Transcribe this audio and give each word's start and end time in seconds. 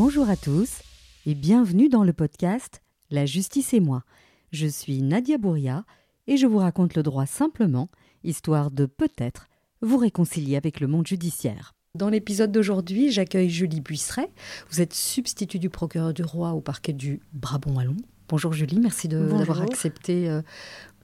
Bonjour 0.00 0.30
à 0.30 0.36
tous 0.36 0.82
et 1.26 1.34
bienvenue 1.34 1.88
dans 1.88 2.04
le 2.04 2.12
podcast 2.12 2.82
La 3.10 3.26
justice 3.26 3.74
et 3.74 3.80
moi. 3.80 4.04
Je 4.52 4.68
suis 4.68 5.02
Nadia 5.02 5.38
Bouria 5.38 5.84
et 6.28 6.36
je 6.36 6.46
vous 6.46 6.58
raconte 6.58 6.94
le 6.94 7.02
droit 7.02 7.26
simplement, 7.26 7.90
histoire 8.22 8.70
de 8.70 8.86
peut-être 8.86 9.48
vous 9.82 9.96
réconcilier 9.96 10.54
avec 10.54 10.78
le 10.78 10.86
monde 10.86 11.08
judiciaire. 11.08 11.74
Dans 11.96 12.10
l'épisode 12.10 12.52
d'aujourd'hui, 12.52 13.10
j'accueille 13.10 13.50
Julie 13.50 13.80
Buisseret. 13.80 14.30
Vous 14.70 14.80
êtes 14.80 14.94
substitut 14.94 15.58
du 15.58 15.68
procureur 15.68 16.14
du 16.14 16.22
roi 16.22 16.52
au 16.52 16.60
parquet 16.60 16.92
du 16.92 17.18
Brabant-Wallon. 17.32 17.96
Bonjour 18.28 18.52
Julie, 18.52 18.78
merci 18.78 19.08
d'avoir 19.08 19.62
accepté 19.62 20.28
euh, 20.28 20.42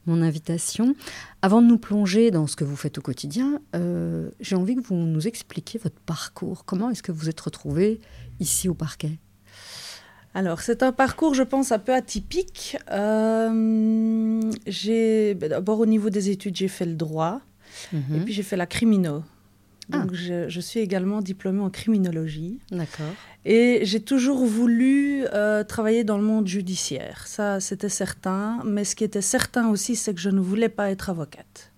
mon 0.07 0.23
invitation. 0.23 0.95
Avant 1.43 1.63
de 1.63 1.67
nous 1.67 1.79
plonger 1.79 2.31
dans 2.31 2.47
ce 2.47 2.57
que 2.57 2.65
vous 2.65 2.77
faites 2.77 2.99
au 2.99 3.03
quotidien, 3.03 3.61
euh, 3.75 4.31
j'ai 4.41 4.57
envie 4.57 4.77
que 4.77 4.83
vous 4.83 4.95
nous 4.95 5.27
expliquiez 5.27 5.81
votre 5.83 6.01
parcours. 6.01 6.65
Comment 6.65 6.91
est-ce 6.91 7.03
que 7.03 7.13
vous 7.13 7.29
êtes 7.29 7.41
retrouvée 7.41 8.01
ici 8.41 8.69
au 8.69 8.75
parquet? 8.75 9.19
Alors, 10.35 10.61
c'est 10.61 10.83
un 10.83 10.91
parcours, 10.91 11.35
je 11.35 11.45
pense, 11.45 11.71
un 11.71 11.79
peu 11.79 11.95
atypique. 11.95 12.77
Euh, 12.91 14.41
j'ai, 14.67 15.35
ben, 15.35 15.49
d'abord, 15.49 15.79
au 15.79 15.87
niveau 15.87 16.11
des 16.11 16.31
études, 16.31 16.57
j'ai 16.57 16.69
fait 16.69 16.87
le 16.87 16.95
droit. 16.97 17.41
Et 17.93 18.21
puis, 18.21 18.33
j'ai 18.33 18.43
fait 18.43 18.57
la 18.57 18.67
Ah. 19.93 19.99
Donc, 19.99 20.15
je, 20.15 20.61
suis 20.61 20.81
également 20.81 21.21
diplômée 21.21 21.61
en 21.61 21.71
criminologie. 21.71 22.61
D'accord. 22.71 23.13
Et 23.45 23.81
j'ai 23.83 24.01
toujours 24.01 24.45
voulu 24.47 25.25
euh, 25.35 25.65
travailler 25.65 26.05
dans 26.05 26.17
le 26.17 26.25
monde 26.25 26.47
judiciaire. 26.47 27.27
Ça, 27.27 27.61
c'était 27.61 27.89
certain. 27.89 28.61
Mais 28.65 28.85
ce 28.85 28.97
qui 28.97 29.05
était 29.05 29.21
certain 29.21 29.69
aussi, 29.69 29.97
c'est 29.97 30.15
que 30.15 30.21
je 30.21 30.31
ne 30.31 30.41
voulais 30.41 30.71
pas 30.71 30.91
être 30.91 31.11
avocate. 31.11 31.71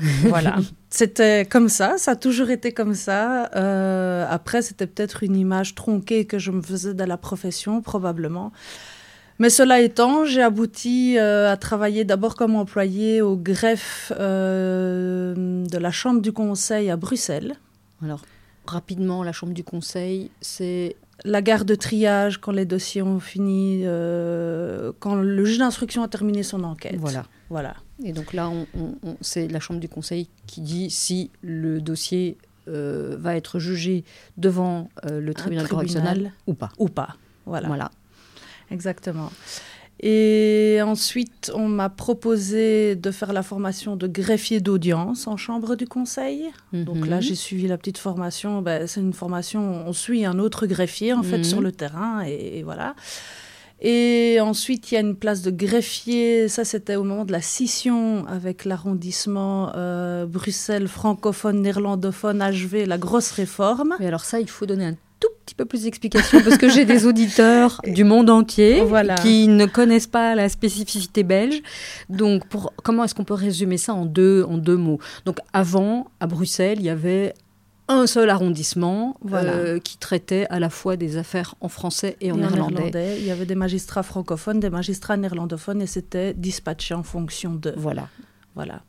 voilà. 0.24 0.58
C'était 0.88 1.44
comme 1.44 1.68
ça, 1.68 1.98
ça 1.98 2.12
a 2.12 2.16
toujours 2.16 2.50
été 2.50 2.72
comme 2.72 2.94
ça. 2.94 3.50
Euh, 3.54 4.26
après, 4.28 4.62
c'était 4.62 4.86
peut-être 4.86 5.22
une 5.22 5.36
image 5.36 5.74
tronquée 5.74 6.24
que 6.24 6.38
je 6.38 6.50
me 6.50 6.62
faisais 6.62 6.94
de 6.94 7.04
la 7.04 7.16
profession, 7.16 7.80
probablement. 7.82 8.52
Mais 9.40 9.50
cela 9.50 9.80
étant, 9.80 10.24
j'ai 10.24 10.42
abouti 10.42 11.18
euh, 11.18 11.50
à 11.50 11.56
travailler 11.56 12.04
d'abord 12.04 12.36
comme 12.36 12.54
employé 12.54 13.22
au 13.22 13.36
greffe 13.36 14.12
euh, 14.20 15.64
de 15.66 15.78
la 15.78 15.90
Chambre 15.90 16.20
du 16.20 16.30
Conseil 16.32 16.90
à 16.90 16.96
Bruxelles. 16.96 17.56
Alors, 18.02 18.22
rapidement, 18.66 19.24
la 19.24 19.32
Chambre 19.32 19.52
du 19.52 19.64
Conseil, 19.64 20.30
c'est 20.40 20.94
la 21.24 21.42
garde 21.42 21.66
de 21.66 21.74
triage 21.74 22.38
quand 22.38 22.52
les 22.52 22.66
dossiers 22.66 23.02
ont 23.02 23.18
fini, 23.18 23.82
quand 25.00 25.16
le 25.16 25.44
juge 25.44 25.58
d'instruction 25.58 26.02
a 26.04 26.08
terminé 26.08 26.44
son 26.44 26.62
enquête. 26.62 26.96
Voilà. 26.98 27.24
Voilà. 27.50 27.74
Et 28.04 28.12
donc 28.12 28.32
là, 28.32 28.48
on, 28.48 29.16
c'est 29.20 29.48
la 29.48 29.58
Chambre 29.60 29.80
du 29.80 29.88
Conseil 29.88 30.28
qui 30.46 30.60
dit 30.60 30.88
si 30.88 31.30
le 31.42 31.80
dossier 31.80 32.38
euh, 32.68 33.16
va 33.18 33.36
être 33.36 33.58
jugé 33.58 34.04
devant 34.36 34.90
euh, 35.06 35.20
le 35.20 35.34
tribunal, 35.34 35.66
correctionnel 35.66 36.32
ou 36.46 36.54
pas. 36.54 36.70
Ou 36.78 36.88
pas. 36.88 37.16
Voilà. 37.46 37.68
voilà. 37.68 37.90
Exactement. 38.70 39.30
Et 40.02 40.78
ensuite, 40.82 41.52
on 41.54 41.68
m'a 41.68 41.90
proposé 41.90 42.96
de 42.96 43.10
faire 43.10 43.34
la 43.34 43.42
formation 43.42 43.96
de 43.96 44.06
greffier 44.06 44.60
d'audience 44.60 45.26
en 45.26 45.36
chambre 45.36 45.76
du 45.76 45.86
conseil. 45.86 46.50
Donc 46.72 47.06
là, 47.06 47.16
mhm. 47.16 47.22
j'ai 47.22 47.34
suivi 47.34 47.66
la 47.66 47.76
petite 47.76 47.98
formation. 47.98 48.62
Ben, 48.62 48.86
c'est 48.86 49.00
une 49.00 49.12
formation, 49.12 49.60
on 49.86 49.92
suit 49.92 50.24
un 50.24 50.38
autre 50.38 50.66
greffier 50.66 51.12
en 51.12 51.22
fait 51.22 51.38
mhm. 51.38 51.44
sur 51.44 51.60
le 51.60 51.70
terrain 51.70 52.22
et 52.22 52.62
voilà. 52.62 52.94
Et 53.82 54.38
ensuite, 54.40 54.90
il 54.90 54.94
y 54.94 54.98
a 54.98 55.00
une 55.00 55.16
place 55.16 55.42
de 55.42 55.50
greffier. 55.50 56.48
Ça, 56.48 56.64
c'était 56.64 56.96
au 56.96 57.04
moment 57.04 57.24
de 57.24 57.32
la 57.32 57.40
scission 57.40 58.26
avec 58.26 58.66
l'arrondissement 58.66 59.72
euh, 59.74 60.26
Bruxelles 60.26 60.88
francophone, 60.88 61.62
néerlandophone, 61.62 62.42
HV, 62.42 62.86
la 62.86 62.98
grosse 62.98 63.30
réforme. 63.30 63.96
Mais 63.98 64.06
alors 64.06 64.24
ça, 64.24 64.40
il 64.40 64.48
faut 64.48 64.66
donner 64.66 64.86
un 64.86 64.96
tout 65.20 65.28
petit 65.44 65.54
peu 65.54 65.66
plus 65.66 65.82
d'explications 65.82 66.40
parce 66.42 66.56
que 66.56 66.68
j'ai 66.68 66.84
des 66.84 67.06
auditeurs 67.10 67.80
du 67.86 68.04
monde 68.04 68.30
entier 68.30 68.82
qui 69.22 69.48
ne 69.48 69.66
connaissent 69.66 70.06
pas 70.06 70.34
la 70.34 70.48
spécificité 70.48 71.22
belge. 71.22 71.62
Donc, 72.08 72.46
pour, 72.48 72.72
comment 72.82 73.04
est-ce 73.04 73.14
qu'on 73.14 73.24
peut 73.24 73.34
résumer 73.34 73.76
ça 73.76 73.94
en 73.94 74.06
deux, 74.06 74.44
en 74.48 74.56
deux 74.56 74.76
mots? 74.76 74.98
Donc, 75.26 75.38
avant, 75.52 76.10
à 76.20 76.26
Bruxelles, 76.26 76.78
il 76.80 76.86
y 76.86 76.90
avait 76.90 77.34
un 77.88 78.06
seul 78.06 78.30
arrondissement 78.30 79.16
euh, 79.32 79.80
qui 79.80 79.98
traitait 79.98 80.46
à 80.48 80.60
la 80.60 80.70
fois 80.70 80.96
des 80.96 81.16
affaires 81.16 81.56
en 81.60 81.68
français 81.68 82.16
et 82.20 82.30
en, 82.30 82.36
néerlandais. 82.36 83.18
Il 83.18 83.26
y 83.26 83.32
avait 83.32 83.46
des 83.46 83.56
magistrats 83.56 84.04
francophones, 84.04 84.60
des 84.60 84.70
magistrats 84.70 85.16
néerlandophones 85.16 85.82
et 85.82 85.86
c'était 85.86 86.32
dispatché 86.32 86.94
en 86.94 87.02
fonction 87.02 87.54
de. 87.54 87.74
Voilà. 87.76 88.08
Voilà. 88.54 88.82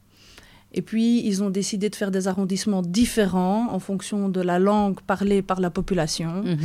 Et 0.73 0.81
puis, 0.81 1.25
ils 1.25 1.43
ont 1.43 1.49
décidé 1.49 1.89
de 1.89 1.95
faire 1.95 2.11
des 2.11 2.27
arrondissements 2.27 2.81
différents 2.81 3.67
en 3.71 3.79
fonction 3.79 4.29
de 4.29 4.39
la 4.39 4.57
langue 4.57 5.01
parlée 5.01 5.41
par 5.41 5.59
la 5.59 5.69
population 5.69 6.43
mhm. 6.43 6.57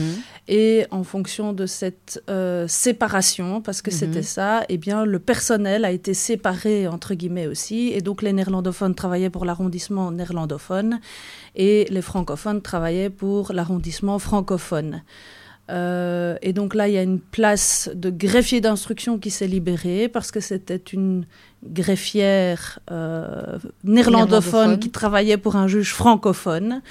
et 0.46 0.86
en 0.92 1.02
fonction 1.02 1.52
de 1.52 1.66
cette 1.66 2.22
euh, 2.30 2.68
séparation, 2.68 3.60
parce 3.60 3.82
que 3.82 3.90
c'était 3.90 4.18
mhm. 4.18 4.22
ça, 4.22 4.62
eh 4.68 4.78
bien, 4.78 5.04
le 5.04 5.18
personnel 5.18 5.84
a 5.84 5.90
été 5.90 6.14
séparé, 6.14 6.86
entre 6.86 7.14
guillemets 7.14 7.48
aussi, 7.48 7.90
et 7.92 8.00
donc 8.00 8.22
les 8.22 8.32
néerlandophones 8.32 8.94
travaillaient 8.94 9.30
pour 9.30 9.44
l'arrondissement 9.44 10.12
néerlandophone 10.12 11.00
et 11.56 11.86
les 11.90 12.02
francophones 12.02 12.62
travaillaient 12.62 13.10
pour 13.10 13.52
l'arrondissement 13.52 14.18
francophone. 14.18 15.02
Euh, 15.68 16.36
et 16.42 16.52
donc 16.52 16.74
là, 16.74 16.88
il 16.88 16.94
y 16.94 16.98
a 16.98 17.02
une 17.02 17.20
place 17.20 17.90
de 17.94 18.10
greffier 18.10 18.60
d'instruction 18.60 19.18
qui 19.18 19.30
s'est 19.30 19.46
libérée 19.46 20.08
parce 20.08 20.30
que 20.30 20.40
c'était 20.40 20.76
une 20.76 21.24
greffière 21.64 22.78
euh, 22.90 23.58
néerlandophone, 23.82 24.78
qui 24.78 24.90
travaillait 24.90 25.38
pour 25.38 25.56
un 25.56 25.66
juge 25.66 25.92
francophone. 25.92 26.82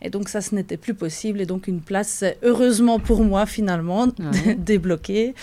Et 0.00 0.10
donc 0.10 0.28
ça, 0.28 0.40
ce 0.40 0.54
n'était 0.54 0.78
plus 0.78 0.94
possible. 0.94 1.40
Et 1.40 1.46
donc 1.46 1.66
une 1.66 1.80
place, 1.80 2.24
heureusement 2.42 2.98
pour 2.98 3.22
moi, 3.22 3.46
finalement, 3.46 4.08
débloquée. 4.56 5.34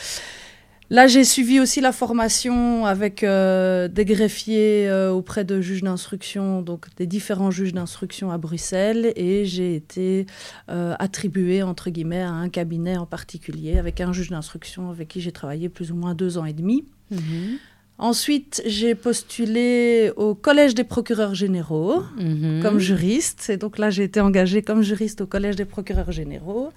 Là, 0.92 1.06
j'ai 1.06 1.24
suivi 1.24 1.60
aussi 1.60 1.82
la 1.82 1.92
formation 1.92 2.86
avec 2.88 3.24
euh, 3.24 3.88
des 3.88 4.06
greffiers 4.06 4.90
euh, 4.90 5.12
auprès 5.12 5.44
de 5.44 5.62
juges 5.62 5.84
d'instruction, 5.84 6.64
donc 6.64 6.88
des 6.98 7.06
différents 7.06 7.52
juges 7.52 7.74
d'instruction 7.74 8.32
à 8.32 8.40
Bruxelles, 8.40 9.14
et 9.16 9.46
j'ai 9.46 9.76
été 9.76 10.26
euh, 10.70 10.96
attribuée, 10.98 11.62
entre 11.62 11.92
guillemets, 11.92 12.24
à 12.24 12.32
un 12.32 12.50
cabinet 12.50 12.98
en 12.98 13.06
particulier, 13.06 13.78
avec 13.78 14.02
un 14.02 14.14
juge 14.14 14.32
d'instruction 14.32 14.90
avec 14.90 15.10
qui 15.10 15.22
j'ai 15.22 15.32
travaillé 15.32 15.70
plus 15.70 15.92
ou 15.92 15.96
moins 15.96 16.16
deux 16.16 16.40
ans 16.40 16.46
et 16.46 16.54
demi. 16.54 16.86
Mhm. 17.12 17.60
Ensuite, 18.00 18.64
j'ai 18.66 18.96
postulé 18.96 20.14
au 20.16 20.34
Collège 20.34 20.74
des 20.74 20.86
procureurs 20.86 21.36
généraux 21.36 22.02
mhm. 22.18 22.62
comme 22.64 22.80
juriste. 22.80 23.50
Et 23.50 23.58
donc 23.58 23.78
là, 23.78 23.90
j'ai 23.90 24.04
été 24.06 24.22
engagée 24.22 24.62
comme 24.62 24.82
juriste 24.82 25.20
au 25.20 25.28
Collège 25.28 25.58
des 25.58 25.66
procureurs 25.66 26.12
généraux. 26.12 26.72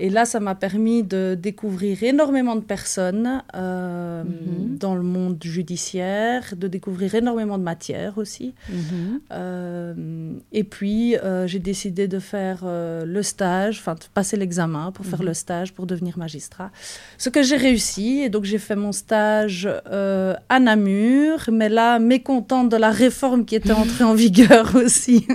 Et 0.00 0.08
là, 0.08 0.24
ça 0.24 0.40
m'a 0.40 0.54
permis 0.54 1.02
de 1.02 1.36
découvrir 1.38 2.02
énormément 2.02 2.56
de 2.56 2.62
personnes 2.62 3.42
euh, 3.54 4.24
mhm. 4.24 4.78
dans 4.78 4.94
le 4.94 5.02
monde 5.02 5.36
judiciaire, 5.42 6.54
de 6.56 6.68
découvrir 6.68 7.14
énormément 7.14 7.58
de 7.58 7.62
matières 7.62 8.16
aussi. 8.16 8.54
Mhm. 8.70 9.20
Euh, 9.30 10.32
et 10.52 10.64
puis, 10.64 11.16
euh, 11.16 11.46
j'ai 11.46 11.58
décidé 11.58 12.08
de 12.08 12.18
faire 12.18 12.60
le 12.64 13.22
stage, 13.22 13.78
enfin, 13.78 13.94
de 13.94 14.00
passer 14.14 14.38
l'examen 14.38 14.90
pour 14.90 15.04
faire 15.04 15.20
mhm. 15.20 15.28
le 15.28 15.34
stage 15.34 15.74
pour 15.74 15.86
devenir 15.86 16.16
magistrat. 16.16 16.70
Ce 17.18 17.28
que 17.28 17.42
j'ai 17.42 17.56
réussi. 17.56 18.20
Et 18.20 18.30
donc, 18.30 18.44
j'ai 18.44 18.58
fait 18.58 18.76
mon 18.76 18.92
stage 18.92 19.68
à 19.68 20.60
Namur. 20.60 21.50
Mais 21.52 21.68
là, 21.68 21.98
mécontente 21.98 22.70
de 22.70 22.76
la 22.76 22.90
réforme 22.90 23.44
qui 23.44 23.54
était 23.54 23.72
entrée 23.72 24.04
en 24.04 24.14
vigueur 24.14 24.74
aussi, 24.82 25.26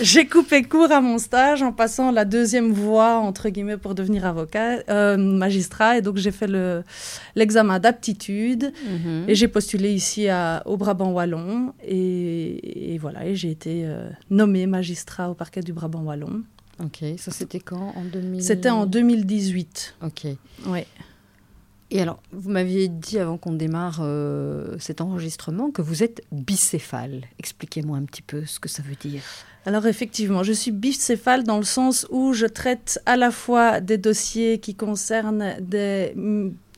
j'ai 0.00 0.26
coupé 0.26 0.64
court 0.64 0.90
à 0.90 1.00
mon 1.00 1.18
stage 1.18 1.62
en 1.62 1.72
passant 1.72 2.10
la 2.10 2.24
deuxième 2.24 2.72
voie, 2.72 3.18
entre 3.18 3.48
guillemets, 3.48 3.76
pour 3.76 3.91
devenir 3.94 4.26
avocat, 4.26 4.82
euh, 4.88 5.16
magistrat. 5.16 5.98
Et 5.98 6.02
donc, 6.02 6.16
j'ai 6.16 6.30
fait 6.30 6.50
l'examen 7.34 7.78
d'aptitude 7.78 8.72
mhm. 8.86 9.24
et 9.28 9.34
j'ai 9.34 9.48
postulé 9.48 9.92
ici 9.92 10.28
à, 10.28 10.62
au 10.66 10.76
Brabant 10.76 11.12
Wallon. 11.12 11.72
Et, 11.86 12.98
voilà, 13.00 13.26
et 13.26 13.34
j'ai 13.34 13.50
été 13.50 13.82
euh, 13.84 14.08
nommé 14.30 14.66
magistrat 14.66 15.30
au 15.30 15.34
parquet 15.34 15.60
du 15.60 15.72
Brabant 15.72 16.02
Wallon. 16.02 16.42
Ok, 16.82 17.04
ça 17.18 17.30
c'était 17.30 17.60
quand? 17.60 17.92
En 17.96 18.04
2000... 18.04 18.42
C'était 18.42 18.70
en 18.70 18.86
2018. 18.86 19.96
Ok. 20.02 20.26
Oui. 20.66 20.80
Et 21.94 22.00
alors, 22.00 22.22
vous 22.32 22.48
m'aviez 22.48 22.88
dit 22.88 23.18
avant 23.18 23.36
qu'on 23.36 23.52
démarre 23.52 24.00
euh, 24.00 24.76
cet 24.78 25.02
enregistrement 25.02 25.70
que 25.70 25.82
vous 25.82 26.02
êtes 26.02 26.22
bicéphale. 26.32 27.24
Expliquez-moi 27.38 27.98
un 27.98 28.04
petit 28.04 28.22
peu 28.22 28.46
ce 28.46 28.58
que 28.58 28.70
ça 28.70 28.82
veut 28.82 28.94
dire. 28.94 29.20
Alors 29.66 29.86
effectivement, 29.86 30.42
je 30.42 30.54
suis 30.54 30.70
bicéphale 30.70 31.44
dans 31.44 31.58
le 31.58 31.64
sens 31.64 32.06
où 32.10 32.32
je 32.32 32.46
traite 32.46 32.98
à 33.04 33.18
la 33.18 33.30
fois 33.30 33.80
des 33.80 33.98
dossiers 33.98 34.58
qui 34.58 34.74
concernent 34.74 35.54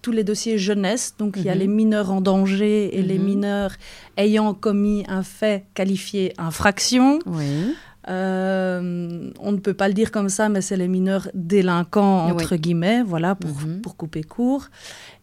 tous 0.02 0.10
les 0.10 0.24
dossiers 0.24 0.58
jeunesse, 0.58 1.14
donc 1.16 1.36
il 1.36 1.44
y 1.44 1.48
a 1.48 1.54
mhm. 1.54 1.60
les 1.60 1.68
mineurs 1.68 2.10
en 2.10 2.20
danger 2.20 2.98
et 2.98 3.02
les 3.02 3.18
mhm. 3.18 3.24
mineurs 3.24 3.72
ayant 4.16 4.52
commis 4.52 5.04
un 5.06 5.22
fait 5.22 5.64
qualifié 5.74 6.34
infraction. 6.38 7.20
Oui. 7.24 7.76
Euh, 8.08 9.30
on 9.40 9.52
ne 9.52 9.58
peut 9.58 9.74
pas 9.74 9.88
le 9.88 9.94
dire 9.94 10.10
comme 10.10 10.28
ça, 10.28 10.48
mais 10.48 10.60
c'est 10.60 10.76
les 10.76 10.88
mineurs 10.88 11.28
délinquants, 11.34 12.26
entre 12.30 12.56
guillemets, 12.56 13.02
voilà, 13.02 13.34
pour, 13.34 13.50
mhm. 13.50 13.80
pour, 13.80 13.96
couper 13.96 14.22
court. 14.22 14.66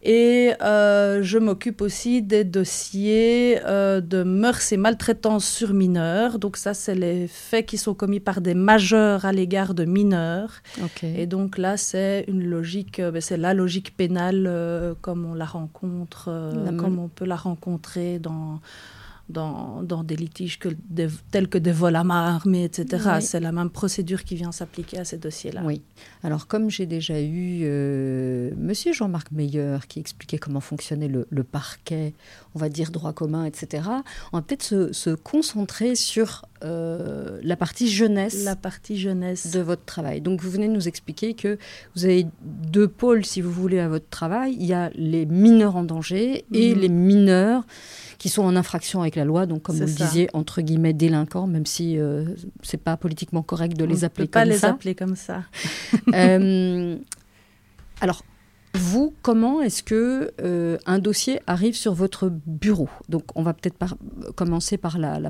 Et 0.02 0.52
euh, 0.62 1.22
je 1.22 1.38
m'occupe 1.38 1.80
aussi 1.80 2.22
des 2.22 2.42
dossiers 2.42 3.60
euh, 3.64 4.00
de 4.00 4.24
mœurs 4.24 4.72
et 4.72 4.76
maltraitance 4.76 5.46
sur 5.46 5.74
mineurs. 5.74 6.40
Donc 6.40 6.56
ça, 6.56 6.74
c'est 6.74 6.96
les 6.96 7.28
faits 7.28 7.66
qui 7.66 7.78
sont 7.78 7.94
commis 7.94 8.20
par 8.20 8.40
des 8.40 8.54
majeurs 8.54 9.24
à 9.24 9.32
l'égard 9.32 9.74
de 9.74 9.84
mineurs. 9.84 10.62
Et 11.02 11.26
donc 11.26 11.58
là, 11.58 11.76
c'est 11.76 12.24
une 12.26 12.44
logique, 12.44 13.00
ben, 13.00 13.20
c'est 13.20 13.36
la 13.36 13.54
logique 13.54 13.96
pénale 13.96 14.96
comme 15.00 15.24
on 15.24 15.34
la 15.34 15.44
rencontre, 15.44 16.30
comme 16.78 16.98
on 16.98 17.08
peut 17.08 17.26
la 17.26 17.36
rencontrer 17.36 18.18
dans 18.18 18.60
dans, 19.28 19.82
dans 19.82 20.04
des 20.04 20.16
litiges 20.16 20.58
que 20.58 20.68
tels 21.30 21.48
que 21.48 21.58
des 21.58 21.72
vols 21.72 21.96
à 21.96 22.04
main 22.04 22.34
armée, 22.34 22.64
etc. 22.64 23.18
C'est 23.20 23.40
la 23.40 23.52
même 23.52 23.70
procédure 23.70 24.24
qui 24.24 24.34
vient 24.34 24.52
s'appliquer 24.52 24.98
à 24.98 25.04
ces 25.04 25.18
dossiers-là. 25.18 25.62
Oui. 25.64 25.82
Alors, 26.22 26.46
comme 26.46 26.70
j'ai 26.70 26.86
déjà 26.86 27.20
eu 27.20 27.60
euh, 27.62 28.50
Monsieur 28.56 28.92
Jean-Marc 28.92 29.30
Meyer 29.30 29.78
qui 29.88 30.00
expliquait 30.00 30.38
comment 30.38 30.60
fonctionnait 30.60 31.08
le, 31.08 31.44
parquet, 31.44 32.14
on 32.54 32.58
va 32.58 32.68
dire 32.68 32.90
droit 32.90 33.12
commun, 33.12 33.44
etc., 33.44 33.84
on 34.32 34.38
va 34.38 34.42
peut-être 34.42 34.62
se, 34.62 34.92
se, 34.92 35.10
concentrer 35.10 35.94
sur 35.94 36.44
euh, 36.64 37.38
la 37.42 37.56
partie 37.56 37.88
jeunesse. 37.88 38.44
La 38.44 38.56
partie 38.56 38.98
jeunesse. 38.98 39.50
De 39.50 39.60
votre 39.60 39.84
travail. 39.84 40.20
Donc, 40.20 40.40
vous 40.40 40.50
venez 40.50 40.68
de 40.68 40.72
nous 40.72 40.88
expliquer 40.88 41.34
que 41.34 41.58
vous 41.96 42.04
avez 42.04 42.26
deux 42.42 42.88
pôles, 42.88 43.24
si 43.24 43.40
vous 43.40 43.50
voulez, 43.50 43.80
à 43.80 43.88
votre 43.88 44.08
travail. 44.08 44.56
Il 44.58 44.66
y 44.66 44.74
a 44.74 44.90
les 44.94 45.26
mineurs 45.26 45.76
en 45.76 45.84
danger 45.84 46.44
et 46.52 46.74
mhm. 46.74 46.80
les 46.80 46.88
mineurs 46.88 47.64
qui 48.18 48.28
sont 48.28 48.42
en 48.42 48.54
infraction 48.54 49.00
avec 49.00 49.16
la 49.16 49.24
loi, 49.24 49.46
donc 49.46 49.62
comme 49.62 49.74
vous 49.74 49.84
le 49.84 49.90
disiez, 49.90 50.28
entre 50.32 50.62
guillemets 50.62 50.92
délinquants, 50.92 51.48
même 51.48 51.66
si 51.66 51.98
euh, 51.98 52.24
c'est 52.62 52.80
pas 52.80 52.96
politiquement 52.96 53.42
correct 53.42 53.76
de 53.76 53.84
les 53.84 54.04
appeler 54.04 54.28
comme 54.28 54.42
ça. 54.42 54.46
pas 54.46 54.52
les 54.52 54.64
appeler 54.64 54.94
comme 54.94 55.16
ça. 55.16 55.42
Euh, 56.14 56.96
alors, 58.00 58.22
vous, 58.74 59.14
comment 59.22 59.60
est-ce 59.60 59.82
que 59.82 60.32
euh, 60.40 60.78
un 60.86 60.98
dossier 60.98 61.40
arrive 61.46 61.74
sur 61.74 61.94
votre 61.94 62.30
bureau? 62.46 62.88
Donc, 63.08 63.24
on 63.34 63.42
va 63.42 63.52
peut-être 63.52 63.76
commencer 64.34 64.76
par 64.76 64.98
la, 64.98 65.20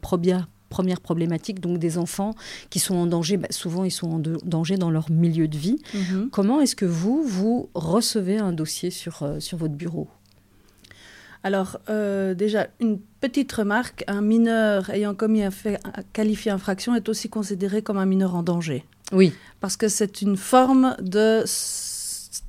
première 0.00 0.48
première 0.68 1.00
problématique, 1.00 1.60
donc 1.60 1.78
des 1.78 1.96
enfants 1.96 2.34
qui 2.68 2.78
sont 2.78 2.94
en 2.94 3.06
danger, 3.06 3.38
bah, 3.38 3.48
souvent 3.48 3.84
ils 3.84 3.90
sont 3.90 4.10
en 4.10 4.18
danger 4.18 4.76
dans 4.76 4.90
leur 4.90 5.10
milieu 5.10 5.48
de 5.48 5.56
vie. 5.56 5.78
Mhm. 5.94 6.28
Comment 6.30 6.60
est-ce 6.60 6.76
que 6.76 6.84
vous, 6.84 7.22
vous 7.22 7.70
recevez 7.72 8.36
un 8.36 8.52
dossier 8.52 8.90
sur, 8.90 9.26
sur 9.38 9.56
votre 9.56 9.72
bureau? 9.72 10.08
Alors, 11.44 11.78
euh, 11.88 12.34
déjà, 12.34 12.66
une 12.80 12.98
petite 13.20 13.50
remarque, 13.52 14.04
un 14.08 14.20
mineur 14.20 14.90
ayant 14.90 15.14
commis 15.14 15.42
un 15.42 15.50
fait 15.50 15.80
qualifié 16.12 16.50
infraction 16.50 16.94
est 16.94 17.08
aussi 17.08 17.28
considéré 17.28 17.82
comme 17.82 17.98
un 17.98 18.06
mineur 18.06 18.34
en 18.34 18.42
danger. 18.42 18.84
Oui. 19.12 19.32
Parce 19.60 19.76
que 19.76 19.88
c'est 19.88 20.20
une 20.20 20.36
forme 20.36 20.96
de 21.00 21.44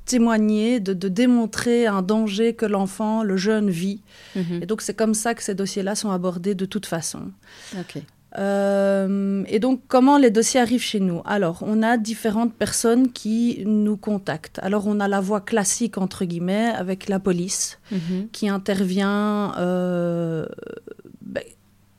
témoigner, 0.06 0.80
de, 0.80 0.94
démontrer 1.08 1.88
un 1.88 2.02
danger 2.02 2.54
que 2.54 2.66
l'enfant, 2.66 3.24
le 3.24 3.38
jeune 3.38 3.70
vit. 3.70 4.02
Mhm. 4.36 4.60
Et 4.62 4.66
donc, 4.66 4.82
c'est 4.82 4.94
comme 4.94 5.14
ça 5.14 5.34
que 5.34 5.44
ces 5.44 5.56
dossiers-là 5.56 5.96
sont 5.96 6.12
abordés 6.12 6.56
de 6.56 6.66
toute 6.66 6.86
façon. 6.86 7.32
Ok. 7.78 8.02
Euh, 8.38 9.44
et 9.48 9.60
donc, 9.60 9.82
comment 9.88 10.18
les 10.18 10.30
dossiers 10.30 10.60
arrivent 10.60 10.84
chez 10.84 11.00
nous? 11.00 11.22
Alors, 11.26 11.64
on 11.66 11.82
a 11.82 11.98
différentes 11.98 12.54
personnes 12.54 13.12
qui 13.12 13.64
nous 13.66 13.98
contactent. 13.98 14.60
Alors, 14.62 14.88
on 14.88 15.00
a 15.00 15.08
la 15.08 15.20
voie 15.20 15.42
classique, 15.42 15.98
entre 15.98 16.26
guillemets, 16.26 16.68
avec 16.68 17.10
la 17.10 17.20
police, 17.20 17.80
mhm. 17.92 18.30
qui 18.32 18.50
intervient. 18.50 19.56
Euh, 19.58 20.46
ben, 21.22 21.44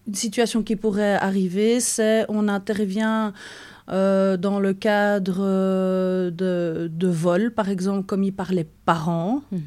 une 0.06 0.14
situation 0.14 0.64
qui 0.64 0.74
pourrait 0.74 1.14
arriver, 1.14 1.78
c'est 1.78 2.24
on 2.28 2.48
intervient 2.48 3.32
euh, 3.92 4.36
dans 4.36 4.60
le 4.60 4.72
cadre 4.72 5.38
euh, 5.40 6.30
de, 6.30 6.88
de 6.92 7.08
vols, 7.08 7.52
par 7.52 7.68
exemple, 7.68 8.06
commis 8.06 8.30
par 8.30 8.52
les 8.52 8.64
parents. 8.64 9.42
Mhm. 9.50 9.60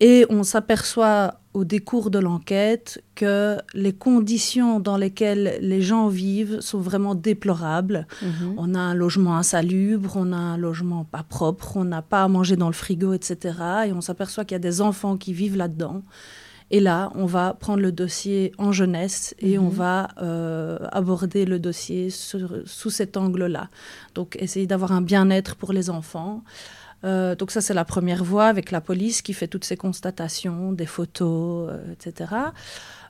Et 0.00 0.26
on 0.30 0.44
s'aperçoit 0.44 1.40
au 1.54 1.64
décours 1.64 2.10
de 2.10 2.18
l'enquête 2.18 3.02
que 3.14 3.56
les 3.74 3.92
conditions 3.92 4.80
dans 4.80 4.96
lesquelles 4.96 5.58
les 5.60 5.82
gens 5.82 6.08
vivent 6.08 6.60
sont 6.60 6.80
vraiment 6.80 7.14
déplorables. 7.14 8.06
Mhm. 8.22 8.54
On 8.58 8.74
a 8.74 8.80
un 8.80 8.94
logement 8.94 9.36
insalubre, 9.36 10.14
on 10.16 10.32
a 10.32 10.36
un 10.36 10.56
logement 10.56 11.04
pas 11.04 11.22
propre, 11.22 11.76
on 11.76 11.84
n'a 11.84 12.02
pas 12.02 12.22
à 12.22 12.28
manger 12.28 12.56
dans 12.56 12.68
le 12.68 12.74
frigo, 12.74 13.12
etc. 13.12 13.58
Et 13.88 13.92
on 13.92 14.00
s'aperçoit 14.00 14.44
qu'il 14.44 14.54
y 14.54 14.56
a 14.56 14.60
des 14.60 14.80
enfants 14.80 15.16
qui 15.16 15.32
vivent 15.32 15.56
là-dedans. 15.56 16.02
Et 16.74 16.80
là, 16.80 17.12
on 17.14 17.24
va 17.24 17.54
prendre 17.54 17.80
le 17.80 17.92
dossier 17.92 18.50
en 18.58 18.72
jeunesse 18.72 19.32
et 19.38 19.60
on 19.60 19.70
mhm. 19.70 19.76
va 19.76 20.08
euh, 20.20 20.76
aborder 20.90 21.44
le 21.44 21.60
dossier 21.60 22.10
sous 22.10 22.90
cet 22.90 23.16
angle-là. 23.16 23.68
Donc, 24.16 24.36
essayer 24.40 24.66
d'avoir 24.66 24.90
un 24.90 25.00
bien-être 25.00 25.54
pour 25.54 25.72
les 25.72 25.88
enfants. 25.88 26.42
Euh, 27.04 27.36
donc 27.36 27.52
ça, 27.52 27.60
c'est 27.60 27.74
la 27.74 27.84
première 27.84 28.24
voie 28.24 28.46
avec 28.46 28.72
la 28.72 28.80
police 28.80 29.22
qui 29.22 29.34
fait 29.34 29.46
toutes 29.46 29.64
ces 29.64 29.76
constatations, 29.76 30.72
des 30.72 30.86
photos, 30.86 31.70
euh, 31.70 31.92
etc. 31.92 32.34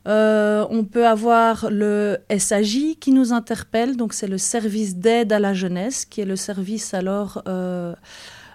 on 0.04 0.84
peut 0.84 1.06
avoir 1.06 1.70
le 1.70 2.18
SAJ 2.36 2.98
qui 3.00 3.12
nous 3.12 3.32
interpelle, 3.32 3.96
donc 3.96 4.12
c'est 4.12 4.26
le 4.26 4.36
service 4.36 4.96
d'aide 4.96 5.32
à 5.32 5.38
la 5.38 5.54
jeunesse, 5.54 6.04
qui 6.04 6.20
est 6.20 6.26
le 6.26 6.36
service 6.36 6.92
alors 6.92 7.42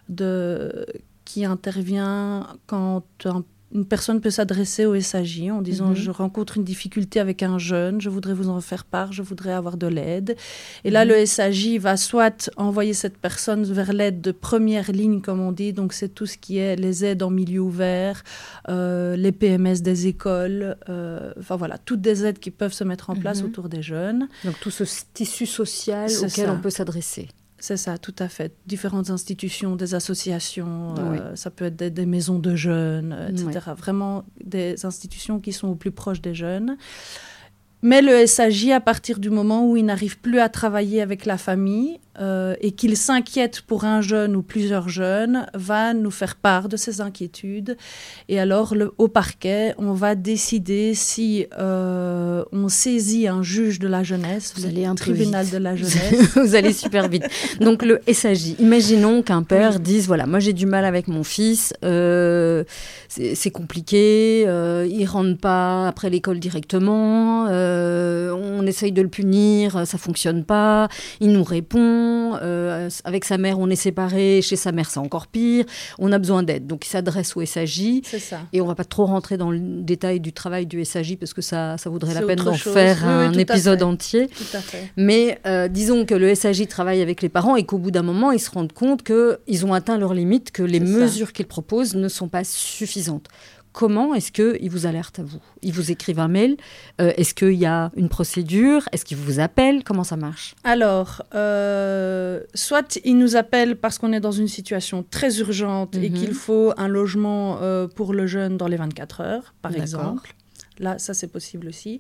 de, 0.07 0.85
qui 1.25 1.45
intervient 1.45 2.45
quand 2.67 3.25
un 3.25 3.43
une 3.73 3.85
personne 3.85 4.19
peut 4.19 4.29
s'adresser 4.29 4.85
au 4.85 4.99
SAJ 4.99 5.49
en 5.51 5.61
disant 5.61 5.89
mhm. 5.89 5.95
je 5.95 6.11
rencontre 6.11 6.57
une 6.57 6.63
difficulté 6.63 7.19
avec 7.19 7.43
un 7.43 7.59
jeune, 7.59 8.01
je 8.01 8.09
voudrais 8.09 8.33
vous 8.33 8.49
en 8.49 8.61
faire 8.61 8.83
part, 8.83 9.13
je 9.13 9.21
voudrais 9.21 9.51
avoir 9.51 9.77
de 9.77 9.87
l'aide. 9.87 10.35
Et 10.83 10.89
là, 10.89 11.05
mhm. 11.05 11.11
le 11.11 11.25
SAJ 11.25 11.77
va 11.77 11.97
soit 11.97 12.49
envoyer 12.57 12.93
cette 12.93 13.17
personne 13.17 13.63
vers 13.63 13.93
l'aide 13.93 14.21
de 14.21 14.31
première 14.31 14.91
ligne, 14.91 15.21
comme 15.21 15.39
on 15.39 15.51
dit, 15.51 15.73
donc 15.73 15.93
c'est 15.93 16.09
tout 16.09 16.25
ce 16.25 16.37
qui 16.37 16.57
est 16.57 16.75
les 16.75 17.05
aides 17.05 17.21
en 17.21 17.29
milieu 17.29 17.59
ouvert, 17.59 18.23
euh, 18.69 19.15
les 19.15 19.31
PMS 19.31 19.81
des 19.81 20.07
écoles, 20.07 20.75
euh, 20.89 21.31
enfin 21.39 21.55
voilà, 21.55 21.77
toutes 21.77 22.01
des 22.01 22.25
aides 22.25 22.39
qui 22.39 22.51
peuvent 22.51 22.73
se 22.73 22.83
mettre 22.83 23.09
en 23.09 23.15
place 23.15 23.41
mhm. 23.41 23.49
autour 23.49 23.69
des 23.69 23.81
jeunes. 23.81 24.29
Donc 24.45 24.59
tout 24.59 24.71
ce 24.71 24.83
tissu 25.13 25.45
social 25.45 26.09
auquel 26.23 26.49
on 26.49 26.59
peut 26.59 26.69
s'adresser. 26.69 27.29
C'est 27.59 27.77
ça, 27.77 27.97
tout 27.97 28.15
à 28.19 28.29
fait. 28.29 28.53
Différentes 28.67 29.09
institutions, 29.09 29.75
des 29.75 29.95
associations, 29.95 30.95
euh, 30.97 31.35
ça 31.35 31.49
peut 31.49 31.65
être 31.65 31.75
des, 31.75 32.05
maisons 32.05 32.39
de 32.39 32.55
jeunes, 32.55 33.15
etc. 33.29 33.71
Vraiment 33.77 34.23
des 34.43 34.85
institutions 34.85 35.39
qui 35.39 35.51
sont 35.51 35.67
au 35.67 35.75
plus 35.75 35.91
proche 35.91 36.21
des 36.21 36.33
jeunes. 36.33 36.77
Mais 37.81 38.01
le 38.01 38.25
SAJ, 38.25 38.69
à 38.69 38.81
partir 38.81 39.19
du 39.19 39.29
moment 39.29 39.69
où 39.69 39.77
il 39.77 39.85
n'arrive 39.85 40.19
plus 40.19 40.39
à 40.39 40.49
travailler 40.49 41.01
avec 41.01 41.25
la 41.25 41.37
famille 41.37 41.99
euh, 42.19 42.55
et 42.59 42.71
qu'il 42.71 42.97
s'inquiète 42.97 43.61
pour 43.61 43.85
un 43.85 44.01
jeune 44.01 44.35
ou 44.35 44.41
plusieurs 44.41 44.89
jeunes, 44.89 45.47
va 45.53 45.93
nous 45.93 46.11
faire 46.11 46.35
part 46.35 46.67
de 46.67 46.75
ses 46.75 46.99
inquiétudes. 46.99 47.77
Et 48.27 48.39
alors, 48.39 48.75
le, 48.75 48.93
au 48.97 49.07
parquet, 49.07 49.73
on 49.77 49.93
va 49.93 50.15
décider 50.15 50.93
si 50.95 51.45
euh, 51.57 52.43
on 52.51 52.67
saisit 52.67 53.27
un 53.27 53.41
juge 53.41 53.79
de 53.79 53.87
la 53.87 54.03
jeunesse, 54.03 54.53
Vous 54.57 54.67
le 54.67 54.95
tribunal 54.95 55.49
de 55.49 55.57
la 55.57 55.75
jeunesse. 55.77 56.35
Vous 56.35 56.55
allez 56.55 56.73
super 56.73 57.07
vite. 57.07 57.23
Donc, 57.61 57.83
le 57.83 58.01
SAJ, 58.11 58.55
imaginons 58.59 59.21
qu'un 59.21 59.43
père 59.43 59.79
dise, 59.79 60.07
voilà, 60.07 60.25
moi 60.25 60.39
j'ai 60.39 60.53
du 60.53 60.65
mal 60.65 60.83
avec 60.83 61.07
mon 61.07 61.23
fils, 61.23 61.73
euh, 61.85 62.65
c'est 63.07 63.51
compliqué, 63.51 64.41
il 64.41 65.05
rentre 65.05 65.37
pas 65.37 65.87
après 65.87 66.09
l'école 66.09 66.39
directement. 66.39 67.45
On 67.49 68.65
essaye 68.65 68.91
de 68.91 69.01
le 69.01 69.07
punir, 69.07 69.87
ça 69.87 69.97
fonctionne 69.97 70.43
pas, 70.43 70.89
il 71.21 71.31
nous 71.31 71.43
répond, 71.43 72.08
euh, 72.41 72.89
avec 73.03 73.25
sa 73.25 73.37
mère 73.37 73.59
on 73.59 73.69
est 73.69 73.75
séparés, 73.75 74.41
chez 74.41 74.55
sa 74.55 74.71
mère 74.71 74.89
c'est 74.89 74.99
encore 74.99 75.27
pire, 75.27 75.65
on 75.97 76.11
a 76.11 76.17
besoin 76.17 76.43
d'aide. 76.43 76.67
Donc 76.67 76.85
il 76.85 76.89
s'adresse 76.89 77.35
au 77.35 77.45
SAJ. 77.45 78.01
Et 78.53 78.61
on 78.61 78.65
va 78.65 78.75
pas 78.75 78.83
trop 78.83 79.05
rentrer 79.05 79.37
dans 79.37 79.51
le 79.51 79.59
détail 79.59 80.19
du 80.19 80.33
travail 80.33 80.65
du 80.65 80.83
SAJ 80.83 81.17
parce 81.17 81.33
que 81.33 81.41
ça, 81.41 81.77
ça 81.77 81.89
vaudrait 81.89 82.13
la 82.13 82.21
peine 82.21 82.39
d'en 82.39 82.53
faire 82.53 83.05
un 83.05 83.33
épisode 83.33 83.83
entier. 83.83 84.29
Mais 84.97 85.39
euh, 85.45 85.67
disons 85.67 86.05
que 86.05 86.15
le 86.15 86.33
SAJ 86.35 86.67
travaille 86.67 87.01
avec 87.01 87.21
les 87.21 87.29
parents 87.29 87.55
et 87.55 87.63
qu'au 87.63 87.77
bout 87.77 87.91
d'un 87.91 88.03
moment 88.03 88.31
ils 88.31 88.39
se 88.39 88.51
rendent 88.51 88.73
compte 88.73 89.03
qu'ils 89.03 89.65
ont 89.65 89.73
atteint 89.73 89.97
leurs 89.97 90.13
limites, 90.13 90.51
que 90.51 90.63
les 90.63 90.79
mesures 90.79 91.33
qu'ils 91.33 91.47
proposent 91.47 91.95
ne 91.95 92.07
sont 92.07 92.27
pas 92.27 92.43
suffisantes 92.43 93.27
comment 93.71 94.13
est-ce 94.13 94.31
qu'ils 94.31 94.69
vous 94.69 94.85
alertent 94.85 95.19
à 95.19 95.23
vous? 95.23 95.39
Ils 95.61 95.73
vous 95.73 95.91
écrivent 95.91 96.19
un 96.19 96.27
mail 96.27 96.57
euh, 97.01 97.11
Est-ce 97.17 97.33
qu'il 97.33 97.53
y 97.53 97.65
a 97.65 97.91
une 97.95 98.09
procédure? 98.09 98.87
Est-ce 98.91 99.05
qu'ils 99.05 99.17
vous 99.17 99.39
appellent? 99.39 99.83
Comment 99.83 100.03
ça 100.03 100.17
marche? 100.17 100.55
Alors, 100.63 101.23
euh, 101.35 102.41
soit 102.53 102.99
ils 103.03 103.17
nous 103.17 103.35
appellent 103.35 103.75
parce 103.75 103.97
qu'on 103.97 104.13
est 104.13 104.19
dans 104.19 104.31
une 104.31 104.47
situation 104.47 105.05
très 105.09 105.39
urgente 105.39 105.95
et 105.95 106.09
mhm. 106.09 106.17
qu'il 106.17 106.33
faut 106.33 106.73
un 106.77 106.87
logement 106.87 107.59
euh, 107.61 107.87
pour 107.87 108.13
le 108.13 108.27
jeune 108.27 108.57
dans 108.57 108.67
les 108.67 108.77
24 108.77 109.21
heures, 109.21 109.53
par 109.61 109.75
exemple. 109.75 110.33
Là, 110.79 110.97
ça 110.97 111.13
c'est 111.13 111.27
possible 111.27 111.67
aussi. 111.67 111.99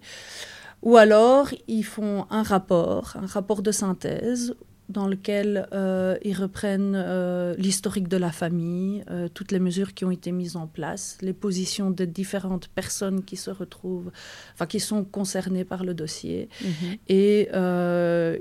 Ou 0.81 0.95
alors, 0.95 1.49
ils 1.67 1.83
font 1.83 2.25
un 2.29 2.43
rapport, 2.43 3.17
un 3.21 3.25
rapport 3.25 3.61
de 3.61 3.71
synthèse 3.71 4.55
dans 4.89 5.07
lequel 5.07 5.67
euh, 5.71 6.17
ils 6.23 6.33
reprennent 6.33 6.95
euh, 6.95 7.53
l'historique 7.57 8.07
de 8.07 8.17
la 8.17 8.31
famille, 8.31 9.03
euh, 9.11 9.27
toutes 9.31 9.51
les 9.51 9.59
mesures 9.59 9.93
qui 9.93 10.03
ont 10.03 10.11
été 10.11 10.31
mises 10.31 10.55
en 10.55 10.65
place, 10.65 11.17
les 11.21 11.33
positions 11.33 11.91
de 11.91 12.05
différentes 12.05 12.67
personnes 12.69 13.23
qui 13.23 13.37
se 13.37 13.51
retrouvent, 13.51 14.11
enfin 14.55 14.65
qui 14.65 14.79
sont 14.79 15.03
concernées 15.03 15.63
par 15.63 15.83
le 15.83 15.93
dossier, 15.93 16.49
mhm. 16.63 16.97
et 17.07 17.49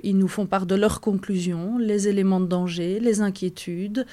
ils 0.03 0.17
nous 0.17 0.29
font 0.29 0.47
part 0.47 0.67
de 0.67 0.75
leurs 0.75 1.01
conclusions, 1.01 1.79
les 1.79 2.09
éléments 2.09 2.41
de 2.41 2.47
danger, 2.47 2.99
les 2.99 3.21
inquiétudes, 3.21 4.07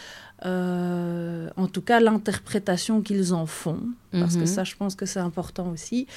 euh, 0.45 1.47
en 1.55 1.67
tout 1.67 1.81
cas 1.81 2.01
l'interprétation 2.01 3.01
qu'ils 3.01 3.33
en 3.33 3.45
font, 3.45 3.79
parce 4.11 4.35
que 4.35 4.41
mhm. 4.41 4.47
ça, 4.47 4.63
je 4.63 4.75
pense 4.75 4.95
que 4.95 5.05
c'est 5.05 5.19
important 5.19 5.69
aussi. 5.69 6.07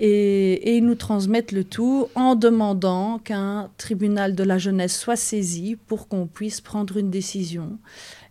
Et, 0.00 0.76
ils 0.76 0.84
nous 0.84 0.96
transmettent 0.96 1.52
le 1.52 1.62
tout 1.62 2.08
en 2.14 2.34
demandant 2.34 3.18
qu'un 3.18 3.70
tribunal 3.78 4.34
de 4.34 4.42
la 4.42 4.58
jeunesse 4.58 4.98
soit 4.98 5.16
saisi 5.16 5.76
pour 5.86 6.08
qu'on 6.08 6.26
puisse 6.26 6.60
prendre 6.60 6.96
une 6.96 7.10
décision. 7.10 7.78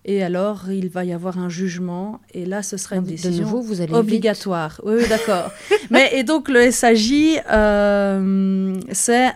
Et 0.03 0.23
alors, 0.23 0.71
il 0.71 0.89
va 0.89 1.05
y 1.05 1.13
avoir 1.13 1.37
un 1.37 1.49
jugement, 1.49 2.19
et 2.33 2.45
là, 2.45 2.63
ce 2.63 2.75
sera 2.75 2.95
une 2.95 3.03
décision 3.03 3.61
vous 3.61 3.81
allez 3.81 3.93
obligatoire. 3.93 4.81
Oui, 4.83 5.07
d'accord. 5.07 5.51
Mais 5.91 6.09
et 6.13 6.23
donc, 6.23 6.49
le 6.49 6.71
SAJ, 6.71 7.39
euh, 7.51 8.79
c'est 8.91 9.31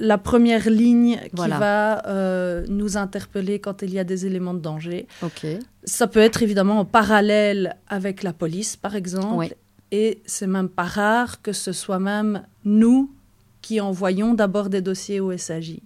la 0.00 0.18
première 0.18 0.68
ligne 0.68 1.20
qui 1.36 1.48
va 1.48 2.06
euh, 2.06 2.64
nous 2.68 2.96
interpeller 2.96 3.60
quand 3.60 3.82
il 3.82 3.92
y 3.92 3.98
a 3.98 4.04
des 4.04 4.26
éléments 4.26 4.54
de 4.54 4.58
danger. 4.58 5.06
Ça 5.84 6.06
peut 6.06 6.20
être 6.20 6.42
évidemment 6.42 6.80
en 6.80 6.84
parallèle 6.84 7.76
avec 7.86 8.22
la 8.22 8.32
police, 8.32 8.76
par 8.76 8.96
exemple. 8.96 9.54
Et 9.92 10.22
c'est 10.24 10.46
même 10.46 10.68
pas 10.68 10.84
rare 10.84 11.42
que 11.42 11.52
ce 11.52 11.72
soit 11.72 11.98
même 11.98 12.44
nous 12.64 13.12
qui 13.60 13.80
envoyons 13.80 14.34
d'abord 14.34 14.70
des 14.70 14.80
dossiers 14.80 15.20
au 15.20 15.36
SAJ. 15.36 15.80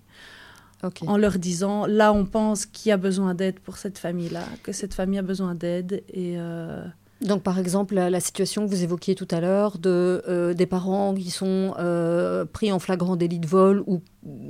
En 1.07 1.17
leur 1.17 1.39
disant, 1.39 1.87
là, 1.87 2.13
on 2.13 2.27
pense 2.27 2.67
qu'il 2.67 2.91
y 2.91 2.93
a 2.93 2.99
besoin 2.99 3.35
d'aide 3.35 3.59
pour 3.59 3.79
cette 3.79 3.97
famille-là, 3.97 4.45
que 4.63 4.71
cette 4.73 4.93
famille 4.93 5.19
a 5.19 5.23
besoin 5.23 5.55
d'aide. 5.55 6.03
Et. 6.13 6.35
Euh, 6.39 6.85
donc, 7.21 7.43
par 7.43 7.59
exemple, 7.59 7.95
la, 7.95 8.21
situation 8.21 8.67
que 8.67 8.71
vous 8.71 8.83
évoquiez 8.83 9.15
tout 9.15 9.29
à 9.31 9.41
l'heure 9.41 9.79
de 9.79 10.23
euh, 10.29 10.53
des 10.53 10.67
parents 10.67 11.15
qui 11.15 11.31
sont 11.31 11.75
euh, 11.79 12.45
pris 12.45 12.73
en 12.73 12.79
flagrant 12.79 13.17
délit 13.17 13.39
de 13.39 13.47
vol 13.47 13.83
ou 13.87 14.03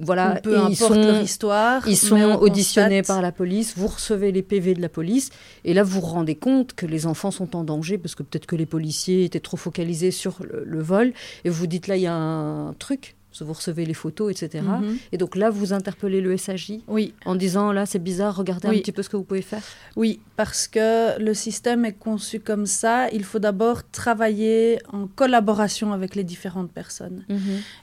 voilà, 0.02 0.40
peu 0.42 0.56
importe 0.56 0.71
ils 0.73 0.76
sont, 0.76 0.94
leur 0.94 1.21
histoire, 1.21 1.88
ils 1.88 1.97
sont 1.97 2.38
auditionnés 2.40 3.02
par 3.02 3.23
la 3.23 3.33
police. 3.33 3.75
Vous 3.76 3.88
recevez 3.88 4.33
les 4.33 4.42
PV 4.42 4.75
de 4.75 4.80
la 4.80 4.88
police 4.88 5.30
et 5.64 5.75
là 5.75 5.83
vous 5.83 6.00
vous 6.00 6.06
rendez 6.06 6.37
compte 6.37 6.75
que 6.75 6.87
les 6.87 7.06
enfants 7.06 7.30
sont 7.30 7.54
en 7.56 7.64
danger 7.64 7.99
parce 7.99 8.14
que 8.14 8.23
peut-être 8.23 8.47
que 8.47 8.56
les 8.56 8.66
policiers 8.66 9.25
étaient 9.25 9.40
trop 9.40 9.56
focalisés 9.56 10.11
sur 10.11 10.38
le 10.49 10.83
vol 10.83 11.12
et 11.44 11.50
vous 11.50 11.66
dites 11.66 11.88
là 11.88 11.97
il 11.97 12.02
y 12.02 12.06
a 12.06 12.14
un 12.14 12.73
truc 12.75 13.16
vous 13.43 13.53
recevez 13.53 13.85
les 13.85 13.95
photos, 13.95 14.31
etc. 14.31 14.62
Mhm. 14.64 14.97
Et 15.11 15.19
donc 15.19 15.35
là, 15.35 15.50
vous 15.50 15.73
interpellez 15.73 16.21
le 16.21 16.37
SAJ 16.37 16.75
oui. 16.87 17.14
en 17.25 17.35
disant 17.35 17.73
là, 17.73 17.87
c'est 17.87 17.99
bizarre, 17.99 18.37
regardez 18.37 18.69
un 18.69 18.73
petit 18.73 18.93
peu 18.93 19.03
ce 19.03 19.09
que 19.09 19.17
vous 19.17 19.25
pouvez 19.25 19.43
faire. 19.43 19.62
Oui, 19.97 20.21
parce 20.37 20.69
que 20.69 21.19
le 21.21 21.35
système 21.35 21.85
est 21.85 21.99
conçu 21.99 22.38
comme 22.38 22.67
ça. 22.67 23.09
Il 23.11 23.25
faut 23.25 23.41
d'abord 23.41 23.88
travailler 23.91 24.79
en 24.93 25.07
collaboration 25.07 25.93
avec 25.93 26.14
les 26.14 26.25
différentes 26.25 26.71
personnes. 26.71 27.25
Mhm. 27.29 27.38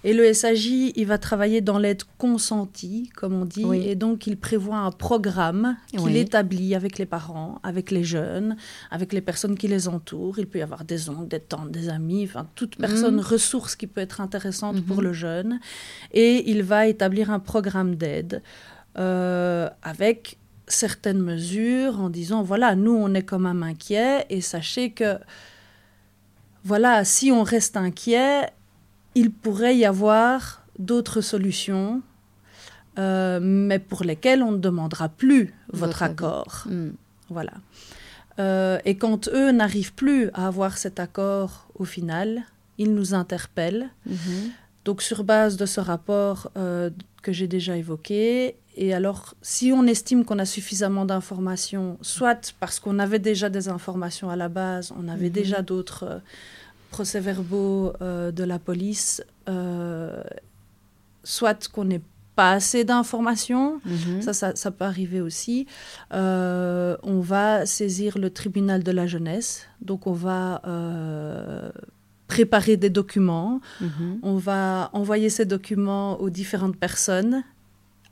Et 0.05 0.13
le 0.13 0.31
SAJ, 0.33 0.93
il 0.95 1.05
va 1.05 1.17
travailler 1.17 1.61
dans 1.61 1.77
l'aide 1.77 2.03
consentie, 2.17 3.09
comme 3.15 3.33
on 3.33 3.45
dit, 3.45 3.65
et 3.73 3.95
donc 3.95 4.27
il 4.27 4.37
prévoit 4.37 4.77
un 4.77 4.91
programme 4.91 5.75
qu'il 5.87 6.15
établit 6.15 6.75
avec 6.75 6.97
les 6.97 7.05
parents, 7.05 7.59
avec 7.63 7.91
les 7.91 8.03
jeunes, 8.03 8.55
avec 8.91 9.11
les 9.11 9.21
personnes 9.21 9.57
qui 9.57 9.67
les 9.67 9.87
entourent. 9.87 10.39
Il 10.39 10.47
peut 10.47 10.59
y 10.59 10.61
avoir 10.61 10.85
des 10.85 11.09
oncles, 11.09 11.27
des 11.27 11.39
tantes, 11.39 11.71
des 11.71 11.89
amis, 11.89 12.23
enfin 12.23 12.47
toute 12.55 12.77
personne 12.77 13.15
mhm. 13.15 13.21
ressource 13.21 13.75
qui 13.75 13.87
peut 13.87 14.01
être 14.01 14.21
intéressante 14.21 14.81
pour 14.85 15.01
le 15.01 15.13
jeune 15.13 15.40
et 16.11 16.49
il 16.49 16.63
va 16.63 16.87
établir 16.87 17.31
un 17.31 17.39
programme 17.39 17.95
d'aide 17.95 18.41
euh, 18.97 19.69
avec 19.83 20.37
certaines 20.67 21.21
mesures 21.21 21.99
en 21.99 22.09
disant 22.09 22.43
voilà, 22.43 22.75
nous 22.75 22.93
on 22.93 23.13
est 23.13 23.23
quand 23.23 23.39
même 23.39 23.63
inquiets 23.63 24.25
et 24.29 24.41
sachez 24.41 24.91
que 24.91 25.17
voilà, 26.63 27.03
si 27.05 27.31
on 27.31 27.43
reste 27.43 27.75
inquiet, 27.75 28.49
il 29.15 29.31
pourrait 29.31 29.75
y 29.75 29.85
avoir 29.85 30.63
d'autres 30.77 31.21
solutions, 31.21 32.01
euh, 32.99 33.39
mais 33.41 33.79
pour 33.79 34.03
lesquelles 34.03 34.43
on 34.43 34.51
ne 34.51 34.57
demandera 34.57 35.09
plus 35.09 35.53
votre, 35.73 36.03
accord. 36.03 36.65
Hmm. 36.69 36.91
Voilà. 37.29 37.53
Euh, 38.39 38.79
et 38.85 38.97
quand 38.97 39.27
eux 39.29 39.51
n'arrivent 39.51 39.93
plus 39.93 40.29
à 40.33 40.47
avoir 40.47 40.77
cet 40.77 40.99
accord 40.99 41.67
au 41.75 41.85
final, 41.85 42.43
ils 42.77 42.93
nous 42.93 43.13
interpellent. 43.13 43.89
Mhm. 44.05 44.51
Donc 44.85 45.01
sur 45.01 45.23
base 45.23 45.57
de 45.57 45.65
ce 45.65 45.79
rapport 45.79 46.51
euh, 46.57 46.89
que 47.21 47.31
j'ai 47.31 47.47
déjà 47.47 47.77
évoqué, 47.77 48.55
et 48.75 48.93
alors 48.93 49.35
si 49.41 49.71
on 49.71 49.85
estime 49.85 50.25
qu'on 50.25 50.39
a 50.39 50.45
suffisamment 50.45 51.05
d'informations, 51.05 51.97
soit 52.01 52.53
parce 52.59 52.79
qu'on 52.79 52.97
avait 52.97 53.19
déjà 53.19 53.49
des 53.49 53.67
informations 53.67 54.29
à 54.29 54.35
la 54.35 54.49
base, 54.49 54.91
on 54.97 55.07
avait 55.07 55.27
mhm. 55.27 55.33
déjà 55.33 55.61
d'autres 55.61 56.03
euh, 56.03 56.19
procès-verbaux 56.89 57.93
euh, 58.01 58.31
de 58.31 58.43
la 58.43 58.59
police, 58.59 59.23
soit 61.23 61.67
qu'on 61.67 61.85
n'ait 61.85 62.01
pas 62.35 62.53
assez 62.53 62.83
d'informations, 62.83 63.81
mhm. 63.85 64.21
ça, 64.21 64.33
ça, 64.33 64.55
ça, 64.55 64.71
peut 64.71 64.85
arriver 64.85 65.21
aussi, 65.21 65.67
on 66.11 67.19
va 67.19 67.65
saisir 67.67 68.17
le 68.17 68.31
tribunal 68.31 68.81
de 68.81 68.91
la 68.91 69.05
jeunesse, 69.05 69.67
donc 69.81 70.07
on 70.07 70.13
va 70.13 70.61
préparer 72.31 72.77
des 72.77 72.89
documents. 72.89 73.59
Mhm. 73.81 74.19
On 74.23 74.37
va 74.37 74.89
envoyer 74.93 75.29
ces 75.29 75.45
documents 75.45 76.19
aux 76.21 76.29
différentes 76.29 76.77
personnes, 76.77 77.43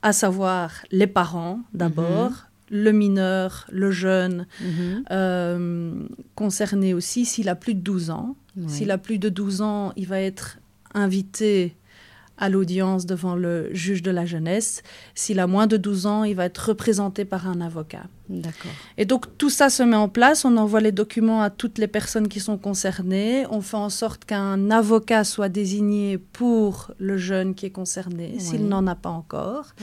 à 0.02 0.12
savoir 0.12 0.72
les 0.92 1.08
parents 1.08 1.62
d'abord, 1.74 2.32
mhm. 2.32 2.84
le 2.86 2.92
mineur, 2.92 3.66
le 3.72 3.92
jeune, 3.92 4.46
mhm. 4.62 5.06
euh, 5.12 6.08
concerné 6.36 6.94
aussi 6.94 7.24
s'il 7.24 7.48
a 7.48 7.56
plus 7.56 7.76
de 7.76 7.80
12 7.80 8.10
ans. 8.10 8.36
S'il 8.68 8.92
a 8.92 8.98
plus 8.98 9.20
de 9.20 9.30
12 9.30 9.62
ans, 9.62 9.94
il 9.96 10.06
va 10.06 10.20
être 10.20 10.58
invité 10.94 11.78
à 12.40 12.50
l'audience 12.50 13.06
devant 13.06 13.36
le 13.36 13.70
juge 13.74 14.02
de 14.02 14.12
la 14.12 14.26
jeunesse. 14.26 14.82
S'il 15.14 15.40
a 15.40 15.48
moins 15.48 15.68
de 15.68 15.78
12 15.78 16.06
ans, 16.06 16.24
il 16.24 16.36
va 16.36 16.46
être 16.46 16.70
représenté 16.70 17.26
par 17.26 17.48
un 17.48 17.62
avocat. 17.62 18.04
D'accord. 18.30 18.72
Et 18.98 19.06
donc 19.06 19.26
tout 19.40 19.50
ça 19.50 19.70
se 19.70 19.82
met 19.82 19.96
en 19.96 20.08
place, 20.08 20.46
on 20.46 20.56
envoie 20.58 20.82
les 20.82 20.92
documents 20.92 21.42
à 21.42 21.50
toutes 21.50 21.80
les 21.80 21.88
personnes 21.88 22.28
qui 22.28 22.40
sont 22.40 22.60
concernées, 22.60 23.46
on 23.50 23.62
fait 23.62 23.76
en 23.78 23.90
sorte 23.90 24.24
qu'un 24.24 24.70
avocat 24.70 25.24
soit 25.24 25.50
désigné 25.50 26.20
pour 26.20 26.92
le 27.00 27.18
jeune 27.18 27.56
qui 27.56 27.66
est 27.66 27.72
concerné, 27.72 28.36
s'il 28.38 28.68
n'en 28.68 28.86
a 28.86 28.96
pas 28.96 29.10
encore. 29.10 29.74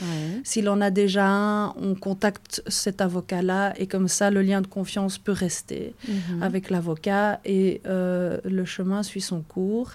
S'il 0.45 0.69
en 0.69 0.79
a 0.79 0.91
déjà 0.91 1.27
un, 1.27 1.73
on 1.75 1.93
contacte 1.93 2.63
cet 2.67 3.01
avocat-là 3.01 3.73
et 3.77 3.85
comme 3.85 4.07
ça 4.07 4.31
le 4.31 4.41
lien 4.41 4.61
de 4.61 4.67
confiance 4.67 5.17
peut 5.17 5.33
rester 5.33 5.93
mhm. 6.07 6.41
avec 6.41 6.69
l'avocat 6.69 7.41
et 7.43 7.81
euh, 7.85 8.37
le 8.45 8.63
chemin 8.63 9.03
suit 9.03 9.21
son 9.21 9.41
cours. 9.41 9.91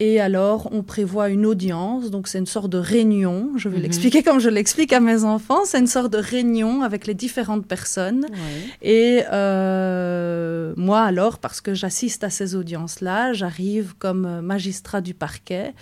Et 0.00 0.20
alors, 0.20 0.68
on 0.72 0.82
prévoit 0.82 1.28
une 1.28 1.46
audience, 1.46 2.10
donc 2.10 2.26
c'est 2.26 2.38
une 2.38 2.46
sorte 2.46 2.68
de 2.68 2.78
réunion, 2.78 3.52
je 3.56 3.68
vais 3.68 3.76
mhm. 3.76 3.82
l'expliquer 3.84 4.22
comme 4.24 4.40
je 4.40 4.48
l'explique 4.48 4.92
à 4.92 4.98
mes 4.98 5.22
enfants, 5.22 5.64
c'est 5.64 5.78
une 5.78 5.86
sorte 5.86 6.12
de 6.12 6.18
réunion 6.18 6.82
avec 6.82 7.06
les 7.06 7.14
différentes 7.14 7.66
personnes. 7.66 8.26
Et 8.82 9.22
euh, 9.32 10.74
moi 10.76 11.02
alors, 11.02 11.38
parce 11.38 11.60
que 11.60 11.74
j'assiste 11.74 12.24
à 12.24 12.30
ces 12.30 12.56
audiences-là, 12.56 13.32
j'arrive 13.34 13.94
comme 13.98 14.40
magistrat 14.40 15.00
du 15.00 15.14
parquet 15.14 15.74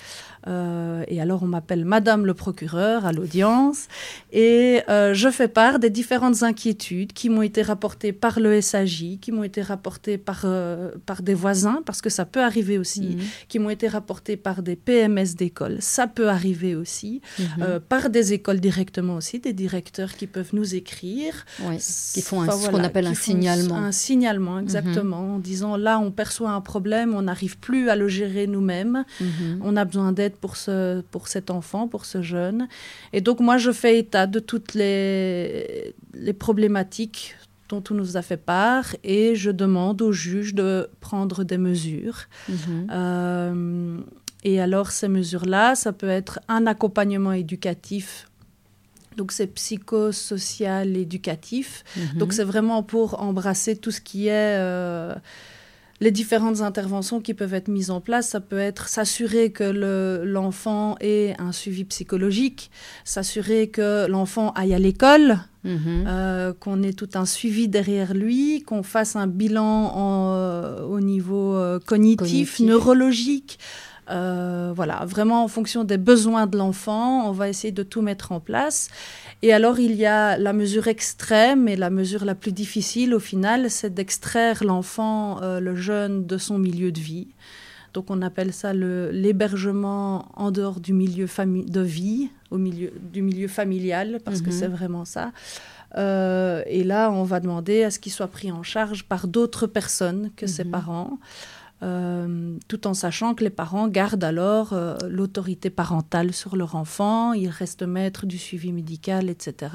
euh, 0.48 1.04
et 1.08 1.20
alors, 1.20 1.42
on 1.42 1.46
m'appelle 1.46 1.84
Madame 1.84 2.26
le 2.26 2.34
procureur 2.34 3.06
à 3.06 3.12
l'audience. 3.12 3.86
Et 4.32 4.80
euh, 4.88 5.14
je 5.14 5.30
fais 5.30 5.48
part 5.48 5.78
des 5.78 5.90
différentes 5.90 6.42
inquiétudes 6.42 7.12
qui 7.12 7.28
m'ont 7.28 7.42
été 7.42 7.62
rapportées 7.62 8.12
par 8.12 8.40
le 8.40 8.60
SAJ, 8.60 9.18
qui 9.20 9.32
m'ont 9.32 9.44
été 9.44 9.62
rapportées 9.62 10.18
par, 10.18 10.42
euh, 10.44 10.90
par 11.06 11.22
des 11.22 11.34
voisins, 11.34 11.82
parce 11.86 12.00
que 12.00 12.10
ça 12.10 12.24
peut 12.24 12.42
arriver 12.42 12.78
aussi, 12.78 13.16
mhm. 13.16 13.20
qui 13.48 13.58
m'ont 13.58 13.70
été 13.70 13.88
rapportées 13.88 14.36
par 14.36 14.62
des 14.62 14.76
PMS 14.76 15.34
d'école, 15.36 15.76
ça 15.80 16.06
peut 16.06 16.28
arriver 16.28 16.74
aussi, 16.74 17.20
mhm. 17.38 17.80
par 17.88 18.10
des 18.10 18.32
écoles 18.32 18.60
directement 18.60 19.16
aussi, 19.16 19.38
des 19.38 19.52
directeurs 19.52 20.14
qui 20.14 20.26
peuvent 20.26 20.50
nous 20.52 20.74
écrire. 20.74 21.44
qui 21.78 22.22
font 22.22 22.44
ce 22.50 22.68
qu'on 22.68 22.82
appelle 22.82 23.06
un 23.06 23.14
signalement. 23.14 23.76
Un 23.76 23.92
signalement, 23.92 24.56
mhm. 24.56 24.62
exactement, 24.62 25.34
en 25.34 25.38
disant 25.38 25.76
là, 25.76 25.98
on 25.98 26.10
perçoit 26.10 26.50
un 26.50 26.60
problème, 26.60 27.14
on 27.14 27.22
n'arrive 27.22 27.58
plus 27.58 27.88
à 27.88 27.96
le 27.96 28.08
gérer 28.08 28.46
nous-mêmes, 28.46 29.04
on 29.62 29.76
a 29.76 29.84
besoin 29.84 30.12
d'aide 30.12 30.31
pour, 30.36 30.56
ce, 30.56 31.00
pour 31.10 31.28
cet 31.28 31.50
enfant, 31.50 31.88
pour 31.88 32.04
ce 32.04 32.22
jeune. 32.22 32.68
Et 33.12 33.20
donc 33.20 33.40
moi, 33.40 33.58
je 33.58 33.72
fais 33.72 33.98
état 33.98 34.26
de 34.26 34.38
toutes 34.38 34.74
les, 34.74 35.94
les 36.14 36.32
problématiques 36.32 37.36
dont 37.68 37.82
on 37.90 37.94
nous 37.94 38.16
a 38.16 38.22
fait 38.22 38.36
part 38.36 38.94
et 39.02 39.34
je 39.34 39.50
demande 39.50 40.02
au 40.02 40.12
juge 40.12 40.54
de 40.54 40.90
prendre 41.00 41.42
des 41.42 41.58
mesures. 41.58 42.26
Mhm. 42.48 42.86
Euh, 42.90 43.98
et 44.44 44.60
alors 44.60 44.90
ces 44.90 45.08
mesures-là, 45.08 45.74
ça 45.74 45.92
peut 45.92 46.08
être 46.08 46.40
un 46.48 46.66
accompagnement 46.66 47.32
éducatif. 47.32 48.28
Donc 49.16 49.32
c'est 49.32 49.46
psychosocial 49.46 50.96
éducatif. 50.96 51.84
Mhm. 51.96 52.18
Donc 52.18 52.32
c'est 52.32 52.44
vraiment 52.44 52.82
pour 52.82 53.22
embrasser 53.22 53.76
tout 53.76 53.90
ce 53.90 54.00
qui 54.00 54.28
est... 54.28 54.58
Euh, 54.58 55.14
les 56.02 56.10
différentes 56.10 56.62
interventions 56.62 57.20
qui 57.20 57.32
peuvent 57.32 57.54
être 57.54 57.68
mises 57.68 57.92
en 57.92 58.00
place, 58.00 58.28
ça 58.30 58.40
peut 58.40 58.58
être 58.58 58.88
s'assurer 58.88 59.52
que 59.52 60.22
l'enfant 60.24 60.96
ait 61.00 61.36
un 61.38 61.52
suivi 61.52 61.84
psychologique, 61.84 62.72
s'assurer 63.04 63.68
que 63.68 64.08
l'enfant 64.08 64.50
aille 64.54 64.74
à 64.74 64.80
l'école, 64.80 65.38
mhm. 65.62 66.04
euh, 66.08 66.52
qu'on 66.58 66.82
ait 66.82 66.92
tout 66.92 67.10
un 67.14 67.24
suivi 67.24 67.68
derrière 67.68 68.14
lui, 68.14 68.64
qu'on 68.66 68.82
fasse 68.82 69.14
un 69.14 69.28
bilan 69.28 69.94
euh, 69.96 70.82
au 70.82 70.98
niveau 70.98 71.54
euh, 71.54 71.78
cognitif, 71.78 72.58
neurologique. 72.58 73.60
Voilà, 74.12 75.04
vraiment 75.06 75.44
en 75.44 75.48
fonction 75.48 75.84
des 75.84 75.98
besoins 75.98 76.46
de 76.46 76.58
l'enfant, 76.58 77.28
on 77.28 77.32
va 77.32 77.48
essayer 77.48 77.72
de 77.72 77.82
tout 77.82 78.02
mettre 78.02 78.32
en 78.32 78.40
place. 78.40 78.88
Et 79.42 79.52
alors, 79.52 79.80
il 79.80 79.94
y 79.96 80.06
a 80.06 80.38
la 80.38 80.52
mesure 80.52 80.86
extrême 80.86 81.68
et 81.68 81.74
la 81.74 81.90
mesure 81.90 82.24
la 82.24 82.36
plus 82.36 82.52
difficile 82.52 83.12
au 83.12 83.18
final, 83.18 83.70
c'est 83.70 83.92
d'extraire 83.92 84.62
l'enfant, 84.62 85.42
euh, 85.42 85.58
le 85.58 85.74
jeune, 85.74 86.26
de 86.26 86.38
son 86.38 86.58
milieu 86.58 86.92
de 86.92 87.00
vie. 87.00 87.26
Donc, 87.92 88.10
on 88.10 88.22
appelle 88.22 88.52
ça 88.52 88.72
l'hébergement 88.72 90.26
en 90.34 90.50
dehors 90.52 90.80
du 90.80 90.92
milieu 90.92 91.26
de 91.26 91.80
vie, 91.80 92.30
au 92.50 92.56
milieu, 92.56 92.92
du 93.12 93.20
milieu 93.20 93.48
familial, 93.48 94.20
parce 94.24 94.40
que 94.40 94.46
mhm. 94.46 94.52
c'est 94.52 94.68
vraiment 94.68 95.04
ça. 95.04 95.32
Euh, 95.98 96.62
et 96.66 96.84
là, 96.84 97.10
on 97.10 97.24
va 97.24 97.40
demander 97.40 97.82
à 97.82 97.90
ce 97.90 97.98
qu'il 97.98 98.12
soit 98.12 98.28
pris 98.28 98.50
en 98.50 98.62
charge 98.62 99.04
par 99.04 99.26
d'autres 99.26 99.66
personnes 99.66 100.30
que 100.36 100.46
ses 100.46 100.64
mhm. 100.64 100.70
parents. 100.70 101.18
Euh, 101.82 102.56
tout 102.68 102.86
en 102.86 102.94
sachant 102.94 103.34
que 103.34 103.42
les 103.42 103.50
parents 103.50 103.88
gardent 103.88 104.22
alors 104.22 104.72
euh, 104.72 104.96
l'autorité 105.08 105.68
parentale 105.68 106.32
sur 106.32 106.54
leur 106.54 106.76
enfant, 106.76 107.32
ils 107.32 107.48
restent 107.48 107.82
maîtres 107.82 108.24
du 108.24 108.38
suivi 108.38 108.72
médical, 108.72 109.28
etc. 109.28 109.72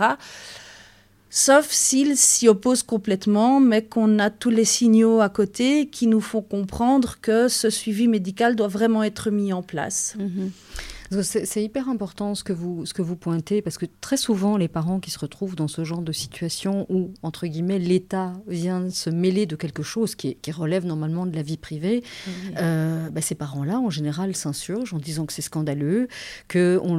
Sauf 1.29 1.69
s'ils 1.69 2.15
s'y 2.15 2.47
opposent 2.47 2.83
complètement, 2.83 3.59
mais 3.59 3.83
qu'on 3.83 4.19
a 4.19 4.29
tous 4.29 4.49
les 4.49 4.63
signaux 4.63 5.19
à 5.19 5.27
côté 5.27 5.87
qui 5.87 6.07
nous 6.07 6.21
font 6.21 6.41
comprendre 6.41 7.17
que 7.21 7.49
ce 7.49 7.69
suivi 7.69 8.07
médical 8.07 8.55
doit 8.55 8.69
vraiment 8.69 9.03
être 9.03 9.29
mis 9.29 9.51
en 9.51 9.61
place. 9.61 10.15
Mhm. 10.17 10.51
C'est 11.21 11.63
hyper 11.63 11.87
important 11.87 12.35
ce 12.35 12.43
que, 12.43 12.51
vous, 12.51 12.85
ce 12.85 12.93
que 12.93 13.01
vous 13.01 13.15
pointez, 13.15 13.61
parce 13.61 13.77
que 13.77 13.85
très 14.01 14.17
souvent, 14.17 14.57
les 14.57 14.67
parents 14.67 14.99
qui 14.99 15.09
se 15.09 15.19
retrouvent 15.19 15.55
dans 15.55 15.69
ce 15.69 15.83
genre 15.85 16.01
de 16.01 16.11
situation 16.11 16.85
où, 16.89 17.13
entre 17.23 17.47
guillemets, 17.47 17.79
l'État 17.79 18.33
vient 18.47 18.89
se 18.89 19.09
mêler 19.09 19.45
de 19.45 19.55
quelque 19.55 19.83
chose 19.83 20.15
qui, 20.15 20.35
qui 20.35 20.51
relève 20.51 20.85
normalement 20.85 21.25
de 21.25 21.35
la 21.35 21.43
vie 21.43 21.57
privée, 21.57 22.03
euh, 22.57 23.09
bah, 23.09 23.21
ces 23.21 23.35
parents-là, 23.35 23.79
en 23.79 23.89
général, 23.89 24.35
s'insurgent 24.35 24.93
en 24.93 24.99
disant 24.99 25.25
que 25.25 25.33
c'est 25.33 25.41
scandaleux, 25.41 26.07
qu'on 26.51 26.97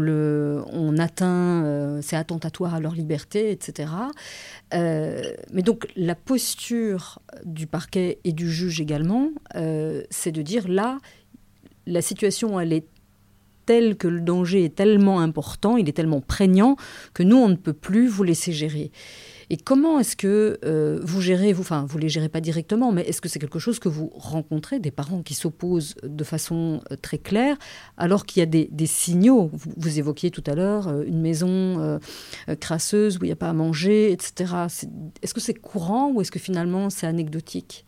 on 0.73 0.99
atteint, 0.99 1.65
euh, 1.65 2.01
c'est 2.03 2.17
attentatoire 2.17 2.75
à 2.75 2.81
leur 2.81 2.95
liberté, 2.95 3.51
etc. 3.51 3.93
Euh, 4.73 5.23
mais 5.53 5.63
donc, 5.63 5.87
la 5.97 6.15
posture 6.15 7.19
du 7.45 7.67
parquet 7.67 8.21
et 8.25 8.33
du 8.33 8.51
juge 8.51 8.81
également, 8.81 9.31
c'est 10.11 10.33
de 10.33 10.43
dire 10.43 10.67
là, 10.67 10.99
la 11.87 12.03
situation, 12.03 12.61
elle 12.61 12.73
est 12.73 12.87
tel 13.69 13.99
que 13.99 14.09
le 14.09 14.23
danger 14.23 14.65
est 14.65 14.75
tellement 14.75 15.21
important, 15.21 15.77
il 15.77 15.91
est 15.91 15.93
tellement 15.93 16.23
prégnant 16.23 16.77
que 17.13 17.23
nous, 17.23 17.37
on 17.37 17.51
ne 17.51 17.55
peut 17.55 17.75
plus 17.75 18.09
vous 18.09 18.23
laisser 18.23 18.51
gérer. 18.51 18.91
Et 19.51 19.59
comment 19.59 20.01
est-ce 20.01 20.17
que 20.17 20.59
euh, 20.65 21.01
vous 21.03 21.21
gérez, 21.21 21.53
vous, 21.53 21.61
enfin, 21.61 21.85
vous 21.87 21.99
les 21.99 22.09
gérez 22.09 22.31
pas 22.31 22.41
directement, 22.41 22.93
mais 22.93 23.03
est-ce 23.03 23.21
que 23.21 23.29
c'est 23.29 23.39
quelque 23.39 23.59
chose 23.59 23.79
que 23.79 23.91
vous 23.91 24.11
rencontrez, 24.15 24.79
des 24.79 24.91
parents 24.91 25.23
qui 25.23 25.35
s'opposent 25.35 25.97
de 26.03 26.25
façon 26.25 26.81
euh, 26.91 26.97
très 26.97 27.19
claire, 27.19 27.59
alors 27.99 28.25
qu'il 28.25 28.41
y 28.41 28.43
a 28.43 28.47
des, 28.47 28.87
signaux? 28.87 29.51
Vous, 29.53 29.99
évoquiez 29.99 30.31
tout 30.31 30.45
à 30.47 30.55
l'heure 30.55 30.89
euh, 30.89 31.05
une 31.07 31.21
maison 31.21 31.99
crasseuse 32.59 33.19
où 33.19 33.25
il 33.25 33.27
n'y 33.27 33.33
a 33.33 33.37
pas 33.37 33.51
à 33.51 33.53
manger, 33.53 34.13
etc. 34.13 34.55
Est-ce 35.21 35.35
que 35.35 35.41
c'est 35.41 35.53
courant 35.53 36.11
ou 36.11 36.23
est-ce 36.23 36.31
que 36.31 36.39
finalement 36.39 36.89
c'est 36.89 37.07
anecdotique? 37.07 37.85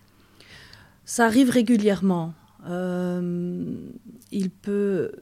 Ça 1.07 1.25
arrive 1.25 1.49
régulièrement. 1.49 2.35
il 2.67 4.51
peut 4.51 5.13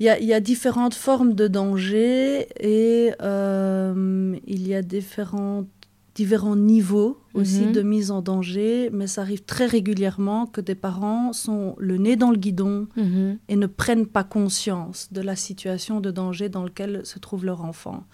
il 0.00 0.06
y, 0.06 0.32
a, 0.32 0.40
différentes 0.40 0.94
formes 0.94 1.34
de 1.34 1.46
danger 1.46 2.48
et 2.58 3.12
euh, 3.20 4.34
il 4.46 4.66
y 4.66 4.74
a 4.74 4.80
différents, 4.80 5.66
différents 6.14 6.56
niveaux 6.56 7.20
aussi 7.34 7.66
mhm. 7.66 7.72
de 7.72 7.82
mise 7.82 8.10
en 8.10 8.22
danger, 8.22 8.88
mais 8.94 9.06
ça 9.06 9.20
arrive 9.20 9.42
très 9.42 9.66
régulièrement 9.66 10.46
que 10.46 10.62
des 10.62 10.74
parents 10.74 11.34
sont 11.34 11.74
le 11.78 11.98
nez 11.98 12.16
dans 12.16 12.30
le 12.30 12.38
guidon 12.38 12.88
mhm. 12.96 13.38
et 13.50 13.56
ne 13.56 13.66
prennent 13.66 14.06
pas 14.06 14.24
conscience 14.24 15.12
de 15.12 15.20
la 15.20 15.36
situation 15.36 16.00
de 16.00 16.10
danger 16.10 16.48
dans 16.48 16.64
laquelle 16.64 17.04
se 17.04 17.18
trouve 17.18 17.44
leur 17.44 17.62
enfant. 17.62 18.04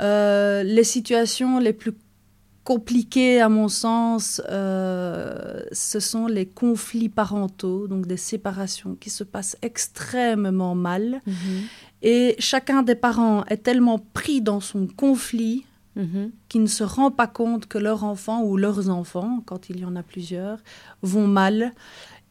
Euh, 0.00 0.64
les 0.64 0.84
situations 0.84 1.60
les 1.60 1.72
plus 1.72 1.92
compliqué, 2.68 3.40
à 3.40 3.48
mon 3.48 3.68
sens, 3.68 4.42
euh, 4.50 5.62
ce 5.72 6.00
sont 6.00 6.26
les 6.26 6.44
conflits 6.44 7.08
parentaux, 7.08 7.88
donc 7.88 8.06
des 8.06 8.18
séparations 8.18 8.94
qui 8.94 9.08
se 9.08 9.24
passent 9.24 9.56
extrêmement 9.62 10.74
mal. 10.74 11.22
Mhm. 11.26 11.34
Et 12.02 12.36
chacun 12.38 12.82
des 12.82 12.94
parents 12.94 13.42
est 13.46 13.62
tellement 13.62 13.98
pris 13.98 14.42
dans 14.42 14.60
son 14.60 14.86
conflit 14.86 15.64
mhm. 15.96 16.30
qu'il 16.50 16.60
ne 16.60 16.66
se 16.66 16.84
rend 16.84 17.10
pas 17.10 17.26
compte 17.26 17.64
que 17.68 17.78
leur 17.78 18.04
enfant 18.04 18.42
ou 18.42 18.58
leurs 18.58 18.90
enfants, 18.90 19.42
quand 19.46 19.70
il 19.70 19.80
y 19.80 19.86
en 19.86 19.96
a 19.96 20.02
plusieurs, 20.02 20.58
vont 21.00 21.26
mal 21.26 21.72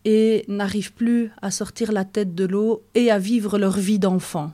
et 0.05 0.45
n'arrivent 0.47 0.93
plus 0.93 1.31
à 1.41 1.49
sortir 1.49 1.91
la 1.91 2.05
tête 2.05 2.35
de 2.35 2.45
l'eau 2.45 2.83
et 2.93 3.09
à 3.09 3.17
vivre 3.17 3.57
leur 3.57 3.75
vie 3.75 3.97
d'enfant. 3.97 4.51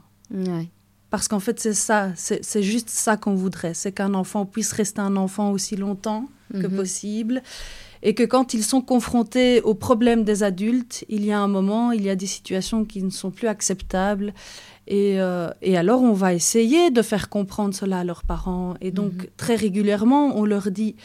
Parce 1.14 1.28
qu'en 1.28 1.40
fait, 1.40 1.60
c'est 1.60 1.76
ça, 1.76 2.10
c'est 2.16 2.64
juste 2.64 2.90
ça 2.90 3.18
qu'on 3.18 3.36
voudrait, 3.36 3.76
c'est 3.76 3.92
qu'un 3.92 4.16
enfant 4.16 4.48
puisse 4.48 4.72
rester 4.72 5.00
un 5.00 5.16
enfant 5.16 5.52
aussi 5.52 5.76
longtemps 5.76 6.26
que 6.52 6.66
mhm. 6.66 6.76
possible. 6.76 7.44
Et 8.02 8.16
que 8.16 8.24
quand 8.24 8.56
ils 8.56 8.64
sont 8.64 8.82
confrontés 8.82 9.62
aux 9.62 9.76
problèmes 9.76 10.24
des 10.24 10.42
adultes, 10.42 11.06
il 11.10 11.24
y 11.24 11.32
a 11.32 11.40
un 11.40 11.48
moment, 11.48 11.92
il 11.92 12.02
y 12.02 12.10
a 12.10 12.16
des 12.16 12.26
situations 12.26 12.84
qui 12.84 13.04
ne 13.04 13.12
sont 13.12 13.30
plus 13.30 13.48
acceptables. 13.48 14.34
Et, 14.88 15.22
euh, 15.22 15.52
et 15.62 15.78
alors, 15.78 16.02
on 16.02 16.14
va 16.14 16.34
essayer 16.34 16.90
de 16.90 17.04
faire 17.04 17.30
comprendre 17.30 17.76
cela 17.76 18.00
à 18.00 18.04
leurs 18.04 18.24
parents. 18.24 18.74
Et 18.82 18.90
donc, 18.90 19.14
mhm. 19.14 19.28
très 19.38 19.56
régulièrement, 19.56 20.36
on 20.36 20.46
leur 20.46 20.72
dit 20.72 20.96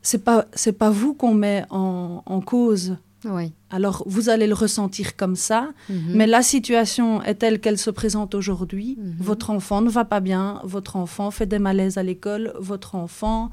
c'est 0.00 0.24
pas, 0.24 0.46
c'est 0.54 0.72
pas 0.78 0.88
vous 0.88 1.12
qu'on 1.12 1.34
met 1.34 1.66
en, 1.68 2.22
en 2.24 2.40
cause 2.40 2.96
oui. 3.24 3.52
Alors, 3.70 4.02
vous 4.06 4.28
allez 4.28 4.46
le 4.46 4.54
ressentir 4.54 5.16
comme 5.16 5.36
ça, 5.36 5.68
mhm. 5.88 6.12
mais 6.14 6.26
la 6.26 6.42
situation 6.42 7.22
est 7.22 7.36
telle 7.36 7.60
qu'elle 7.60 7.78
se 7.78 7.90
présente 7.90 8.34
aujourd'hui. 8.34 8.96
Mhm. 8.98 9.16
Votre 9.18 9.50
enfant 9.50 9.82
ne 9.82 9.90
va 9.90 10.04
pas 10.04 10.20
bien, 10.20 10.60
votre 10.64 10.96
enfant 10.96 11.30
fait 11.30 11.46
des 11.46 11.58
malaises 11.58 11.98
à 11.98 12.02
l'école, 12.02 12.52
votre 12.58 12.94
enfant 12.94 13.50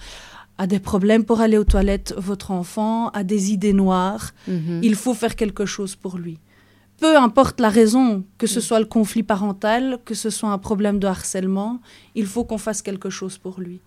a 0.58 0.68
des 0.68 0.80
problèmes 0.80 1.24
pour 1.24 1.42
aller 1.42 1.58
aux 1.58 1.64
toilettes, 1.64 2.16
votre 2.18 2.52
enfant 2.52 3.10
a 3.10 3.24
des 3.24 3.52
idées 3.52 3.74
noires. 3.74 4.32
Mhm. 4.48 4.82
Il 4.84 4.96
faut 4.96 5.14
faire 5.14 5.36
quelque 5.36 5.66
chose 5.66 5.96
pour 5.96 6.18
lui. 6.18 6.40
Peu 7.00 7.16
importe 7.16 7.60
la 7.60 7.70
raison, 7.70 8.24
que 8.40 8.48
ce 8.48 8.60
soit 8.60 8.80
le 8.80 8.86
conflit 8.86 9.22
parental, 9.22 10.00
que 10.04 10.16
ce 10.16 10.32
soit 10.32 10.50
un 10.50 10.58
problème 10.58 10.98
de 10.98 11.06
harcèlement, 11.06 11.80
il 12.16 12.26
faut 12.26 12.44
qu'on 12.44 12.58
fasse 12.58 12.82
quelque 12.82 13.12
chose 13.12 13.38
pour 13.38 13.60
lui. 13.60 13.82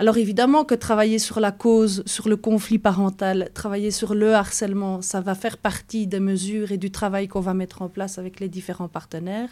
Alors 0.00 0.16
évidemment 0.16 0.64
que 0.64 0.74
travailler 0.74 1.18
sur 1.18 1.40
la 1.40 1.52
cause, 1.52 2.02
sur 2.06 2.30
le 2.30 2.36
conflit 2.38 2.78
parental, 2.78 3.50
travailler 3.52 3.90
sur 3.90 4.14
le 4.14 4.34
harcèlement, 4.34 5.02
ça 5.02 5.20
va 5.20 5.34
faire 5.34 5.58
partie 5.58 6.06
des 6.06 6.20
mesures 6.20 6.72
et 6.72 6.78
du 6.78 6.90
travail 6.90 7.28
qu'on 7.28 7.40
va 7.40 7.52
mettre 7.52 7.82
en 7.82 7.90
place 7.90 8.16
avec 8.16 8.40
les 8.40 8.48
différents 8.48 8.88
partenaires. 8.88 9.50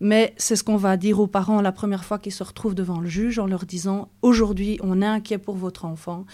Mais 0.00 0.32
c'est 0.38 0.56
ce 0.56 0.64
qu'on 0.64 0.78
va 0.78 0.96
dire 0.96 1.20
aux 1.20 1.26
parents 1.26 1.60
la 1.60 1.70
première 1.70 2.06
fois 2.06 2.18
qu'ils 2.18 2.32
se 2.32 2.42
retrouvent 2.42 2.74
devant 2.74 2.98
le 2.98 3.10
juge 3.10 3.38
en 3.38 3.46
leur 3.46 3.66
disant 3.66 4.08
aujourd'hui 4.22 4.78
on 4.82 5.02
est 5.02 5.06
inquiet 5.06 5.36
pour 5.36 5.56
votre 5.56 5.84
enfant 5.84 6.24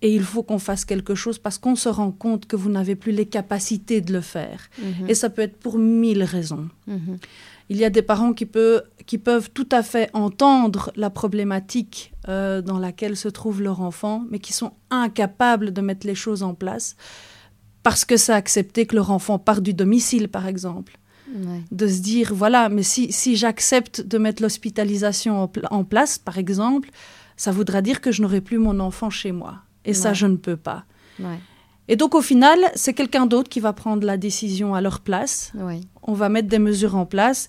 et 0.00 0.14
il 0.14 0.22
faut 0.22 0.42
qu'on 0.42 0.58
fasse 0.58 0.86
quelque 0.86 1.14
chose 1.14 1.38
parce 1.38 1.58
qu'on 1.58 1.76
se 1.76 1.90
rend 1.90 2.10
compte 2.10 2.46
que 2.46 2.56
vous 2.56 2.70
n'avez 2.70 2.96
plus 2.96 3.12
les 3.12 3.26
capacités 3.26 4.00
de 4.00 4.14
le 4.14 4.22
faire. 4.22 4.70
Mhm. 4.78 5.10
Et 5.10 5.14
ça 5.14 5.28
peut 5.28 5.42
être 5.42 5.58
pour 5.58 5.78
mille 5.78 6.22
raisons. 6.22 6.70
Mhm. 6.86 7.18
Il 7.68 7.78
y 7.78 7.84
a 7.84 7.90
des 7.90 8.02
parents 8.02 8.32
qui, 8.32 8.48
qui, 9.06 9.18
peuvent 9.18 9.50
tout 9.50 9.68
à 9.72 9.82
fait 9.82 10.10
entendre 10.12 10.92
la 10.96 11.08
problématique 11.10 12.12
euh, 12.28 12.60
dans 12.60 12.78
laquelle 12.78 13.16
se 13.16 13.28
trouve 13.28 13.62
leur 13.62 13.80
enfant, 13.80 14.24
mais 14.30 14.38
qui 14.38 14.52
sont 14.52 14.72
incapables 14.90 15.72
de 15.72 15.80
mettre 15.80 16.06
les 16.06 16.14
choses 16.14 16.42
en 16.42 16.54
place 16.54 16.96
parce 17.84 18.04
que 18.04 18.16
c'est 18.16 18.32
accepté 18.32 18.86
que 18.86 18.96
leur 18.96 19.12
enfant 19.12 19.38
part 19.38 19.60
du 19.60 19.74
domicile, 19.74 20.28
par 20.28 20.48
exemple. 20.48 20.98
De 21.72 21.88
se 21.88 22.00
dire, 22.00 22.32
voilà, 22.32 22.68
mais 22.68 22.84
si, 22.84 23.10
si 23.10 23.34
j'accepte 23.34 24.00
de 24.00 24.18
mettre 24.18 24.42
l'hospitalisation 24.42 25.50
en, 25.70 25.84
place, 25.84 26.16
par 26.16 26.38
exemple, 26.38 26.90
ça 27.36 27.50
voudra 27.50 27.82
dire 27.82 28.00
que 28.00 28.12
je 28.12 28.22
n'aurai 28.22 28.40
plus 28.40 28.58
mon 28.58 28.78
enfant 28.78 29.10
chez 29.10 29.32
moi. 29.32 29.58
Et 29.84 29.94
ça, 29.94 30.12
je 30.14 30.26
ne 30.26 30.36
peux 30.36 30.56
pas. 30.56 30.84
Et 31.88 31.96
donc, 31.96 32.14
au 32.14 32.22
final, 32.22 32.58
c'est 32.74 32.94
quelqu'un 32.94 33.26
d'autre 33.26 33.48
qui 33.48 33.60
va 33.60 33.72
prendre 33.72 34.06
la 34.06 34.16
décision 34.16 34.74
à 34.74 34.80
leur 34.80 35.00
place. 35.00 35.52
On 36.02 36.14
va 36.14 36.28
mettre 36.28 36.48
des 36.48 36.58
mesures 36.58 36.96
en 36.96 37.06
place. 37.06 37.48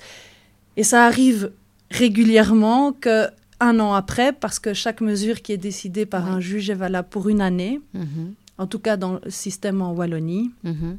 Et 0.78 0.84
ça 0.84 1.06
arrive 1.06 1.52
régulièrement 1.89 2.91
que 2.91 3.28
un 3.60 3.80
an 3.80 3.93
après, 3.93 4.34
parce 4.34 4.60
que 4.60 4.74
chaque 4.74 5.02
mesure 5.02 5.41
qui 5.41 5.54
est 5.54 5.58
décidée 5.58 6.06
par 6.06 6.30
un 6.30 6.39
juge 6.39 6.69
est 6.69 6.76
valable 6.76 7.08
pour 7.10 7.30
une 7.30 7.41
année, 7.41 7.80
mhm. 7.93 8.34
en 8.58 8.67
tout 8.67 8.80
cas 8.80 8.98
dans 8.98 9.19
le 9.24 9.30
système 9.30 9.82
en 9.82 9.93
Wallonie. 9.93 10.52
Mhm. 10.63 10.98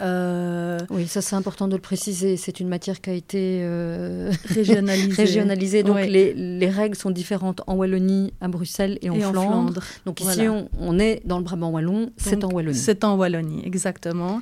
Euh, 0.00 0.78
oui, 0.90 1.06
ça 1.06 1.22
c'est 1.22 1.36
important 1.36 1.68
de 1.68 1.74
le 1.74 1.80
préciser. 1.80 2.36
C'est 2.36 2.60
une 2.60 2.68
matière 2.68 3.00
qui 3.00 3.10
a 3.10 3.12
été 3.14 3.60
euh, 3.62 4.30
régionalisée. 4.44 5.22
régionalisée. 5.22 5.82
Donc 5.82 5.96
les, 5.96 6.34
les, 6.34 6.70
règles 6.70 6.96
sont 6.96 7.10
différentes 7.10 7.62
en 7.66 7.76
Wallonie, 7.76 8.32
à 8.40 8.48
Bruxelles 8.48 8.98
et 9.02 9.10
en, 9.10 9.18
Flandre. 9.18 9.82
Donc 10.04 10.20
ici 10.20 10.42
on, 10.78 10.98
est 10.98 11.22
dans 11.24 11.38
le 11.38 11.44
Brabant 11.44 11.70
wallon, 11.70 12.10
c'est 12.16 12.44
en 12.44 12.50
Wallonie. 12.50 12.78
C'est 12.78 13.04
en 13.04 13.16
Wallonie, 13.16 13.62
exactement. 13.64 14.40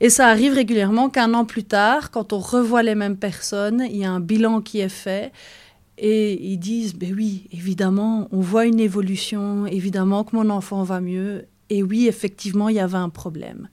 Et 0.00 0.10
ça 0.10 0.28
arrive 0.28 0.52
régulièrement 0.52 1.08
qu'un 1.08 1.32
an 1.34 1.44
plus 1.44 1.64
tard, 1.64 2.10
quand 2.10 2.32
on 2.32 2.38
revoit 2.38 2.82
les 2.82 2.94
mêmes 2.94 3.16
personnes, 3.16 3.86
il 3.88 3.96
y 3.96 4.04
a 4.04 4.10
un 4.10 4.20
bilan 4.20 4.60
qui 4.60 4.80
est 4.80 4.90
fait. 4.90 5.32
Et 5.98 6.52
ils 6.52 6.58
disent, 6.58 6.94
ben 6.94 7.14
oui, 7.16 7.48
évidemment, 7.52 8.28
on 8.30 8.40
voit 8.40 8.66
une 8.66 8.80
évolution, 8.80 9.66
évidemment 9.66 10.24
que 10.24 10.36
mon 10.36 10.50
enfant 10.50 10.82
va 10.82 11.00
mieux. 11.00 11.46
Et 11.70 11.82
oui, 11.82 12.06
effectivement, 12.06 12.68
il 12.68 12.76
y 12.76 12.80
avait 12.80 12.98
un 12.98 13.08
problème. 13.08 13.68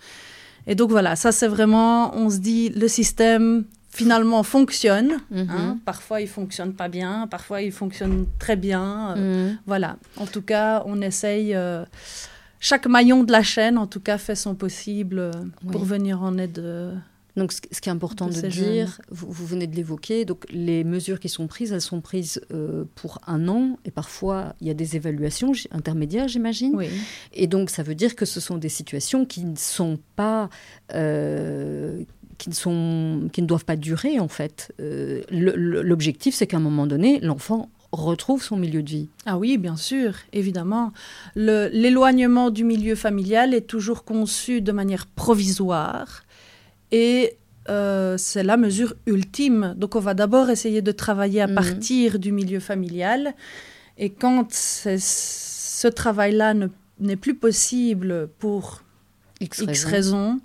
Et 0.67 0.75
donc 0.75 0.89
voilà, 0.89 1.15
ça 1.15 1.31
c'est 1.31 1.47
vraiment, 1.47 2.15
on 2.15 2.29
se 2.29 2.37
dit, 2.37 2.69
le 2.69 2.87
système 2.87 3.65
finalement 3.89 4.43
fonctionne. 4.43 5.19
Mhm. 5.29 5.47
Hein. 5.49 5.77
Parfois 5.85 6.21
il 6.21 6.27
fonctionne 6.27 6.73
pas 6.73 6.87
bien, 6.87 7.27
parfois 7.29 7.61
il 7.61 7.71
fonctionne 7.71 8.25
très 8.39 8.55
bien. 8.55 9.15
Euh, 9.15 9.49
mhm. 9.49 9.57
Voilà. 9.67 9.97
En 10.17 10.25
tout 10.25 10.41
cas, 10.41 10.83
on 10.85 11.01
essaye. 11.01 11.53
Euh, 11.53 11.85
chaque 12.59 12.87
maillon 12.87 13.23
de 13.23 13.31
la 13.31 13.43
chaîne, 13.43 13.77
en 13.77 13.87
tout 13.87 13.99
cas, 13.99 14.17
fait 14.17 14.35
son 14.35 14.55
possible 14.55 15.19
euh, 15.19 15.31
pour 15.69 15.83
venir 15.83 16.23
en 16.23 16.37
aide 16.37 16.63
donc, 17.35 17.51
ce 17.51 17.81
qui 17.81 17.89
est 17.89 17.91
important 17.91 18.27
de, 18.27 18.47
dire, 18.47 19.01
vous, 19.09 19.45
venez 19.45 19.65
de 19.65 19.75
l'évoquer, 19.75 20.23
donc 20.23 20.45
les 20.51 20.83
mesures 20.83 21.19
qui 21.19 21.29
sont 21.29 21.47
prises, 21.47 21.71
elles 21.71 21.81
sont 21.81 21.99
prises 21.99 22.39
euh, 22.53 22.83
pour 22.93 23.19
un 23.25 23.47
an, 23.47 23.79
et 23.85 23.91
parfois 23.91 24.53
il 24.61 24.67
y 24.67 24.69
a 24.69 24.75
des 24.75 24.95
évaluations 24.95 25.51
intermédiaires, 25.71 26.27
j'imagine. 26.27 26.77
Et 27.33 27.47
donc, 27.47 27.71
ça 27.71 27.81
veut 27.81 27.95
dire 27.95 28.15
que 28.15 28.25
ce 28.25 28.39
sont 28.39 28.57
des 28.57 28.69
situations 28.69 29.25
qui 29.25 29.45
ne 29.45 29.55
sont 29.55 29.97
pas, 30.15 30.49
euh, 30.93 32.03
qui 32.37 32.49
ne 32.49 32.53
sont, 32.53 33.29
qui 33.33 33.41
ne 33.41 33.47
doivent 33.47 33.65
pas 33.65 33.77
durer 33.77 34.19
en 34.19 34.27
fait. 34.27 34.71
Euh, 34.79 35.23
l'objectif, 35.31 36.35
c'est 36.35 36.45
qu'à 36.45 36.57
un 36.57 36.61
moment 36.61 36.85
donné, 36.85 37.19
l'enfant 37.19 37.69
retrouve 37.91 38.43
son 38.43 38.57
milieu 38.57 38.83
de 38.83 38.89
vie. 38.89 39.09
Ah 39.25 39.37
oui, 39.37 39.57
bien 39.57 39.77
sûr, 39.77 40.15
évidemment. 40.33 40.91
L'éloignement 41.35 42.49
du 42.49 42.63
milieu 42.63 42.95
familial 42.95 43.53
est 43.53 43.67
toujours 43.67 44.03
conçu 44.03 44.61
de 44.61 44.71
manière 44.71 45.05
provisoire 45.07 46.22
et 46.93 47.37
euh, 47.69 48.17
c'est 48.17 48.43
la 48.43 48.55
mesure 48.55 48.93
ultime. 49.07 49.73
Donc 49.75 49.95
on 49.95 49.99
va 49.99 50.13
d'abord 50.13 50.49
essayer 50.49 50.81
de 50.81 50.91
travailler 50.91 51.41
à 51.41 51.47
mhm. 51.47 51.55
partir 51.55 52.19
du 52.19 52.31
milieu 52.31 52.59
familial. 52.59 53.33
Et 53.97 54.11
quand 54.11 54.53
ce 54.53 55.87
travail-là 55.87 56.53
n'est 56.99 57.15
plus 57.15 57.35
possible 57.35 58.29
pour 58.37 58.83
X, 59.41 59.85
raisons, 59.85 60.39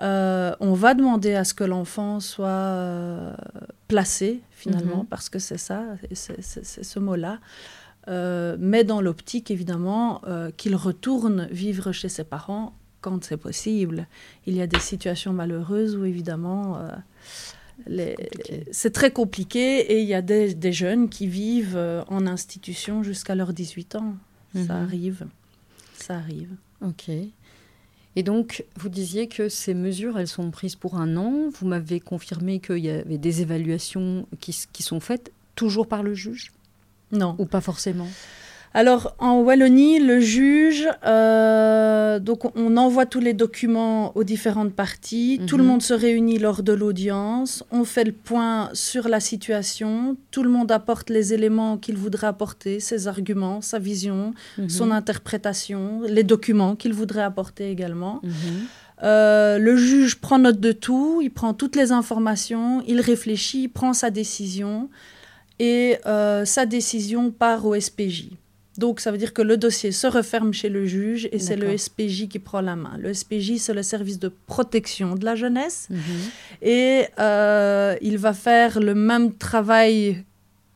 euh, 0.00 0.54
on 0.60 0.72
va 0.72 0.94
demander 0.94 1.34
à 1.34 1.44
ce 1.44 1.52
que 1.52 1.64
l'enfant 1.64 2.20
soit 2.20 2.48
euh, 2.48 3.34
placé 3.88 4.40
finalement, 4.50 5.02
mhm. 5.02 5.06
parce 5.06 5.28
que 5.28 5.38
c'est 5.38 5.58
ça, 5.58 5.84
c'est 6.12 6.62
ce 6.62 6.98
mot-là. 6.98 7.38
mais 8.58 8.84
dans 8.84 9.02
l'optique 9.02 9.50
évidemment 9.50 10.22
qu'il 10.56 10.74
retourne 10.76 11.48
vivre 11.50 11.92
chez 11.92 12.08
ses 12.08 12.24
parents 12.24 12.72
quand 13.02 13.22
c'est 13.22 13.36
possible. 13.36 14.06
Il 14.46 14.54
y 14.54 14.62
a 14.62 14.66
des 14.66 14.80
situations 14.80 15.34
malheureuses 15.34 15.96
où 15.96 16.06
évidemment 16.06 16.78
euh, 16.78 18.14
c'est 18.70 18.92
très 18.92 19.10
compliqué 19.10 19.80
et 19.92 20.00
il 20.00 20.08
y 20.08 20.14
a 20.14 20.22
des, 20.22 20.72
jeunes 20.72 21.08
qui 21.10 21.26
vivent 21.26 21.76
euh, 21.76 22.02
en 22.08 22.26
institution 22.26 23.02
jusqu'à 23.02 23.34
leurs 23.34 23.52
18 23.52 23.96
ans. 23.96 24.14
Ça 24.54 24.60
mhm. 24.60 24.70
arrive. 24.70 25.26
Ça 25.94 26.14
arrive. 26.16 26.50
Ok. 26.80 27.10
Et 28.14 28.22
donc, 28.22 28.64
vous 28.76 28.88
disiez 28.88 29.26
que 29.26 29.48
ces 29.48 29.72
mesures, 29.72 30.18
elles 30.18 30.28
sont 30.28 30.50
prises 30.50 30.76
pour 30.76 30.96
un 30.96 31.16
an. 31.16 31.48
Vous 31.50 31.66
m'avez 31.66 31.98
confirmé 31.98 32.60
qu'il 32.60 32.78
y 32.78 32.90
avait 32.90 33.18
des 33.18 33.40
évaluations 33.40 34.26
qui, 34.40 34.56
qui 34.72 34.82
sont 34.82 35.00
faites 35.00 35.32
toujours 35.54 35.86
par 35.86 36.02
le 36.02 36.14
juge? 36.14 36.52
Non. 37.10 37.36
Ou 37.38 37.46
pas 37.46 37.60
forcément? 37.60 38.08
Alors 38.74 39.14
en 39.18 39.40
Wallonie, 39.40 39.98
le 39.98 40.18
juge, 40.20 40.88
euh, 41.04 42.18
donc 42.18 42.56
on 42.56 42.76
envoie 42.78 43.04
tous 43.04 43.20
les 43.20 43.34
documents 43.34 44.16
aux 44.16 44.24
différentes 44.24 44.72
parties, 44.72 45.40
tout 45.46 45.58
le 45.58 45.62
mhm. 45.62 45.68
monde 45.70 45.82
se 45.82 45.92
réunit 45.92 46.38
lors 46.38 46.62
de 46.62 46.72
l'audience, 46.72 47.64
on 47.70 47.84
fait 47.84 48.04
le 48.04 48.12
point 48.12 48.70
sur 48.72 49.08
la 49.08 49.20
situation, 49.20 50.16
tout 50.30 50.42
le 50.42 50.48
monde 50.48 50.72
apporte 50.72 51.10
les 51.10 51.34
éléments 51.34 51.76
qu'il 51.76 51.98
voudrait 51.98 52.28
apporter, 52.28 52.80
ses 52.80 53.08
arguments, 53.08 53.60
sa 53.60 53.78
vision, 53.78 54.32
mhm. 54.56 54.70
son 54.70 54.90
interprétation, 54.90 56.00
les 56.08 56.24
documents 56.24 56.74
qu'il 56.74 56.94
voudrait 56.94 57.22
apporter 57.22 57.70
également. 57.70 58.20
Mhm. 58.22 58.32
Euh, 59.02 59.58
le 59.58 59.76
juge 59.76 60.18
prend 60.20 60.38
note 60.38 60.60
de 60.60 60.72
tout, 60.72 61.20
il 61.22 61.30
prend 61.30 61.52
toutes 61.52 61.76
les 61.76 61.92
informations, 61.92 62.82
il 62.86 63.00
réfléchit, 63.00 63.68
prend 63.68 63.92
sa 63.92 64.10
décision 64.10 64.88
et 65.58 65.98
euh, 66.06 66.44
sa 66.44 66.66
décision 66.66 67.30
part 67.30 67.66
au 67.66 67.78
SPJ. 67.78 68.30
Donc, 68.78 69.00
ça 69.00 69.12
veut 69.12 69.18
dire 69.18 69.34
que 69.34 69.42
le 69.42 69.56
dossier 69.56 69.92
se 69.92 70.06
referme 70.06 70.54
chez 70.54 70.68
le 70.68 70.86
juge 70.86 71.28
et 71.30 71.38
c'est 71.38 71.56
le 71.56 71.76
SPJ 71.76 72.28
qui 72.28 72.38
prend 72.38 72.62
la 72.62 72.74
main. 72.74 72.96
Le 72.98 73.12
SPJ, 73.12 73.56
c'est 73.58 73.74
le 73.74 73.82
service 73.82 74.18
de 74.18 74.32
protection 74.46 75.14
de 75.14 75.24
la 75.24 75.34
jeunesse. 75.34 75.88
Mhm. 75.90 75.98
Et 76.62 77.04
euh, 77.18 77.96
il 78.00 78.16
va 78.16 78.32
faire 78.32 78.80
le 78.80 78.94
même 78.94 79.34
travail 79.34 80.24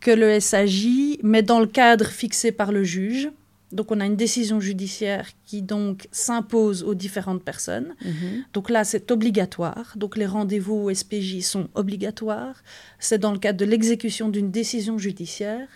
que 0.01 0.11
le 0.11 0.39
SAJ, 0.39 1.19
mais 1.23 1.43
dans 1.43 1.59
le 1.59 1.67
cadre 1.67 2.07
fixé 2.07 2.53
par 2.53 2.71
le 2.71 2.85
juge. 2.85 3.31
Donc, 3.73 3.91
on 3.91 4.01
a 4.01 4.07
une 4.07 4.15
décision 4.17 4.61
judiciaire 4.61 5.29
qui 5.45 5.63
donc 5.63 6.07
s'impose 6.13 6.85
aux 6.85 6.95
différentes 6.95 7.43
personnes. 7.43 7.95
Mhm. 8.05 8.45
Donc 8.53 8.71
là, 8.71 8.85
c'est 8.85 9.11
obligatoire. 9.11 9.95
Donc, 9.97 10.17
les 10.17 10.27
rendez-vous 10.27 10.75
au 10.75 10.95
SPJ 10.95 11.41
sont 11.41 11.69
obligatoires. 11.75 12.63
C'est 13.01 13.19
dans 13.19 13.33
le 13.33 13.39
cadre 13.39 13.59
de 13.59 13.65
l'exécution 13.65 14.29
d'une 14.29 14.51
décision 14.51 14.99
judiciaire. 14.99 15.67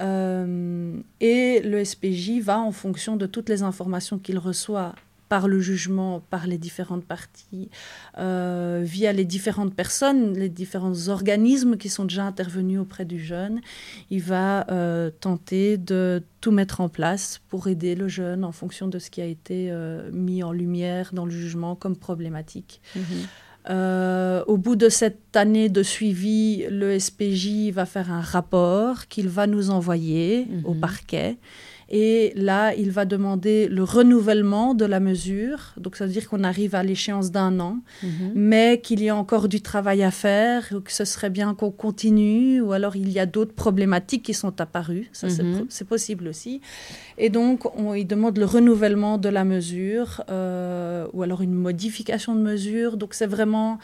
Euh, 0.00 1.00
et 1.20 1.60
le 1.60 1.84
SPJ 1.84 2.40
va, 2.40 2.58
en 2.58 2.72
fonction 2.72 3.16
de 3.16 3.26
toutes 3.26 3.48
les 3.48 3.62
informations 3.62 4.18
qu'il 4.18 4.38
reçoit 4.38 4.94
par 5.28 5.48
le 5.48 5.60
jugement, 5.60 6.22
par 6.30 6.46
les 6.46 6.56
différentes 6.56 7.04
parties, 7.04 7.68
euh, 8.16 8.82
via 8.84 9.12
les 9.12 9.24
différentes 9.24 9.74
personnes, 9.74 10.34
les 10.34 10.48
différents 10.48 11.08
organismes 11.08 11.76
qui 11.76 11.88
sont 11.88 12.04
déjà 12.04 12.24
intervenus 12.24 12.78
auprès 12.78 13.04
du 13.04 13.18
jeune, 13.18 13.60
il 14.10 14.22
va 14.22 14.70
euh, 14.70 15.10
tenter 15.10 15.78
de 15.78 16.22
tout 16.40 16.52
mettre 16.52 16.80
en 16.80 16.88
place 16.88 17.40
pour 17.48 17.66
aider 17.66 17.96
le 17.96 18.06
jeune 18.06 18.44
en 18.44 18.52
fonction 18.52 18.86
de 18.86 19.00
ce 19.00 19.10
qui 19.10 19.20
a 19.20 19.24
été 19.24 19.72
mis 20.12 20.44
en 20.44 20.52
lumière 20.52 21.10
dans 21.12 21.24
le 21.24 21.32
jugement 21.32 21.74
comme 21.74 21.96
problématique. 21.96 22.80
Mhm. 22.94 23.26
Euh, 23.68 24.44
au 24.46 24.56
bout 24.56 24.76
de 24.76 24.88
cette 24.88 25.36
année 25.36 25.68
de 25.68 25.82
suivi, 25.82 26.66
le 26.70 26.98
SPJ 26.98 27.70
va 27.72 27.84
faire 27.84 28.12
un 28.12 28.20
rapport 28.20 29.08
qu'il 29.08 29.28
va 29.28 29.46
nous 29.46 29.70
envoyer 29.70 30.46
au 30.64 30.74
mhm. 30.74 30.80
parquet. 30.80 31.36
Et 31.88 32.32
là, 32.34 32.74
il 32.74 32.90
va 32.90 33.04
demander 33.04 33.68
le 33.68 33.84
renouvellement 33.84 34.74
de 34.74 34.84
la 34.84 34.98
mesure. 34.98 35.72
Donc, 35.76 35.94
ça 35.94 36.04
veut 36.04 36.12
dire 36.12 36.28
qu'on 36.28 36.42
arrive 36.42 36.74
à 36.74 36.82
l'échéance 36.82 37.30
d'un 37.30 37.60
an, 37.60 37.78
mhm. 38.02 38.32
mais 38.34 38.80
qu'il 38.82 39.02
y 39.04 39.08
a 39.08 39.14
encore 39.14 39.48
du 39.48 39.60
travail 39.60 40.02
à 40.02 40.10
faire, 40.10 40.66
ou 40.74 40.80
que 40.80 40.90
ce 40.90 41.04
serait 41.04 41.30
bien 41.30 41.54
qu'on 41.54 41.70
continue, 41.70 42.60
ou 42.60 42.72
alors 42.72 42.96
il 42.96 43.10
y 43.10 43.20
a 43.20 43.26
d'autres 43.26 43.54
problématiques 43.54 44.24
qui 44.24 44.34
sont 44.34 44.60
apparues. 44.60 45.08
Ça, 45.12 45.28
c'est 45.30 45.44
mhm. 45.44 45.68
possible 45.88 46.26
aussi. 46.26 46.60
Et 47.18 47.30
donc, 47.30 47.66
on, 47.78 47.94
il 47.94 48.06
demande 48.06 48.36
le 48.36 48.46
renouvellement 48.46 49.16
de 49.16 49.28
la 49.28 49.44
mesure, 49.44 50.24
euh, 50.28 51.06
ou 51.12 51.22
alors 51.22 51.40
une 51.40 51.54
modification 51.54 52.34
de 52.34 52.40
mesure. 52.40 52.96
Donc, 52.96 53.14
c'est 53.14 53.28
vraiment 53.28 53.78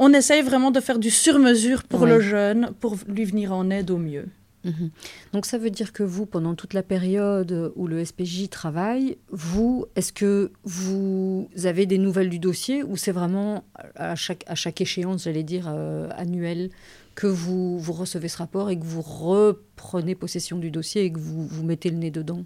on 0.00 0.12
essaye 0.12 0.42
vraiment 0.42 0.70
de 0.70 0.78
faire 0.78 1.00
du 1.00 1.10
sur-mesure 1.10 1.82
pour 1.82 2.06
le 2.06 2.20
jeune, 2.20 2.70
pour 2.78 2.94
lui 3.08 3.24
venir 3.24 3.52
en 3.52 3.68
aide 3.68 3.90
au 3.90 3.98
mieux. 3.98 4.26
Mhm. 4.64 4.90
Donc 5.32 5.46
ça 5.46 5.58
veut 5.58 5.70
dire 5.70 5.92
que 5.92 6.02
vous, 6.02 6.26
pendant 6.26 6.54
toute 6.54 6.74
la 6.74 6.82
période 6.82 7.72
où 7.76 7.86
le 7.86 8.04
SPJ 8.04 8.48
travaille, 8.50 9.16
vous, 9.30 9.86
est-ce 9.96 10.12
que 10.12 10.50
vous 10.64 11.48
avez 11.64 11.86
des 11.86 11.98
nouvelles 11.98 12.28
du 12.28 12.38
dossier 12.38 12.82
ou 12.82 12.96
c'est 12.96 13.12
vraiment 13.12 13.64
à 13.94 14.16
chaque, 14.16 14.44
à 14.46 14.54
chaque 14.54 14.80
échéance, 14.80 15.24
j'allais 15.24 15.44
dire, 15.44 15.66
euh, 15.68 16.08
annuelle, 16.16 16.70
que 17.14 17.26
vous, 17.26 17.78
vous 17.78 17.92
recevez 17.92 18.28
ce 18.28 18.38
rapport 18.38 18.70
et 18.70 18.78
que 18.78 18.84
vous 18.84 19.02
reprenez 19.02 20.14
possession 20.14 20.58
du 20.58 20.70
dossier 20.70 21.04
et 21.04 21.12
que 21.12 21.18
vous, 21.18 21.46
vous 21.46 21.64
mettez 21.64 21.90
le 21.90 21.96
nez 21.96 22.10
dedans? 22.10 22.44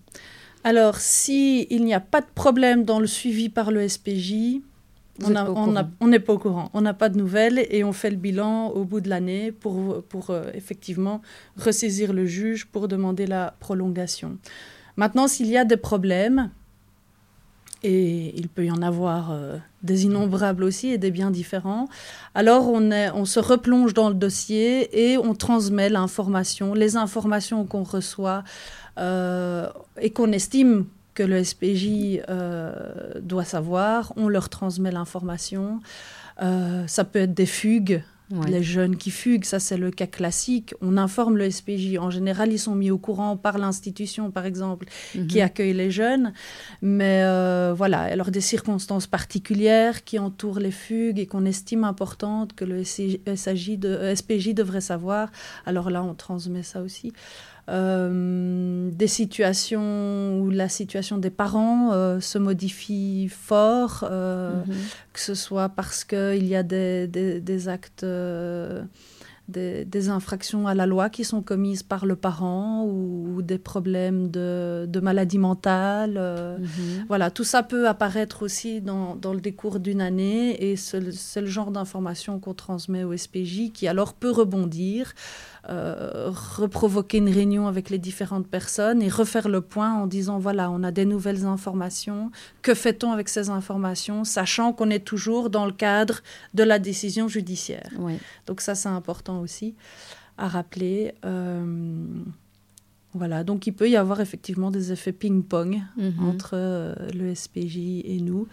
Alors, 0.64 0.96
s'il 0.96 1.66
il 1.70 1.84
n'y 1.84 1.94
a 1.94 2.00
pas 2.00 2.20
de 2.20 2.30
problème 2.34 2.84
dans 2.84 3.00
le 3.00 3.06
suivi 3.06 3.48
par 3.48 3.70
le 3.70 3.86
SPJ, 3.86 4.60
on 5.24 6.06
n'est 6.08 6.20
pas 6.20 6.32
au 6.32 6.38
courant. 6.38 6.70
On 6.74 6.80
n'a 6.80 6.94
pas 6.94 7.08
de 7.08 7.18
nouvelles 7.18 7.66
et 7.70 7.84
on 7.84 7.92
fait 7.92 8.10
le 8.10 8.16
bilan 8.16 8.68
au 8.68 8.84
bout 8.84 9.00
de 9.00 9.08
l'année 9.08 9.52
pour, 9.52 10.02
pour 10.04 10.30
euh, 10.30 10.44
effectivement 10.54 11.20
ressaisir 11.56 12.12
le 12.12 12.26
juge 12.26 12.66
pour 12.66 12.88
demander 12.88 13.26
la 13.26 13.54
prolongation. 13.60 14.38
Maintenant, 14.96 15.28
s'il 15.28 15.46
y 15.46 15.56
a 15.56 15.64
des 15.64 15.76
problèmes, 15.76 16.50
et 17.84 18.32
il 18.38 18.48
peut 18.48 18.64
y 18.64 18.70
en 18.70 18.82
avoir 18.82 19.32
euh, 19.32 19.56
des 19.82 20.04
innombrables 20.04 20.62
aussi 20.62 20.88
et 20.88 20.98
des 20.98 21.10
bien 21.10 21.30
différents, 21.30 21.88
alors 22.34 22.68
on, 22.68 22.90
est, 22.90 23.10
on 23.10 23.24
se 23.24 23.40
replonge 23.40 23.94
dans 23.94 24.08
le 24.08 24.14
dossier 24.14 25.10
et 25.12 25.18
on 25.18 25.34
transmet 25.34 25.88
l'information, 25.88 26.74
les 26.74 26.96
informations 26.96 27.64
qu'on 27.64 27.82
reçoit 27.82 28.44
euh, 28.98 29.68
et 30.00 30.10
qu'on 30.10 30.30
estime 30.32 30.86
que 31.14 31.22
le 31.22 31.42
SPJ 31.42 32.20
doit 33.20 33.44
savoir, 33.44 34.12
on 34.16 34.28
leur 34.28 34.48
transmet 34.48 34.90
l'information. 34.90 35.80
ça 36.38 37.04
peut 37.04 37.20
être 37.20 37.34
des 37.34 37.46
fugues 37.46 38.02
les 38.46 38.62
jeunes 38.62 38.96
qui 38.96 39.10
fuguent, 39.10 39.44
ça 39.44 39.58
c'est 39.58 39.76
le 39.76 39.90
cas 39.90 40.06
classique. 40.06 40.74
On 40.80 40.96
informe 40.96 41.36
le 41.36 41.50
SPJ. 41.50 41.98
En 41.98 42.10
général, 42.10 42.52
ils 42.52 42.58
sont 42.58 42.74
mis 42.74 42.90
au 42.90 42.98
courant 42.98 43.36
par 43.36 43.58
l'institution, 43.58 44.30
par 44.30 44.46
exemple, 44.46 44.86
mhm. 45.14 45.26
qui 45.26 45.40
accueille 45.40 45.74
les 45.74 45.90
jeunes. 45.90 46.32
Mais 46.80 47.22
euh, 47.24 47.74
voilà, 47.76 48.00
alors 48.02 48.30
des 48.30 48.40
circonstances 48.40 49.06
particulières 49.06 50.04
qui 50.04 50.18
entourent 50.18 50.60
les 50.60 50.70
fugues 50.70 51.18
et 51.18 51.26
qu'on 51.26 51.44
estime 51.44 51.84
importantes 51.84 52.54
que 52.54 52.64
le 52.64 52.84
SPJ 52.84 53.78
devrait 54.54 54.80
savoir. 54.80 55.30
Alors 55.66 55.90
là, 55.90 56.02
on 56.02 56.14
transmet 56.14 56.62
ça 56.62 56.80
aussi. 56.80 57.12
Euh, 57.68 58.90
des 58.90 59.06
situations 59.06 60.40
où 60.40 60.50
la 60.50 60.68
situation 60.68 61.16
des 61.16 61.30
parents 61.30 61.92
euh, 61.92 62.18
se 62.18 62.36
modifie 62.36 63.28
fort, 63.28 64.04
euh, 64.10 64.64
mhm. 64.66 64.74
que 65.12 65.20
ce 65.20 65.34
soit 65.34 65.68
parce 65.68 66.02
qu'il 66.02 66.44
y 66.44 66.56
a 66.56 66.64
des, 66.64 67.06
des, 67.06 67.68
actes, 67.68 68.04
des, 69.48 69.84
des, 69.84 70.08
infractions 70.08 70.66
à 70.66 70.74
la 70.74 70.86
loi 70.86 71.10
qui 71.10 71.24
sont 71.24 71.42
commises 71.42 71.82
par 71.82 72.06
le 72.06 72.16
parent 72.16 72.84
ou, 72.86 73.42
des 73.42 73.58
problèmes 73.58 74.30
de, 74.30 74.86
de 74.88 75.00
maladie 75.00 75.38
mentale. 75.38 76.14
Mhm. 76.60 77.06
Voilà, 77.08 77.30
tout 77.30 77.44
ça 77.44 77.62
peut 77.62 77.88
apparaître 77.88 78.42
aussi 78.42 78.80
dans, 78.80 79.16
dans 79.16 79.34
le 79.34 79.40
décours 79.40 79.80
d'une 79.80 80.00
année 80.00 80.70
et 80.70 80.76
c'est 80.76 81.00
le 81.40 81.46
genre 81.46 81.70
d'information 81.70 82.38
qu'on 82.38 82.54
transmet 82.54 83.04
au 83.04 83.16
SPJ 83.16 83.72
qui 83.72 83.88
alors 83.88 84.14
peut 84.14 84.30
rebondir. 84.30 85.14
Euh, 85.68 86.32
reprovoquer 86.56 87.18
une 87.18 87.28
réunion 87.28 87.68
avec 87.68 87.88
les 87.88 87.98
différentes 87.98 88.48
personnes 88.48 89.00
et 89.00 89.08
refaire 89.08 89.48
le 89.48 89.60
point 89.60 89.94
en 89.94 90.08
disant 90.08 90.40
voilà, 90.40 90.68
on 90.72 90.82
a 90.82 90.90
des 90.90 91.04
nouvelles 91.04 91.44
informations, 91.44 92.32
que 92.62 92.74
fait-on 92.74 93.12
avec 93.12 93.28
ces 93.28 93.48
informations, 93.48 94.24
sachant 94.24 94.72
qu'on 94.72 94.90
est 94.90 95.04
toujours 95.04 95.50
dans 95.50 95.64
le 95.64 95.70
cadre 95.70 96.18
de 96.52 96.64
la 96.64 96.80
décision 96.80 97.28
judiciaire. 97.28 97.90
Donc 98.48 98.60
ça, 98.60 98.74
c'est 98.74 98.88
important 98.88 99.31
aussi 99.40 99.74
à 100.38 100.48
rappeler. 100.48 101.14
Euh, 101.24 102.06
voilà, 103.14 103.44
donc 103.44 103.66
il 103.66 103.72
peut 103.72 103.90
y 103.90 103.96
avoir 103.96 104.20
effectivement 104.20 104.70
des 104.70 104.92
effets 104.92 105.12
ping-pong 105.12 105.82
mhm. 105.96 106.24
entre 106.24 106.52
euh, 106.54 106.94
le 107.14 107.34
SPJ 107.34 107.76
et 108.04 108.20
nous. 108.20 108.48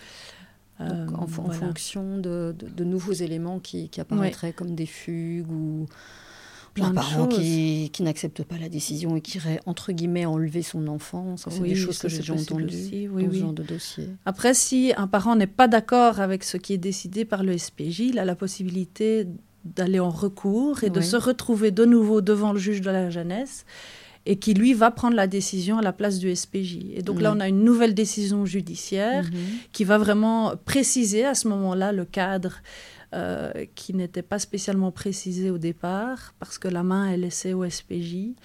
en, 0.79 1.27
fonction 1.27 2.17
de, 2.17 2.53
nouveaux 2.83 3.13
éléments 3.13 3.59
qui, 3.59 3.89
apparaîtraient 3.97 4.53
comme 4.53 4.75
des 4.75 4.85
fugues 4.85 5.51
ou 5.51 5.87
un 6.81 6.93
parent 6.93 7.27
qui, 7.27 7.89
qui 7.91 8.03
n'accepte 8.03 8.43
pas 8.43 8.57
la 8.57 8.69
décision 8.69 9.15
et 9.15 9.21
qui 9.21 9.37
irait, 9.37 9.59
entre 9.65 9.91
guillemets, 9.91 10.25
enlever 10.25 10.61
son 10.61 10.87
enfant. 10.87 11.37
Ça, 11.37 11.51
c'est 11.51 11.61
des 11.61 11.75
choses 11.75 11.99
que 11.99 12.09
j'ai 12.09 12.17
déjà 12.17 12.33
entendues 12.33 13.09
oui, 13.11 13.25
dans 13.25 13.31
ce 13.31 13.37
genre 13.37 13.53
de 13.53 13.63
dossier. 13.63 14.09
Après, 14.25 14.53
si 14.53 14.93
un 14.97 15.07
parent 15.07 15.35
n'est 15.35 15.47
pas 15.47 15.67
d'accord 15.67 16.19
avec 16.19 16.43
ce 16.43 16.57
qui 16.57 16.73
est 16.73 16.77
décidé 16.77 17.25
par 17.25 17.43
le 17.43 17.57
SPJ, 17.57 17.99
il 17.99 18.19
a 18.19 18.25
la 18.25 18.35
possibilité 18.35 19.27
d'aller 19.65 19.99
en 19.99 20.09
recours 20.09 20.83
et 20.83 20.89
de 20.89 21.01
se 21.01 21.17
retrouver 21.17 21.71
de 21.71 21.85
nouveau 21.85 22.21
devant 22.21 22.53
le 22.53 22.59
juge 22.59 22.81
de 22.81 22.89
la 22.89 23.09
jeunesse 23.09 23.65
et 24.25 24.37
qui, 24.37 24.53
lui, 24.53 24.73
va 24.73 24.91
prendre 24.91 25.15
la 25.15 25.27
décision 25.27 25.77
à 25.77 25.81
la 25.81 25.93
place 25.93 26.19
du 26.19 26.33
SPJ. 26.35 26.77
Et 26.93 27.01
donc 27.01 27.21
là, 27.21 27.33
on 27.35 27.39
a 27.39 27.47
une 27.47 27.63
nouvelle 27.63 27.93
décision 27.93 28.45
judiciaire 28.45 29.23
mhm. 29.23 29.39
qui 29.71 29.83
va 29.83 29.97
vraiment 29.97 30.53
préciser 30.65 31.25
à 31.25 31.35
ce 31.35 31.47
moment-là 31.47 31.91
le 31.91 32.05
cadre 32.05 32.61
euh, 33.15 33.51
qui 33.73 33.95
n'était 33.95 34.21
pas 34.21 34.37
spécialement 34.37 34.91
précisé 34.91 35.49
au 35.49 35.57
départ, 35.57 36.35
parce 36.37 36.59
que 36.59 36.67
la 36.67 36.83
main 36.83 37.09
est 37.09 37.17
laissée 37.17 37.53
au 37.53 37.67
SPJ. 37.67 38.35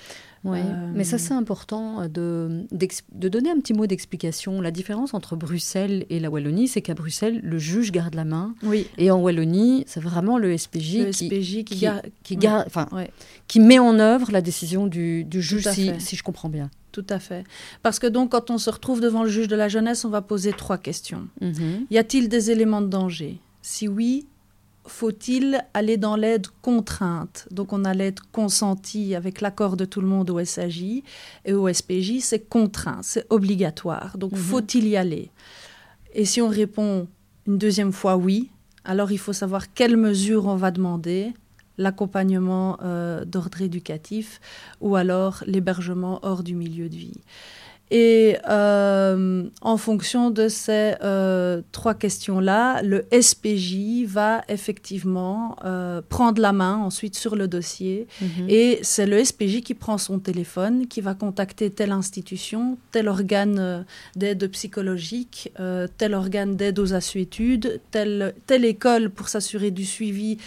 Oui, 0.45 0.59
euh, 0.59 0.93
mais 0.95 1.05
ça 1.05 1.17
c'est 1.17 1.33
important 1.33 2.03
euh, 2.03 2.09
de, 2.09 2.67
de, 2.71 3.29
donner 3.29 3.51
un 3.51 3.59
petit 3.59 3.73
mot 3.73 3.87
d'explication. 3.87 4.61
La 4.61 4.71
différence 4.71 5.15
entre 5.15 5.37
Bruxelles 5.37 6.05
et 6.11 6.21
la 6.21 6.29
Wallonie, 6.29 6.69
c'est 6.69 6.83
qu'à 6.83 6.93
Bruxelles, 6.93 7.41
le 7.43 7.59
juge 7.59 7.93
garde 7.93 8.15
la 8.15 8.25
main. 8.25 8.55
Oui. 8.63 8.87
Et 8.99 9.11
en 9.11 9.21
Wallonie, 9.21 9.85
c'est 9.87 10.01
vraiment 10.01 10.37
le 10.37 10.57
SPJ, 10.57 10.99
le 10.99 11.11
qui, 11.11 11.27
SPJ 11.29 11.65
qui, 11.65 11.87
qui, 12.23 12.37
garde, 12.37 12.65
enfin, 12.67 12.89
qui 13.49 13.59
met 13.59 13.79
en 13.79 13.99
œuvre 13.99 14.31
la 14.33 14.43
décision 14.43 14.87
du, 14.87 15.25
du 15.25 15.41
juge, 15.41 15.67
si, 15.71 15.93
si, 15.99 16.15
je 16.15 16.23
comprends 16.23 16.51
bien. 16.51 16.71
Tout 16.93 17.07
à 17.09 17.19
fait. 17.19 17.45
Parce 17.83 17.99
que 17.99 18.07
donc, 18.07 18.33
quand 18.33 18.51
on 18.51 18.59
se 18.59 18.69
retrouve 18.69 19.01
devant 19.01 19.23
le 19.23 19.31
juge 19.31 19.49
de 19.49 19.57
la 19.57 19.69
jeunesse, 19.69 20.05
on 20.05 20.11
va 20.11 20.21
poser 20.21 20.53
trois 20.53 20.79
questions. 20.79 21.27
Mhm. 21.41 21.87
Y 21.91 21.99
a-t-il 21.99 22.29
des 22.29 22.51
éléments 22.51 22.83
de 22.83 22.87
danger? 22.87 23.41
Si 23.63 23.89
oui, 23.89 24.27
faut-il 24.87 25.65
aller 25.73 25.97
dans 25.97 26.17
l'aide 26.17 26.47
contrainte? 26.63 27.49
Donc 27.51 27.73
on 27.73 27.85
a 27.85 27.95
l'aide 27.95 28.21
consentie 28.33 29.15
avec 29.15 29.41
l'accord 29.41 29.77
de 29.77 29.85
tout 29.85 30.01
le 30.01 30.07
monde 30.07 30.31
au 30.31 30.45
SAJ 30.45 31.03
et 31.45 31.53
au 31.53 31.73
SPJ, 31.73 32.21
c'est 32.21 32.49
contraint, 32.49 33.01
c'est 33.03 33.27
obligatoire. 33.31 34.19
Donc 34.19 34.33
mhm. 34.33 34.39
faut-il 34.39 34.89
y 34.89 34.97
aller? 34.97 35.31
Et 36.13 36.25
si 36.25 36.41
on 36.41 36.49
répond 36.49 37.09
une 37.47 37.59
deuxième 37.59 37.93
fois 37.93 38.17
oui, 38.17 38.51
alors 38.85 39.13
il 39.13 39.19
faut 39.19 39.33
savoir 39.33 39.73
quelles 39.73 39.97
mesures 39.97 40.47
on 40.47 40.57
va 40.57 40.71
demander, 40.71 41.33
l'accompagnement 41.79 42.79
euh, 42.83 43.25
d'ordre 43.25 43.63
éducatif 43.63 44.41
ou 44.81 44.97
alors 44.97 45.43
l'hébergement 45.47 46.21
hors 46.23 46.43
du 46.43 46.55
milieu 46.55 46.89
de 46.89 46.95
vie. 46.95 47.21
Et 47.97 48.39
euh, 48.49 49.45
en 49.61 49.77
fonction 49.77 50.31
de 50.31 50.49
ces 50.49 50.95
euh, 51.05 51.63
trois 51.71 51.95
questions-là, 51.95 52.83
le 52.83 53.05
SPJ 53.13 54.05
va 54.05 54.43
effectivement 54.49 55.55
euh, 55.65 56.03
prendre 56.09 56.43
la 56.43 56.53
main 56.53 56.75
ensuite 56.75 57.15
sur 57.15 57.37
le 57.37 57.47
dossier. 57.47 58.09
Mhm. 58.21 58.47
Et 58.49 58.81
c'est 58.83 59.07
le 59.07 59.25
SPJ 59.25 59.61
qui 59.61 59.75
prend 59.75 59.97
son 59.97 60.19
téléphone, 60.19 60.89
qui 60.89 61.01
va 61.03 61.15
contacter 61.15 61.71
telle 61.71 61.93
institution, 61.93 62.79
tel 62.91 63.07
organe 63.07 63.87
d'aide 64.17 64.51
psychologique, 64.51 65.53
tel 65.97 66.15
organe 66.15 66.57
d'aide 66.57 66.81
aux 66.81 66.95
assuétudes, 66.95 67.81
telle, 67.93 68.35
telle 68.47 68.65
école 68.65 69.09
pour 69.09 69.29
s'assurer 69.29 69.71
du 69.71 69.85
suivi 69.85 70.39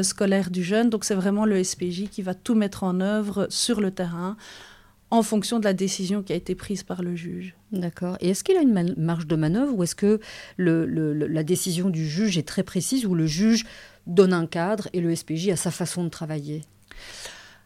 scolaire 0.00 0.48
du 0.48 0.64
jeune. 0.64 0.88
Donc 0.88 1.04
c'est 1.04 1.14
vraiment 1.14 1.44
le 1.44 1.62
SPJ 1.62 2.08
qui 2.10 2.22
va 2.22 2.32
tout 2.32 2.54
mettre 2.54 2.82
en 2.82 3.02
œuvre 3.02 3.46
sur 3.50 3.82
le 3.82 3.90
terrain 3.90 4.38
en 5.10 5.22
fonction 5.22 5.58
de 5.58 5.64
la 5.64 5.74
décision 5.74 6.22
qui 6.22 6.32
a 6.32 6.36
été 6.36 6.54
prise 6.54 6.82
par 6.82 7.02
le 7.02 7.14
juge. 7.14 7.54
D'accord. 7.72 8.16
Et 8.20 8.30
est-ce 8.30 8.42
qu'il 8.42 8.56
a 8.56 8.62
une 8.62 8.94
marge 8.96 9.26
de 9.26 9.36
manœuvre 9.36 9.74
ou 9.76 9.82
est-ce 9.82 9.94
que 9.94 10.20
la 10.58 11.42
décision 11.42 11.90
du 11.90 12.08
juge 12.08 12.38
est 12.38 12.46
très 12.48 12.62
précise 12.62 13.06
ou 13.06 13.14
le 13.14 13.26
juge 13.26 13.64
donne 14.06 14.32
un 14.32 14.46
cadre 14.46 14.88
et 14.92 15.00
le 15.00 15.14
SPJ 15.14 15.50
a 15.50 15.56
sa 15.56 15.70
façon 15.70 16.04
de 16.04 16.08
travailler? 16.08 16.62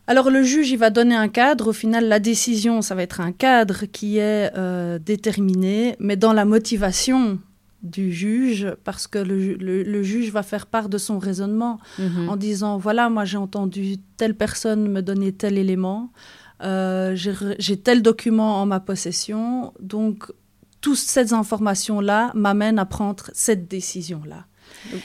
Alors 0.07 0.31
le 0.31 0.42
juge, 0.42 0.70
il 0.70 0.79
va 0.79 0.88
donner 0.88 1.14
un 1.14 1.29
cadre. 1.29 1.68
Au 1.68 1.72
final, 1.72 2.09
la 2.09 2.18
décision, 2.18 2.81
ça 2.81 2.94
va 2.94 3.03
être 3.03 3.20
un 3.20 3.33
cadre 3.33 3.85
qui 3.85 4.16
est 4.16 4.51
euh, 4.57 4.98
déterminé, 4.98 5.96
mais 5.98 6.16
dans 6.16 6.33
la 6.33 6.46
motivation 6.46 7.38
du 7.83 8.12
juge, 8.12 8.74
parce 8.85 9.07
que 9.07 9.18
le, 9.18 10.03
juge 10.03 10.33
va 10.33 10.42
faire 10.42 10.66
part 10.66 10.88
de 10.88 10.98
son 10.98 11.18
raisonnement 11.18 11.79
mhm. 11.98 12.29
en 12.29 12.37
disant, 12.37 12.79
voilà, 12.79 13.09
moi 13.09 13.24
j'ai 13.24 13.37
entendu 13.37 13.98
telle 14.16 14.35
personne 14.35 14.88
me 14.88 15.01
donner 15.01 15.33
tel 15.33 15.59
élément. 15.59 16.11
Euh, 16.62 17.14
j'ai 17.16 17.77
tel 17.77 18.03
document 18.03 18.61
en 18.61 18.66
ma 18.66 18.81
possession, 18.81 19.73
donc 19.81 20.33
toutes 20.81 20.97
ces 20.97 21.33
informations-là 21.33 22.33
m'amènent 22.35 22.79
à 22.79 22.87
prendre 22.87 23.31
cette 23.33 23.68
décision-là. 23.68 24.47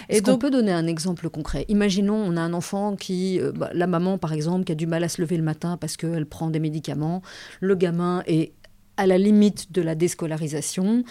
Est-ce 0.09 0.21
qu'on 0.23 0.37
peut 0.37 0.51
donner 0.51 0.71
un 0.71 0.87
exemple 0.87 1.29
concret? 1.29 1.65
Imaginons, 1.69 2.15
on 2.15 2.35
a 2.37 2.41
un 2.41 2.53
enfant 2.53 2.95
qui, 2.95 3.39
euh, 3.39 3.51
bah, 3.53 3.69
la 3.73 3.87
maman 3.87 4.17
par 4.17 4.33
exemple, 4.33 4.65
qui 4.65 4.71
a 4.71 4.75
du 4.75 4.87
mal 4.87 5.03
à 5.03 5.09
se 5.09 5.21
lever 5.21 5.37
le 5.37 5.43
matin 5.43 5.77
parce 5.77 5.95
qu'elle 5.95 6.25
prend 6.25 6.49
des 6.49 6.59
médicaments. 6.59 7.21
Le 7.61 7.75
gamin 7.75 8.23
est 8.27 8.53
à 8.97 9.07
la 9.07 9.17
limite 9.17 9.71
de 9.71 9.81
la 9.81 9.95
déscolarisation. 9.95 11.03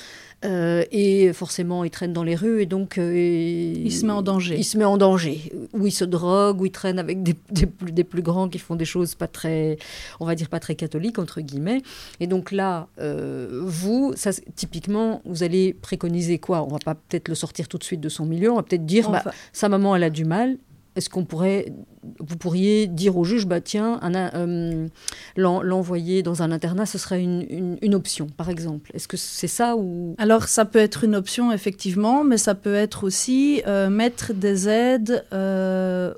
Euh, 0.45 0.85
et 0.91 1.33
forcément, 1.33 1.85
il 1.85 1.91
traîne 1.91 2.13
dans 2.13 2.25
les 2.25 2.35
rues 2.35 2.63
et 2.63 2.67
donc 2.67 2.99
euh, 2.99 3.15
il 3.17 3.93
se 3.93 4.05
met 4.05 4.13
en 4.13 4.23
danger. 4.23 4.57
Il 4.59 4.65
se 4.65 4.77
met 4.77 4.85
en 4.85 4.97
danger. 4.97 5.53
Ou 5.73 5.87
il 5.87 5.93
se 5.93 6.05
drogue, 6.05 6.61
ou 6.61 6.67
il 6.67 6.73
traîne 6.73 6.99
avec 6.99 7.23
des, 7.23 7.37
des, 7.51 8.05
plus, 8.05 8.23
grands 8.23 8.49
qui 8.49 8.59
font 8.59 8.75
des 8.75 8.85
choses 8.85 9.15
pas 9.15 9.29
très, 9.29 9.79
on 10.19 10.27
va 10.27 10.35
dire 10.35 10.49
pas 10.49 10.59
très 10.59 10.75
catholiques 10.75 11.19
entre 11.19 11.41
guillemets. 11.41 11.83
Et 12.19 12.27
donc 12.27 12.51
là, 12.51 12.89
euh, 12.99 13.63
vous, 13.65 14.15
ça, 14.17 14.31
typiquement, 14.57 15.23
vous 15.25 15.45
allez 15.45 15.75
préconiser 15.75 16.39
quoi? 16.39 16.65
On 16.65 16.69
va 16.69 16.79
pas 16.85 16.95
peut-être 16.95 17.29
le 17.29 17.37
sortir 17.37 17.69
tout 17.69 17.79
de 17.79 17.85
suite 17.85 18.01
de 18.01 18.09
son 18.09 18.27
milieu. 18.27 18.51
On 18.51 18.57
va 18.57 18.63
peut-être 18.63 18.87
dire, 18.87 19.11
bah, 19.11 19.23
sa 19.53 19.69
maman, 19.69 19.95
elle 19.95 20.05
a 20.05 20.11
du 20.11 20.25
mal 20.25 20.57
est-ce 20.95 21.09
qu'on 21.09 21.25
pourrait, 21.25 21.73
vous 22.19 22.37
pourriez 22.37 22.87
dire 22.87 23.17
au 23.17 23.25
juge, 23.25 23.47
bah 23.47 23.61
tiens, 23.61 23.99
euh, 24.35 24.89
l'envoyer 25.37 26.23
dans 26.23 26.43
un 26.43 26.53
internat, 26.53 26.85
ce 26.85 26.99
serait 26.99 27.23
une, 27.23 27.95
option, 27.95 28.27
par 28.27 28.51
exemple. 28.51 28.91
Est-ce 28.95 29.09
que 29.09 29.17
c'est 29.17 29.49
ça 29.49 29.77
ou? 29.77 30.15
Alors 30.19 30.45
ça 30.49 30.65
peut 30.65 30.79
être 30.79 31.05
une 31.05 31.15
option 31.15 31.53
effectivement, 31.53 32.25
mais 32.25 32.37
ça 32.37 32.55
peut 32.55 32.75
être 32.75 33.05
aussi 33.05 33.63
euh, 33.67 33.89
mettre 33.89 34.35
des 34.35 34.69
aides 34.69 35.25
euh, 35.33 36.13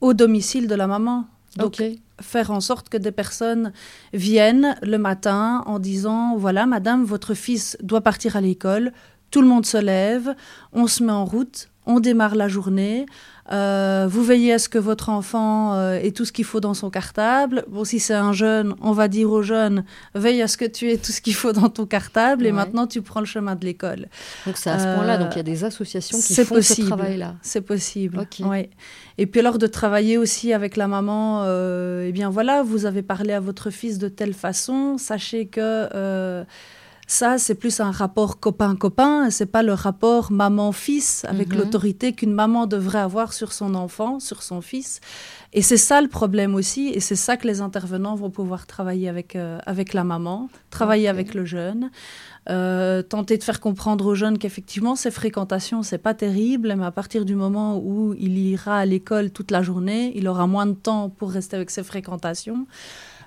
au 0.00 0.12
domicile 0.12 0.68
de 0.68 0.74
la 0.74 0.86
maman. 0.86 1.24
Donc 1.56 1.82
faire 2.20 2.50
en 2.50 2.60
sorte 2.60 2.88
que 2.88 2.96
des 2.96 3.12
personnes 3.12 3.72
viennent 4.12 4.76
le 4.82 4.98
matin 4.98 5.62
en 5.66 5.78
disant 5.78 6.36
voilà, 6.36 6.66
Madame, 6.66 7.04
votre 7.04 7.34
fils 7.34 7.76
doit 7.82 8.02
partir 8.02 8.36
à 8.36 8.40
l'école. 8.40 8.92
Tout 9.30 9.42
le 9.42 9.48
monde 9.48 9.66
se 9.66 9.78
lève, 9.78 10.34
on 10.72 10.86
se 10.86 11.02
met 11.02 11.12
en 11.12 11.24
route, 11.24 11.70
on 11.86 12.00
démarre 12.00 12.34
la 12.34 12.48
journée, 12.48 13.06
euh, 13.52 14.06
vous 14.08 14.22
veillez 14.22 14.52
à 14.52 14.58
ce 14.58 14.68
que 14.68 14.78
votre 14.78 15.08
enfant 15.08 15.74
euh, 15.74 15.98
ait 15.98 16.12
tout 16.12 16.24
ce 16.24 16.32
qu'il 16.32 16.44
faut 16.44 16.60
dans 16.60 16.74
son 16.74 16.90
cartable. 16.90 17.64
Bon, 17.68 17.84
si 17.84 17.98
c'est 17.98 18.14
un 18.14 18.32
jeune, 18.32 18.74
on 18.80 18.92
va 18.92 19.08
dire 19.08 19.30
au 19.30 19.42
jeune, 19.42 19.84
veille 20.14 20.40
à 20.42 20.48
ce 20.48 20.56
que 20.56 20.64
tu 20.64 20.90
aies 20.90 20.96
tout 20.96 21.12
ce 21.12 21.20
qu'il 21.20 21.34
faut 21.34 21.52
dans 21.52 21.68
ton 21.68 21.86
cartable 21.86 22.46
et 22.46 22.52
maintenant 22.52 22.86
tu 22.86 23.02
prends 23.02 23.20
le 23.20 23.26
chemin 23.26 23.56
de 23.56 23.64
l'école. 23.64 24.06
Donc 24.46 24.56
c'est 24.56 24.70
à 24.70 24.78
ce 24.78 24.84
point-là, 24.96 25.18
donc 25.18 25.34
il 25.34 25.36
y 25.38 25.40
a 25.40 25.44
des 25.44 25.64
associations 25.64 26.18
qui 26.18 26.34
font 26.34 26.54
possible. 26.54 26.88
ce 26.88 26.94
travail-là. 26.94 27.34
C'est 27.42 27.60
possible. 27.60 28.24
Ouais. 28.40 28.70
Et 29.18 29.26
puis 29.26 29.40
alors 29.40 29.58
de 29.58 29.66
travailler 29.66 30.16
aussi 30.16 30.52
avec 30.52 30.76
la 30.76 30.86
maman, 30.86 31.44
eh 31.44 32.12
bien 32.12 32.30
voilà, 32.30 32.62
vous 32.62 32.86
avez 32.86 33.02
parlé 33.02 33.32
à 33.32 33.40
votre 33.40 33.70
fils 33.70 33.98
de 33.98 34.08
telle 34.08 34.34
façon, 34.34 34.96
sachez 34.98 35.46
que 35.46 36.44
ça, 37.10 37.38
c'est 37.38 37.56
plus 37.56 37.80
un 37.80 37.90
rapport 37.90 38.38
copain-copain, 38.38 39.30
c'est 39.30 39.50
pas 39.50 39.64
le 39.64 39.72
rapport 39.72 40.30
maman-fils 40.30 41.24
avec 41.24 41.48
mhm. 41.48 41.58
l'autorité 41.58 42.12
qu'une 42.12 42.32
maman 42.32 42.68
devrait 42.68 43.00
avoir 43.00 43.32
sur 43.32 43.52
son 43.52 43.74
enfant, 43.74 44.20
sur 44.20 44.44
son 44.44 44.60
fils. 44.60 45.00
Et 45.52 45.60
c'est 45.60 45.76
ça 45.76 46.00
le 46.00 46.06
problème 46.06 46.54
aussi, 46.54 46.88
et 46.90 47.00
c'est 47.00 47.16
ça 47.16 47.36
que 47.36 47.48
les 47.48 47.60
intervenants 47.60 48.14
vont 48.14 48.30
pouvoir 48.30 48.68
travailler 48.68 49.08
avec, 49.08 49.34
euh, 49.34 49.58
avec 49.66 49.92
la 49.92 50.04
maman, 50.04 50.48
travailler 50.70 51.08
avec 51.08 51.34
le 51.34 51.44
jeune. 51.44 51.90
Euh, 52.48 53.02
tenter 53.02 53.38
de 53.38 53.42
faire 53.42 53.58
comprendre 53.58 54.06
aux 54.06 54.14
jeunes 54.14 54.38
qu'effectivement 54.38 54.96
ces 54.96 55.10
fréquentations 55.10 55.82
c'est 55.82 55.98
pas 55.98 56.14
terrible 56.14 56.74
mais 56.74 56.86
à 56.86 56.90
partir 56.90 57.26
du 57.26 57.34
moment 57.34 57.76
où 57.76 58.14
il 58.18 58.38
ira 58.38 58.78
à 58.78 58.86
l'école 58.86 59.30
toute 59.30 59.50
la 59.50 59.60
journée 59.60 60.10
il 60.16 60.26
aura 60.26 60.46
moins 60.46 60.64
de 60.64 60.72
temps 60.72 61.10
pour 61.10 61.30
rester 61.30 61.56
avec 61.56 61.70
ses 61.70 61.82
fréquentations 61.82 62.66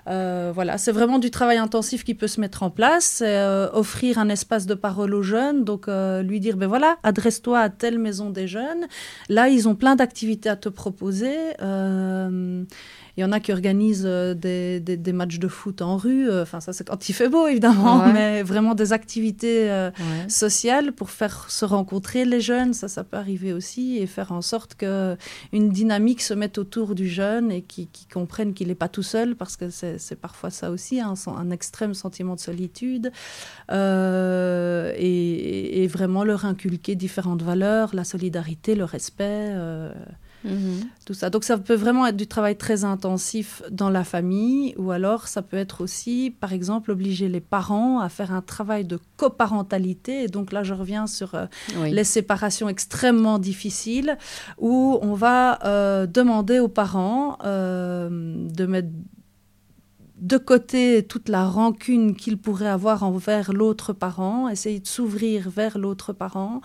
euh, 0.06 0.52
voilà, 0.54 0.78
c'est 0.78 0.92
vraiment 0.92 1.18
du 1.18 1.30
travail 1.30 1.56
intensif 1.56 2.04
qui 2.04 2.14
peut 2.14 2.26
se 2.26 2.40
mettre 2.40 2.62
en 2.62 2.70
place. 2.70 3.22
Euh, 3.24 3.68
offrir 3.72 4.18
un 4.18 4.28
espace 4.28 4.66
de 4.66 4.74
parole 4.74 5.14
aux 5.14 5.22
jeunes, 5.22 5.64
donc 5.64 5.88
euh, 5.88 6.22
lui 6.22 6.40
dire, 6.40 6.56
ben 6.56 6.66
voilà, 6.66 6.98
adresse-toi 7.02 7.58
à 7.58 7.68
telle 7.70 7.98
maison 7.98 8.30
des 8.30 8.46
jeunes. 8.46 8.86
Là, 9.28 9.48
ils 9.48 9.68
ont 9.68 9.74
plein 9.74 9.96
d'activités 9.96 10.48
à 10.48 10.56
te 10.56 10.68
proposer. 10.68 11.34
Il 13.16 13.20
y 13.20 13.24
en 13.24 13.30
a 13.30 13.38
qui 13.38 13.52
organisent 13.52 14.06
euh, 14.06 14.34
des, 14.34 14.80
des, 14.80 15.12
matchs 15.12 15.38
de 15.38 15.46
foot 15.46 15.82
en 15.82 15.96
rue. 15.96 16.28
Euh, 16.28 16.42
enfin, 16.42 16.58
ça, 16.58 16.72
c'est 16.72 16.88
quand 16.88 17.08
il 17.08 17.12
fait 17.12 17.28
beau, 17.28 17.46
évidemment, 17.46 18.04
mais 18.12 18.42
vraiment 18.42 18.74
des 18.74 18.92
activités 18.92 19.70
euh, 19.70 19.92
sociales 20.26 20.90
pour 20.92 21.10
faire 21.10 21.48
se 21.48 21.64
rencontrer 21.64 22.24
les 22.24 22.40
jeunes. 22.40 22.74
Ça, 22.74 22.88
ça 22.88 23.04
peut 23.04 23.16
arriver 23.16 23.52
aussi 23.52 23.98
et 23.98 24.06
faire 24.06 24.32
en 24.32 24.42
sorte 24.42 24.74
qu'une 24.74 25.70
dynamique 25.70 26.22
se 26.22 26.34
mette 26.34 26.58
autour 26.58 26.96
du 26.96 27.08
jeune 27.08 27.52
et 27.52 27.62
qu'ils 27.62 27.88
qui 27.88 28.06
comprennent 28.06 28.52
qu'il 28.52 28.66
n'est 28.68 28.74
pas 28.74 28.88
tout 28.88 29.04
seul 29.04 29.36
parce 29.36 29.56
que 29.56 29.70
c'est 29.70 30.20
parfois 30.20 30.50
ça 30.50 30.70
aussi, 30.70 31.00
hein, 31.00 31.14
un 31.26 31.50
extrême 31.50 31.94
sentiment 31.94 32.34
de 32.34 32.40
solitude. 32.40 33.12
et, 33.70 35.82
et, 35.82 35.86
vraiment 35.86 36.24
leur 36.24 36.44
inculquer 36.44 36.96
différentes 36.96 37.42
valeurs, 37.42 37.94
la 37.94 38.04
solidarité, 38.04 38.74
le 38.74 38.84
respect. 38.84 39.54
Tout 41.06 41.14
ça. 41.14 41.30
Donc 41.30 41.44
ça 41.44 41.58
peut 41.58 41.74
vraiment 41.74 42.06
être 42.06 42.16
du 42.16 42.26
travail 42.26 42.56
très 42.56 42.84
intensif 42.84 43.62
dans 43.70 43.90
la 43.90 44.04
famille 44.04 44.74
ou 44.76 44.90
alors 44.90 45.26
ça 45.28 45.42
peut 45.42 45.56
être 45.56 45.82
aussi, 45.82 46.34
par 46.38 46.52
exemple, 46.52 46.90
obliger 46.90 47.28
les 47.28 47.40
parents 47.40 48.00
à 48.00 48.08
faire 48.08 48.32
un 48.32 48.42
travail 48.42 48.84
de 48.84 48.98
coparentalité. 49.16 50.24
Et 50.24 50.28
donc 50.28 50.52
là, 50.52 50.62
je 50.62 50.74
reviens 50.74 51.06
sur 51.06 51.34
euh, 51.34 51.46
les 51.84 52.04
séparations 52.04 52.68
extrêmement 52.68 53.38
difficiles 53.38 54.18
où 54.58 54.98
on 55.02 55.14
va 55.14 55.58
euh, 55.64 56.06
demander 56.06 56.58
aux 56.58 56.68
parents 56.68 57.38
euh, 57.44 58.08
de 58.10 58.66
mettre 58.66 58.88
de 60.20 60.38
côté 60.38 61.04
toute 61.04 61.28
la 61.28 61.44
rancune 61.44 62.14
qu'ils 62.14 62.38
pourraient 62.38 62.68
avoir 62.68 63.02
envers 63.02 63.52
l'autre 63.52 63.92
parent, 63.92 64.48
essayer 64.48 64.78
de 64.78 64.86
s'ouvrir 64.86 65.50
vers 65.50 65.76
l'autre 65.76 66.12
parent, 66.12 66.60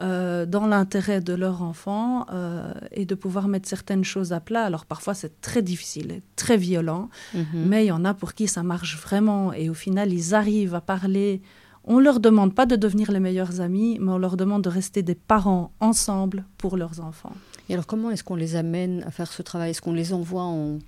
euh, 0.00 0.46
dans 0.46 0.66
l'intérêt 0.66 1.20
de 1.20 1.34
leur 1.34 1.62
enfant 1.62 2.26
euh, 2.32 2.72
et 2.92 3.04
de 3.04 3.14
pouvoir 3.14 3.48
mettre 3.48 3.68
certaines 3.68 4.04
choses 4.04 4.32
à 4.32 4.40
plat. 4.40 4.64
Alors 4.64 4.86
parfois 4.86 5.12
c'est 5.12 5.40
très 5.40 5.62
difficile, 5.62 6.22
très 6.36 6.56
violent, 6.56 7.10
mhm. 7.34 7.44
mais 7.66 7.84
il 7.84 7.88
y 7.88 7.92
en 7.92 8.04
a 8.04 8.14
pour 8.14 8.32
qui 8.32 8.48
ça 8.48 8.62
marche 8.62 8.98
vraiment 8.98 9.52
et 9.52 9.68
au 9.68 9.74
final 9.74 10.12
ils 10.12 10.34
arrivent 10.34 10.74
à 10.74 10.80
parler. 10.80 11.42
On 11.84 12.00
leur 12.00 12.18
demande 12.18 12.54
pas 12.54 12.66
de 12.66 12.76
devenir 12.76 13.12
les 13.12 13.20
meilleurs 13.20 13.60
amis, 13.60 13.98
mais 14.00 14.10
on 14.10 14.18
leur 14.18 14.36
demande 14.36 14.62
de 14.62 14.70
rester 14.70 15.02
des 15.02 15.14
parents 15.14 15.72
ensemble 15.80 16.44
pour 16.58 16.76
leurs 16.76 17.00
enfants. 17.00 17.34
Et 17.68 17.74
alors 17.74 17.86
comment 17.86 18.10
est-ce 18.10 18.22
qu'on 18.22 18.36
les 18.36 18.54
amène 18.54 19.02
à 19.06 19.10
faire 19.10 19.30
ce 19.32 19.42
travail? 19.42 19.70
Est-ce 19.70 19.82
qu'on 19.82 19.92
les 19.92 20.12
envoie 20.12 20.42
en, 20.42 20.78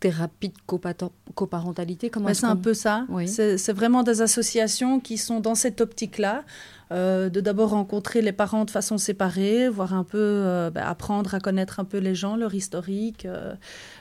thérapie 0.00 0.50
de 0.50 1.08
coparentalité? 1.34 2.10
C'est 2.34 2.44
un 2.44 2.56
peu 2.56 2.74
ça. 2.74 3.06
C'est 3.26 3.72
vraiment 3.72 4.02
des 4.02 4.22
associations 4.22 5.00
qui 5.00 5.18
sont 5.18 5.40
dans 5.40 5.54
cette 5.54 5.80
optique-là. 5.80 6.44
Euh, 6.92 7.30
de 7.30 7.40
d'abord 7.40 7.70
rencontrer 7.70 8.22
les 8.22 8.30
parents 8.30 8.64
de 8.64 8.70
façon 8.70 8.96
séparée, 8.96 9.68
voir 9.68 9.92
un 9.92 10.04
peu, 10.04 10.18
euh, 10.20 10.70
bah, 10.70 10.88
apprendre 10.88 11.34
à 11.34 11.40
connaître 11.40 11.80
un 11.80 11.84
peu 11.84 11.98
les 11.98 12.14
gens, 12.14 12.36
leur 12.36 12.54
historique, 12.54 13.26
euh, 13.26 13.54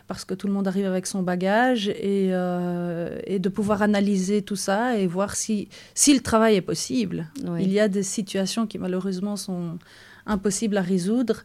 parce 0.07 0.23
que 0.23 0.35
tout 0.35 0.45
le 0.45 0.53
monde 0.53 0.67
arrive 0.67 0.85
avec 0.85 1.07
son 1.07 1.23
bagage, 1.23 1.87
et, 1.87 2.29
de 2.29 3.49
pouvoir 3.49 3.81
analyser 3.81 4.43
tout 4.43 4.55
ça 4.55 4.97
et 4.99 5.07
voir 5.07 5.35
si, 5.35 5.67
si 5.95 6.13
le 6.13 6.19
travail 6.19 6.57
est 6.57 6.61
possible. 6.61 7.27
Il 7.59 7.71
y 7.71 7.79
a 7.79 7.87
des 7.87 8.03
situations 8.03 8.67
qui 8.67 8.77
malheureusement 8.77 9.35
sont 9.35 9.79
impossibles 10.27 10.77
à 10.77 10.81
résoudre 10.81 11.43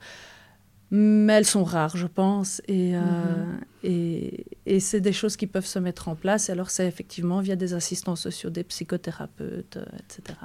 mais 0.91 1.35
elles 1.35 1.47
sont 1.47 1.65
rares, 1.65 1.97
je 1.97 2.07
pense, 2.07 2.61
et, 2.67 2.95
mhm. 2.95 3.61
et, 3.85 4.45
et 4.67 4.81
c'est 4.81 5.01
des 5.01 5.13
choses 5.13 5.37
qui 5.37 5.47
peuvent 5.47 5.67
se 5.67 5.79
mettre 5.79 6.09
en 6.09 6.17
place. 6.17 6.49
Et 6.49 6.53
alors, 6.53 6.71
c'est 6.71 6.87
effectivement 6.87 7.41
via 7.41 7.57
des 7.57 7.75
assistants 7.75 8.17
sociaux, 8.17 8.51
des 8.51 8.65
psychothérapeutes, 8.65 9.79
etc. 9.99 10.39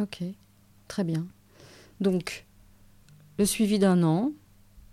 Ok, 0.00 0.22
très 0.88 1.04
bien. 1.04 1.26
Donc, 2.00 2.46
le 3.38 3.44
suivi 3.44 3.78
d'un 3.78 4.02
an, 4.02 4.32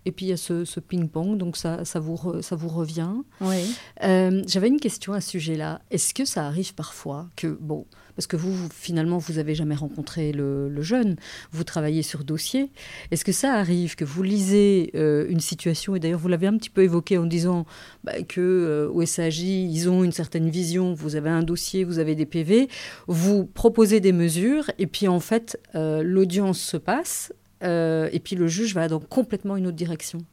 et 0.05 0.11
puis 0.11 0.25
il 0.25 0.29
y 0.29 0.33
a 0.33 0.37
ce, 0.37 0.79
ping-pong, 0.79 1.37
donc 1.37 1.55
ça, 1.55 1.85
ça, 1.85 1.99
vous 1.99 2.41
ça 2.41 2.55
vous 2.55 2.67
revient. 2.67 3.13
Oui. 3.41 3.75
Euh, 4.03 4.43
j'avais 4.47 4.67
une 4.67 4.79
question 4.79 5.13
à 5.13 5.21
ce 5.21 5.31
sujet-là. 5.31 5.81
Est-ce 5.91 6.13
que 6.13 6.25
ça 6.25 6.45
arrive 6.45 6.73
parfois 6.73 7.29
que, 7.35 7.47
bon, 7.47 7.85
parce 8.15 8.27
que 8.27 8.35
vous, 8.35 8.53
finalement, 8.73 9.17
vous 9.17 9.33
n'avez 9.33 9.55
jamais 9.55 9.75
rencontré 9.75 10.31
le, 10.31 10.81
jeune, 10.81 11.15
vous 11.51 11.63
travaillez 11.63 12.03
sur 12.03 12.23
dossier. 12.23 12.69
Est-ce 13.11 13.23
que 13.25 13.31
ça 13.31 13.53
arrive 13.53 13.95
que 13.95 14.05
vous 14.05 14.23
lisez 14.23 14.91
euh, 14.95 15.25
une 15.29 15.39
situation, 15.39 15.95
et 15.95 15.99
d'ailleurs 15.99 16.19
vous 16.19 16.27
l'avez 16.27 16.47
un 16.47 16.57
petit 16.57 16.69
peu 16.69 16.83
évoqué 16.83 17.17
en 17.17 17.25
disant 17.25 17.65
bah, 18.03 18.21
que 18.27 18.41
euh, 18.41 18.89
au 18.89 19.05
SAJ, 19.05 19.41
ils 19.41 19.89
ont 19.89 20.03
une 20.03 20.11
certaine 20.11 20.49
vision, 20.49 20.93
vous 20.93 21.15
avez 21.15 21.29
un 21.29 21.43
dossier, 21.43 21.83
vous 21.83 21.99
avez 21.99 22.15
des 22.15 22.25
PV, 22.25 22.67
vous 23.07 23.45
proposez 23.45 23.99
des 23.99 24.11
mesures, 24.11 24.69
et 24.77 24.87
puis 24.87 25.07
en 25.07 25.19
fait, 25.19 25.59
euh, 25.75 26.03
l'audience 26.03 26.59
se 26.59 26.77
passe, 26.77 27.33
et 27.61 28.19
puis 28.21 28.35
le 28.35 28.49
juge 28.49 28.73
va 28.73 28.89
dans 28.89 28.99
complètement 28.99 29.55
une 29.55 29.67
autre 29.67 29.77
direction. 29.77 30.25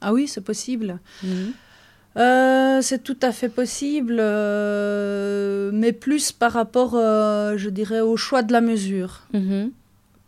Ah 0.00 0.12
oui, 0.12 0.28
c'est 0.28 0.40
possible. 0.40 1.00
Mhm. 1.24 1.52
Euh, 2.16 2.80
c'est 2.80 3.02
tout 3.02 3.18
à 3.20 3.30
fait 3.30 3.48
possible, 3.48 4.16
euh, 4.18 5.70
mais 5.72 5.92
plus 5.92 6.32
par 6.32 6.52
rapport, 6.52 6.94
euh, 6.94 7.56
je 7.58 7.68
dirais, 7.68 8.00
au 8.00 8.16
choix 8.16 8.42
de 8.42 8.52
la 8.52 8.60
mesure. 8.60 9.26
Mhm. 9.34 9.70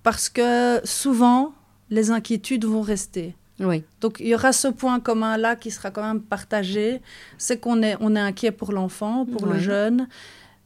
Parce 0.02 0.28
que 0.28 0.80
souvent, 0.84 1.54
les 1.90 2.10
inquiétudes 2.10 2.64
vont 2.64 2.82
rester. 2.82 3.34
Oui. 3.60 3.82
Donc 4.00 4.20
il 4.20 4.28
y 4.28 4.34
aura 4.34 4.52
ce 4.52 4.68
point 4.68 5.00
commun 5.00 5.36
là 5.36 5.56
qui 5.56 5.70
sera 5.70 5.90
quand 5.90 6.06
même 6.06 6.20
partagé, 6.20 7.00
c'est 7.38 7.58
qu'on 7.58 7.82
est, 7.82 7.96
on 8.00 8.14
est 8.14 8.20
inquiet 8.20 8.52
pour 8.52 8.72
l'enfant, 8.72 9.26
pour 9.26 9.46
le 9.46 9.58
jeune, 9.58 10.06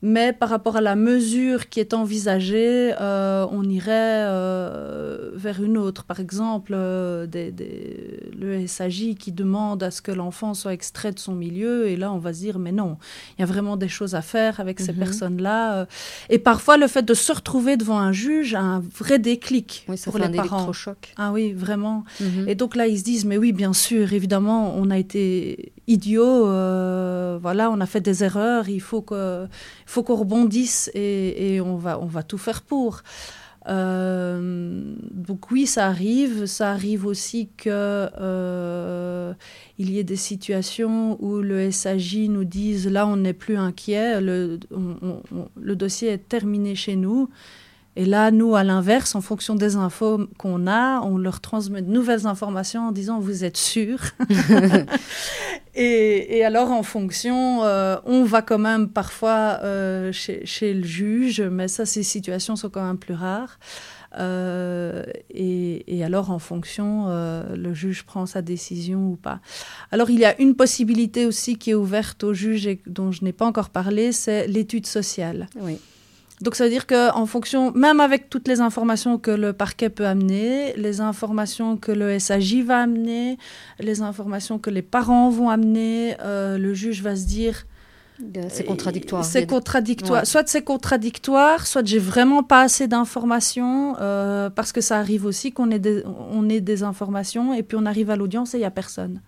mais 0.02 0.32
par 0.32 0.48
rapport 0.48 0.76
à 0.76 0.80
la 0.80 0.96
mesure 0.96 1.68
qui 1.68 1.78
est 1.78 1.94
envisagée, 1.94 2.92
euh, 3.00 3.46
on 3.52 3.62
irait 3.62 4.26
euh, 4.26 5.30
vers 5.34 5.62
une 5.62 5.78
autre. 5.78 6.02
Par 6.02 6.18
exemple, 6.18 6.72
euh, 6.74 7.26
le 8.36 8.66
SAJ 8.66 9.14
qui 9.16 9.30
demande 9.30 9.80
à 9.84 9.92
ce 9.92 10.02
que 10.02 10.10
l'enfant 10.10 10.54
soit 10.54 10.72
extrait 10.72 11.12
de 11.12 11.20
son 11.20 11.34
milieu, 11.34 11.86
et 11.86 11.96
là 11.96 12.12
on 12.12 12.18
va 12.18 12.34
se 12.34 12.40
dire, 12.40 12.58
mais 12.58 12.72
non, 12.72 12.98
il 13.38 13.42
y 13.42 13.44
a 13.44 13.46
vraiment 13.46 13.76
des 13.76 13.88
choses 13.88 14.16
à 14.16 14.22
faire 14.22 14.58
avec 14.58 14.80
ces 14.80 14.92
mhm. 14.92 14.98
personnes-là. 14.98 15.86
Et 16.30 16.38
parfois, 16.38 16.76
le 16.76 16.88
fait 16.88 17.02
de 17.02 17.14
se 17.14 17.30
retrouver 17.30 17.76
devant 17.76 17.98
un 17.98 18.12
juge 18.12 18.54
a 18.56 18.60
un 18.60 18.80
vrai 18.80 19.20
déclic 19.20 19.84
oui, 19.88 19.96
ça 19.96 20.10
pour 20.10 20.18
fait 20.18 20.28
les 20.28 20.38
un 20.38 20.42
parents. 20.42 20.72
Ah 21.16 21.30
oui, 21.32 21.52
vraiment. 21.52 22.04
Mhm. 22.20 22.48
Et 22.48 22.56
donc 22.56 22.74
là, 22.74 22.88
ils 22.88 22.98
se 22.98 23.04
disent, 23.04 23.24
mais 23.24 23.36
oui, 23.36 23.52
bien 23.52 23.72
sûr, 23.72 24.12
évidemment, 24.12 24.74
on 24.76 24.90
a 24.90 24.98
été 24.98 25.72
idiots, 25.86 26.44
voilà, 27.38 27.70
on 27.70 27.80
a 27.80 27.86
fait 27.86 28.00
des 28.00 28.24
erreurs, 28.24 28.68
il 28.68 28.80
faut 28.80 29.02
que 29.02 29.46
faut 29.86 30.02
qu'on 30.02 30.16
rebondisse 30.16 30.90
et, 30.94 31.60
on, 31.60 31.76
va, 31.76 31.98
on 32.00 32.06
va 32.06 32.22
tout 32.22 32.38
faire 32.38 32.62
pour. 32.62 33.02
Euh, 33.68 34.94
donc 35.10 35.50
oui, 35.50 35.66
ça 35.66 35.86
arrive. 35.86 36.46
Ça 36.46 36.70
arrive 36.70 37.06
aussi 37.06 37.48
que 37.56 37.70
euh, 37.70 39.32
il 39.78 39.90
y 39.90 39.98
ait 39.98 40.04
des 40.04 40.16
situations 40.16 41.22
où 41.22 41.36
le 41.38 41.70
SAJ 41.70 42.28
nous 42.28 42.44
dise 42.44 42.88
là 42.88 43.06
on 43.06 43.16
n'est 43.16 43.32
plus 43.32 43.56
inquiet, 43.56 44.20
le 44.20 44.58
dossier 45.74 46.08
est 46.08 46.28
terminé 46.28 46.74
chez 46.74 46.96
nous. 46.96 47.28
Et 47.94 48.06
là, 48.06 48.30
nous, 48.30 48.54
à 48.54 48.64
l'inverse, 48.64 49.14
en 49.14 49.20
fonction 49.20 49.54
des 49.54 49.76
infos 49.76 50.26
qu'on 50.38 50.66
a, 50.66 51.00
on 51.00 51.18
leur 51.18 51.40
transmet 51.40 51.82
de 51.82 51.90
nouvelles 51.90 52.26
informations 52.26 52.88
en 52.88 52.92
disant 52.92 53.20
vous 53.20 53.44
êtes 53.44 53.58
sûr. 53.58 53.98
et, 55.74 56.42
alors, 56.42 56.70
en 56.70 56.82
fonction, 56.82 57.64
euh, 57.64 57.96
on 58.06 58.24
va 58.24 58.40
quand 58.40 58.58
même 58.58 58.88
parfois 58.88 59.58
euh, 59.62 60.10
chez, 60.12 60.72
le 60.72 60.84
juge, 60.84 61.42
mais 61.42 61.68
ça, 61.68 61.84
ces 61.84 62.02
situations 62.02 62.56
sont 62.56 62.70
quand 62.70 62.84
même 62.84 62.98
plus 62.98 63.14
rares. 63.14 63.58
et, 64.18 66.02
alors, 66.02 66.30
en 66.30 66.38
fonction, 66.38 67.08
le 67.08 67.74
juge 67.74 68.04
prend 68.04 68.24
sa 68.24 68.40
décision 68.40 69.10
ou 69.10 69.16
pas. 69.16 69.40
Alors, 69.90 70.08
il 70.08 70.18
y 70.18 70.24
a 70.24 70.40
une 70.40 70.54
possibilité 70.54 71.26
aussi 71.26 71.58
qui 71.58 71.72
est 71.72 71.74
ouverte 71.74 72.24
au 72.24 72.32
juge 72.32 72.66
et 72.66 72.80
dont 72.86 73.12
je 73.12 73.22
n'ai 73.22 73.34
pas 73.34 73.44
encore 73.44 73.68
parlé, 73.68 74.12
c'est 74.12 74.46
l'étude 74.46 74.86
sociale. 74.86 75.46
Oui. 75.60 75.78
Donc 76.42 76.56
ça 76.56 76.64
veut 76.64 76.70
dire 76.70 76.88
qu'en 76.88 77.24
fonction, 77.24 77.70
même 77.70 78.00
avec 78.00 78.28
toutes 78.28 78.48
les 78.48 78.60
informations 78.60 79.16
que 79.16 79.30
le 79.30 79.52
parquet 79.52 79.90
peut 79.90 80.06
amener, 80.06 80.74
les 80.76 81.00
informations 81.00 81.76
que 81.76 81.92
le 81.92 82.18
SAJ 82.18 82.62
va 82.64 82.80
amener, 82.80 83.38
les 83.78 84.02
informations 84.02 84.58
que 84.58 84.68
les 84.68 84.82
parents 84.82 85.30
vont 85.30 85.50
amener, 85.50 86.16
euh, 86.20 86.58
le 86.58 86.74
juge 86.74 87.00
va 87.00 87.14
se 87.14 87.26
dire... 87.26 87.64
C'est 88.48 88.64
contradictoire. 88.64 89.24
C'est 89.24 89.46
contradictoire. 89.46 90.26
Soit 90.26 90.48
c'est 90.48 90.62
contradictoire, 90.62 91.66
soit 91.66 91.84
j'ai 91.86 91.98
vraiment 91.98 92.42
pas 92.42 92.62
assez 92.62 92.86
d'informations, 92.86 93.96
euh, 94.00 94.50
parce 94.50 94.72
que 94.72 94.80
ça 94.80 94.98
arrive 94.98 95.24
aussi 95.24 95.52
qu'on 95.52 95.70
ait, 95.70 95.78
des, 95.78 96.02
on 96.06 96.48
ait 96.48 96.60
des 96.60 96.82
informations 96.82 97.54
et 97.54 97.62
puis 97.62 97.76
on 97.80 97.86
arrive 97.86 98.10
à 98.10 98.16
l'audience 98.16 98.54
et 98.54 98.58
il 98.58 98.60
n'y 98.60 98.66
a 98.66 98.70
personne. 98.70 99.20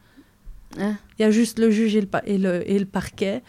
Hein? 0.78 0.96
Il 1.18 1.22
y 1.22 1.24
a 1.24 1.30
juste 1.30 1.58
le 1.58 1.70
juge 1.70 1.94
et 1.96 2.00
le, 2.00 2.08
et 2.24 2.38
le, 2.38 2.70
et 2.70 2.78
le 2.78 2.86
parquet. 2.86 3.42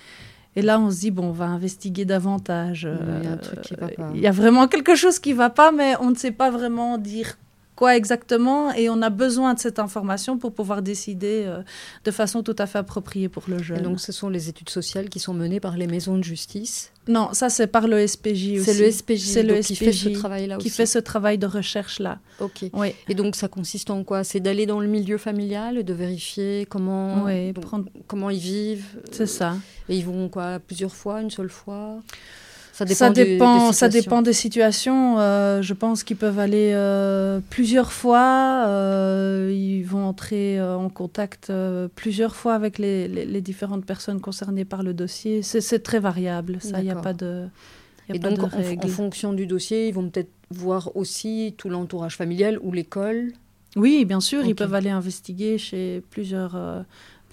Et 0.56 0.62
là, 0.62 0.80
on 0.80 0.89
se 0.89 0.99
dit, 1.01 1.12
bon, 1.12 1.30
on 1.30 1.32
va 1.32 1.45
investiguer 1.45 2.06
davantage. 2.06 2.88
Il 2.88 3.30
y 3.30 3.76
pas. 3.76 4.12
Il 4.14 4.22
y 4.22 4.28
a 4.28 4.32
vraiment 4.32 4.68
quelque 4.68 4.95
chose 4.95 5.20
qui 5.20 5.34
ne 5.34 5.38
va 5.38 5.49
pas, 5.49 5.72
mais 5.72 5.95
on 5.99 6.10
ne 6.10 6.16
sait 6.16 6.32
pas 6.32 6.49
vraiment 6.49 6.97
dire 6.97 7.38
quoi 7.76 7.95
exactement 7.95 8.73
et 8.73 8.89
on 8.89 9.01
a 9.01 9.09
besoin 9.09 9.53
de 9.53 9.59
cette 9.59 9.80
information 9.80 10.38
pour 10.38 10.53
pouvoir 10.53 10.82
décider 10.82 11.43
euh, 11.45 11.61
de 12.03 12.11
façon 12.11 12.43
tout 12.43 12.55
à 12.57 12.67
fait 12.67 12.78
appropriée 12.78 13.30
pour 13.30 13.43
le 13.47 13.61
jeune. 13.61 13.82
donc 13.82 13.99
ce 13.99 14.11
sont 14.11 14.30
les 14.30 14.49
études 14.49 14.69
sociales 14.69 15.09
qui 15.09 15.19
sont 15.19 15.34
menées 15.34 15.59
par 15.59 15.78
les 15.78 15.88
maisons 15.88 16.17
de 16.17 16.23
justice? 16.23 16.91
Non, 17.07 17.30
ça 17.34 17.49
c'est 17.49 17.67
par 17.67 17.88
le 17.88 18.05
SPJ 18.05 18.59
aussi. 18.59 18.63
C'est 18.63 18.80
le 18.80 18.91
SPJ, 18.91 19.19
c'est 19.19 19.43
le 19.43 19.61
SPJ 19.61 19.67
qui 19.67 19.76
fait 19.76 19.93
ce 19.93 20.09
travail-là 20.09 20.57
Qui 20.57 20.69
fait 20.69 20.86
ce 20.86 20.97
travail 20.99 21.38
de 21.38 21.45
recherche-là. 21.45 22.19
Ok. 22.39 22.65
Oui. 22.73 22.95
Et 23.07 23.13
donc 23.13 23.36
ça 23.36 23.47
consiste 23.47 23.91
en 23.91 24.03
quoi? 24.03 24.23
C'est 24.23 24.39
d'aller 24.39 24.65
dans 24.65 24.80
le 24.80 24.88
milieu 24.88 25.17
familial 25.17 25.78
et 25.78 25.84
de 25.84 25.93
vérifier 25.93 26.65
comment, 26.67 27.26
oui, 27.26 27.53
prendre... 27.53 27.86
comment 28.07 28.32
ils 28.32 28.39
vivent 28.39 28.86
C'est 29.11 29.28
ça. 29.28 29.55
Et 29.88 29.97
ils 29.97 30.05
vont 30.05 30.30
quoi? 30.30 30.59
Plusieurs 30.59 30.95
fois 30.95 31.21
Une 31.21 31.30
seule 31.30 31.49
fois? 31.49 32.01
Ça 32.76 32.84
dépend, 32.84 32.97
ça 32.97 33.09
dépend, 33.09 33.67
des, 33.67 33.73
ça 33.73 33.88
dépend 33.88 34.21
des 34.21 34.34
situations. 34.34 35.17
Euh, 35.17 35.61
je 35.61 35.73
pense 35.73 36.03
qu'ils 36.03 36.17
peuvent 36.17 36.39
aller 36.39 36.73
euh, 36.73 37.39
plusieurs 37.49 37.93
fois. 37.93 38.65
Euh, 38.67 39.49
ils 39.49 39.84
vont 39.84 40.03
entrer 40.03 40.61
en 40.61 40.89
contact 40.89 41.53
plusieurs 41.95 42.36
fois 42.36 42.53
avec 42.53 42.78
les, 42.78 43.07
les, 43.07 43.41
différentes 43.41 43.86
personnes 43.86 44.19
concernées 44.19 44.65
par 44.65 44.84
le 44.84 44.93
dossier. 44.93 45.41
C'est 45.41 45.84
très 45.84 45.99
variable. 45.99 46.57
Ça, 46.59 46.80
il 46.80 46.84
n'y 46.84 46.91
a 46.91 46.95
pas 46.95 47.13
de. 47.13 47.47
A 48.09 48.15
Et 48.15 48.19
pas 48.19 48.30
donc, 48.30 48.39
de 48.39 48.43
en, 48.43 48.86
en, 48.86 48.88
fonction 48.89 49.32
du 49.32 49.47
dossier, 49.47 49.88
ils 49.88 49.93
vont 49.93 50.09
peut-être 50.09 50.32
voir 50.51 50.97
aussi 50.97 51.55
tout 51.57 51.69
l'entourage 51.69 52.17
familial 52.17 52.59
ou 52.61 52.73
l'école? 52.73 53.32
Oui, 53.78 54.03
bien 54.03 54.19
sûr, 54.19 54.45
ils 54.45 54.53
peuvent 54.53 54.73
aller 54.73 54.89
investiguer 54.89 55.57
chez 55.57 56.03
plusieurs 56.09 56.57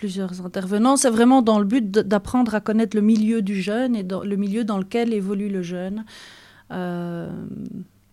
plusieurs 0.02 0.44
intervenants. 0.44 0.96
C'est 0.96 1.10
vraiment 1.10 1.42
dans 1.42 1.60
le 1.60 1.64
but 1.64 1.88
d'apprendre 1.88 2.56
à 2.56 2.60
connaître 2.60 2.96
le 2.96 3.02
milieu 3.04 3.40
du 3.40 3.62
jeune 3.62 3.94
et 3.94 4.02
dans, 4.02 4.24
le 4.24 4.34
milieu 4.34 4.64
dans 4.64 4.78
lequel 4.78 5.14
évolue 5.14 5.48
le 5.48 5.62
jeune. 5.62 6.04
Euh, 6.72 7.30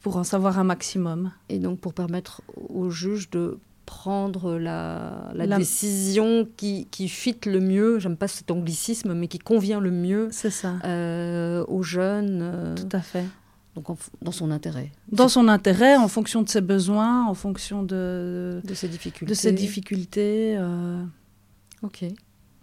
pour 0.01 0.17
en 0.17 0.23
savoir 0.23 0.59
un 0.59 0.63
maximum. 0.63 1.31
Et 1.49 1.57
donc 1.57 1.79
pour 1.79 1.95
permettre 1.95 2.43
au 2.69 2.91
juge 2.91 3.31
de 3.31 3.57
prendre 3.87 4.59
la, 4.59 5.31
la, 5.33 5.57
décision 5.57 6.47
qui, 6.57 6.87
qui 6.91 7.09
fit 7.09 7.35
le 7.47 7.59
mieux, 7.59 7.97
j'aime 7.97 8.17
pas 8.17 8.27
cet 8.27 8.51
anglicisme, 8.51 9.15
mais 9.15 9.27
qui 9.27 9.39
convient 9.39 9.79
le 9.79 9.89
mieux 9.89 10.29
ça. 10.31 10.75
Euh, 10.85 11.65
aux 11.67 11.81
jeunes. 11.81 12.39
Euh, 12.43 12.75
Tout 12.75 12.95
à 12.95 13.01
fait. 13.01 13.25
Donc 13.73 13.87
dans 14.21 14.31
son 14.31 14.51
intérêt. 14.51 14.91
Dans 15.11 15.27
son 15.27 15.47
intérêt, 15.47 15.97
en 15.97 16.07
fonction 16.07 16.43
de 16.43 16.49
ses 16.49 16.61
besoins, 16.61 17.25
en 17.25 17.33
fonction 17.33 17.81
de, 17.81 18.61
de 18.63 18.73
ses 18.75 18.89
difficultés. 18.89 19.31
De 19.31 19.35
ses 19.35 19.53
difficultés 19.53 20.55
Ok. 21.83 22.03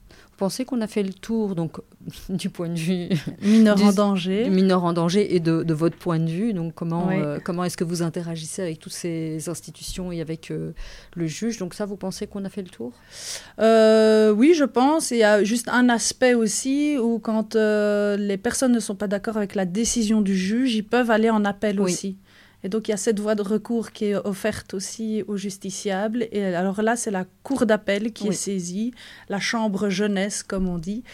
Vous 0.08 0.44
pensez 0.44 0.66
qu'on 0.66 0.82
a 0.82 0.86
fait 0.86 1.02
le 1.02 1.14
tour, 1.14 1.54
donc, 1.54 1.78
du 2.28 2.50
point 2.50 2.68
de 2.68 2.78
vue... 2.78 3.08
Mineur 3.42 3.82
en 3.82 3.92
danger. 3.92 4.50
mineur 4.50 4.84
en 4.84 4.92
danger 4.92 5.34
et 5.34 5.40
de, 5.40 5.72
votre 5.72 5.96
point 5.96 6.18
de 6.18 6.28
vue. 6.28 6.52
Donc, 6.52 6.74
comment, 6.74 7.08
euh, 7.10 7.38
comment 7.42 7.64
est-ce 7.64 7.76
que 7.76 7.84
vous 7.84 8.02
interagissez 8.02 8.60
avec 8.60 8.78
toutes 8.78 8.92
ces 8.92 9.48
institutions 9.48 10.12
et 10.12 10.20
avec 10.20 10.50
euh, 10.50 10.72
le 11.14 11.26
juge? 11.26 11.56
Donc, 11.56 11.72
ça, 11.72 11.86
vous 11.86 11.96
pensez 11.96 12.26
qu'on 12.26 12.44
a 12.44 12.50
fait 12.50 12.62
le 12.62 12.68
tour? 12.68 12.92
Euh, 13.60 14.30
Oui, 14.32 14.52
je 14.54 14.64
pense. 14.64 15.10
Il 15.10 15.18
y 15.18 15.24
a 15.24 15.42
juste 15.42 15.68
un 15.68 15.88
aspect 15.88 16.34
aussi 16.34 16.98
où, 16.98 17.18
quand 17.18 17.54
les 17.54 18.36
personnes 18.36 18.72
ne 18.72 18.80
sont 18.80 18.94
pas 18.94 19.08
d'accord 19.08 19.38
avec 19.38 19.54
la 19.54 19.64
décision 19.64 20.20
du 20.20 20.36
juge, 20.36 20.74
ils 20.74 20.86
peuvent 20.86 21.10
aller 21.10 21.30
en 21.30 21.46
appel 21.46 21.80
aussi. 21.80 22.18
Et 22.64 22.68
donc, 22.68 22.88
il 22.88 22.90
y 22.90 22.94
a 22.94 22.96
cette 22.96 23.20
voie 23.20 23.34
de 23.34 23.42
recours 23.42 23.92
qui 23.92 24.06
est 24.06 24.16
offerte 24.16 24.74
aussi 24.74 25.22
aux 25.28 25.36
justiciables. 25.36 26.26
Et 26.32 26.44
alors 26.54 26.82
là, 26.82 26.96
c'est 26.96 27.10
la 27.10 27.24
cour 27.42 27.66
d'appel 27.66 28.12
qui 28.12 28.28
est 28.28 28.32
saisie, 28.32 28.92
la 29.28 29.38
chambre 29.38 29.88
jeunesse, 29.88 30.42
comme 30.42 30.68
on 30.68 30.78
dit. 30.78 31.04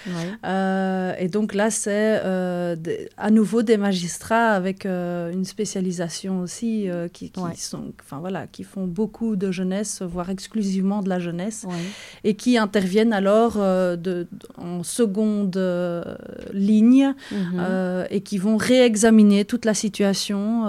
Euh, 0.45 1.13
et 1.19 1.29
donc 1.29 1.55
là, 1.55 1.71
c'est 1.71 2.21
euh, 2.25 2.77
à 3.17 3.31
nouveau 3.31 3.63
des 3.63 3.77
magistrats 3.77 4.53
avec 4.53 4.87
euh, 4.87 5.33
une 5.33 5.45
spécialisation 5.45 6.41
aussi 6.41 6.89
qui, 7.13 7.33
sont, 7.57 7.93
enfin, 8.01 8.19
voilà, 8.21 8.47
qui 8.47 8.65
font 8.65 8.87
beaucoup 8.87 9.37
de 9.37 9.51
jeunesse, 9.51 10.03
voire 10.03 10.31
exclusivement 10.31 11.03
de 11.03 11.09
la 11.09 11.19
jeunesse, 11.19 11.67
et 12.25 12.35
qui 12.35 12.57
interviennent 12.57 13.13
alors 13.13 13.57
de, 13.57 14.27
en 14.57 14.83
seconde 14.83 15.61
ligne 16.53 17.15
mhm. 17.31 18.07
et 18.11 18.21
qui 18.21 18.39
vont 18.39 18.57
réexaminer 18.57 19.45
toute 19.45 19.65
la 19.65 19.75
situation 19.75 20.67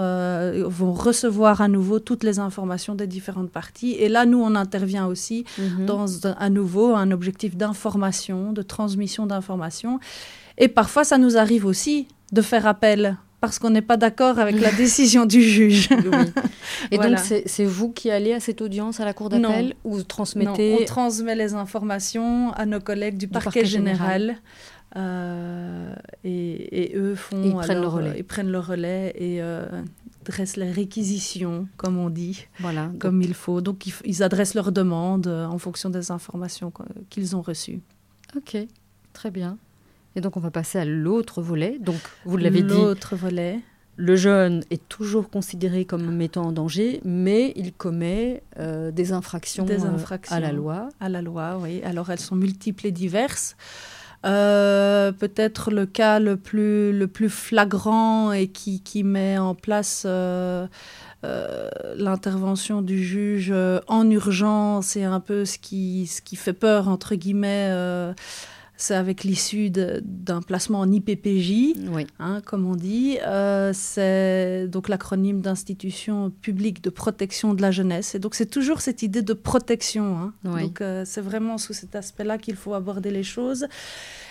vont 0.74 0.94
recevoir 0.94 1.62
à 1.62 1.68
nouveau 1.68 2.00
toutes 2.00 2.24
les 2.24 2.40
informations 2.40 2.96
des 2.96 3.08
différentes 3.08 3.52
parties. 3.52 3.94
Et 3.94 4.10
là, 4.10 4.26
nous, 4.26 4.42
on 4.42 4.56
intervient 4.56 5.06
aussi 5.08 5.46
mhm. 5.58 5.86
dans 5.86 6.06
à 6.38 6.50
nouveau 6.50 6.96
un 6.96 7.12
objectif 7.12 7.56
d'information, 7.56 8.52
de 8.52 8.62
transmission 8.62 9.26
d'informations. 9.26 10.00
Et 10.58 10.68
parfois, 10.68 11.04
ça 11.04 11.18
nous 11.18 11.38
arrive 11.38 11.66
aussi 11.66 12.08
de 12.32 12.42
faire 12.42 12.68
appel 12.68 13.18
parce 13.44 13.60
qu'on 13.60 13.72
n'est 13.72 13.82
pas 13.82 13.98
d'accord 13.98 14.40
avec 14.40 14.60
la 14.62 14.72
décision 14.84 15.26
du 15.26 15.42
juge. 15.42 15.90
Et 16.92 16.98
donc, 16.98 17.18
c'est 17.20 17.66
vous 17.66 17.92
qui 17.92 18.10
allez 18.10 18.34
à 18.34 18.40
cette 18.40 18.62
audience 18.62 19.02
à 19.02 19.06
la 19.06 19.14
cour 19.14 19.28
d'appel 19.30 19.76
ou 19.84 20.02
transmettez 20.02 20.72
non, 20.72 20.78
on 20.82 20.86
transmet 20.86 21.36
les 21.36 21.54
informations 21.54 22.54
à 22.54 22.66
nos 22.66 22.80
collègues 22.80 23.18
du, 23.18 23.28
parquet, 23.28 23.66
général. 23.66 24.38
Euh, 24.96 25.94
et, 26.24 26.94
eux 26.96 27.16
font 27.16 27.44
ils 27.44 27.54
prennent 27.54 27.82
le 27.82 27.88
relais. 27.88 28.14
Ils 28.18 28.24
prennent 28.24 28.52
le 28.52 28.60
relais 28.60 29.14
et 29.18 29.42
euh, 29.42 29.66
dressent 30.24 30.58
les 30.58 30.72
réquisitions, 30.72 31.68
comme 31.78 31.98
on 31.98 32.10
dit, 32.10 32.48
voilà, 32.60 32.92
comme 33.00 33.22
il 33.22 33.34
faut. 33.34 33.62
Donc, 33.62 33.86
ils, 34.04 34.24
adressent 34.24 34.56
leurs 34.56 34.72
demandes 34.72 35.28
euh, 35.28 35.46
en 35.46 35.58
fonction 35.58 35.90
des 35.90 36.12
informations 36.12 36.72
qu'ils 37.10 37.36
ont 37.36 37.42
reçues. 37.42 37.82
Ok, 38.36 38.58
très 39.14 39.32
bien. 39.32 39.58
Et 40.16 40.22
donc, 40.22 40.38
on 40.38 40.40
va 40.40 40.52
passer 40.52 40.80
à 40.80 40.86
l'autre 40.86 41.42
volet. 41.42 41.78
Donc, 41.80 42.00
vous 42.26 42.38
l'avez 42.38 42.62
dit. 42.62 42.74
L'autre 42.74 43.16
volet. 43.16 43.60
Le 43.96 44.16
jeune 44.16 44.64
est 44.72 44.88
toujours 44.90 45.30
considéré 45.30 45.86
comme 45.86 46.16
mettant 46.16 46.46
en 46.46 46.52
danger, 46.52 47.00
mais 47.06 47.54
il 47.56 47.74
commet 47.74 48.42
euh, 48.58 48.90
des, 48.90 49.12
infractions 49.12 49.66
des 49.66 49.86
infractions 49.86 50.36
à 50.36 50.40
la 50.40 50.52
loi. 50.52 50.90
À 51.00 51.10
la 51.10 51.22
loi, 51.22 51.60
oui. 51.62 51.82
Alors, 51.84 52.10
elles 52.10 52.20
sont 52.20 52.36
multiples 52.36 52.88
et 52.88 52.92
diverses. 52.92 53.56
Euh, 54.26 55.12
peut-être 55.12 55.70
le 55.70 55.86
cas 55.86 56.20
le 56.20 56.38
plus, 56.38 56.98
le 56.98 57.08
plus 57.08 57.30
flagrant 57.30 58.32
et 58.32 58.48
qui, 58.48 58.82
qui 58.82 59.04
met 59.04 59.38
en 59.38 59.54
place 59.54 60.04
euh, 60.06 60.66
euh, 61.26 61.70
l'intervention 61.98 62.82
du 62.82 63.04
juge 63.04 63.54
en 63.88 64.10
urgence 64.10 64.96
et 64.96 65.04
un 65.04 65.20
peu 65.20 65.44
ce 65.44 65.58
qui, 65.58 66.08
ce 66.08 66.22
qui 66.22 66.38
fait 66.38 66.54
peur, 66.54 66.88
entre 66.88 67.16
guillemets 67.16 67.70
c'est 68.76 68.96
avec 68.96 69.24
l'issue 69.24 69.70
d'un 69.70 70.42
placement 70.42 70.80
en 70.80 70.92
IPPJ, 70.92 71.76
hein, 72.20 72.42
comme 72.44 72.68
on 72.68 72.76
dit. 72.76 73.18
Euh, 73.26 73.72
c'est 73.74 74.68
donc 74.68 74.90
l'acronyme 74.90 75.42
d'institution 75.42 76.32
publique 76.32 76.84
de 76.84 76.90
protection 76.90 77.54
de 77.54 77.62
la 77.62 77.72
jeunesse. 77.72 78.16
Et 78.16 78.20
donc 78.20 78.36
c'est 78.36 78.48
toujours 78.50 78.82
cette 78.82 79.04
idée 79.04 79.22
de 79.22 79.34
protection. 79.34 80.18
Hein. 80.18 80.34
Donc 80.44 80.82
euh, 80.82 81.04
c'est 81.06 81.22
vraiment 81.22 81.58
sous 81.58 81.74
cet 81.74 81.96
aspect-là 81.96 82.38
qu'il 82.38 82.56
faut 82.56 82.74
aborder 82.74 83.12
les 83.12 83.24
choses. 83.24 83.68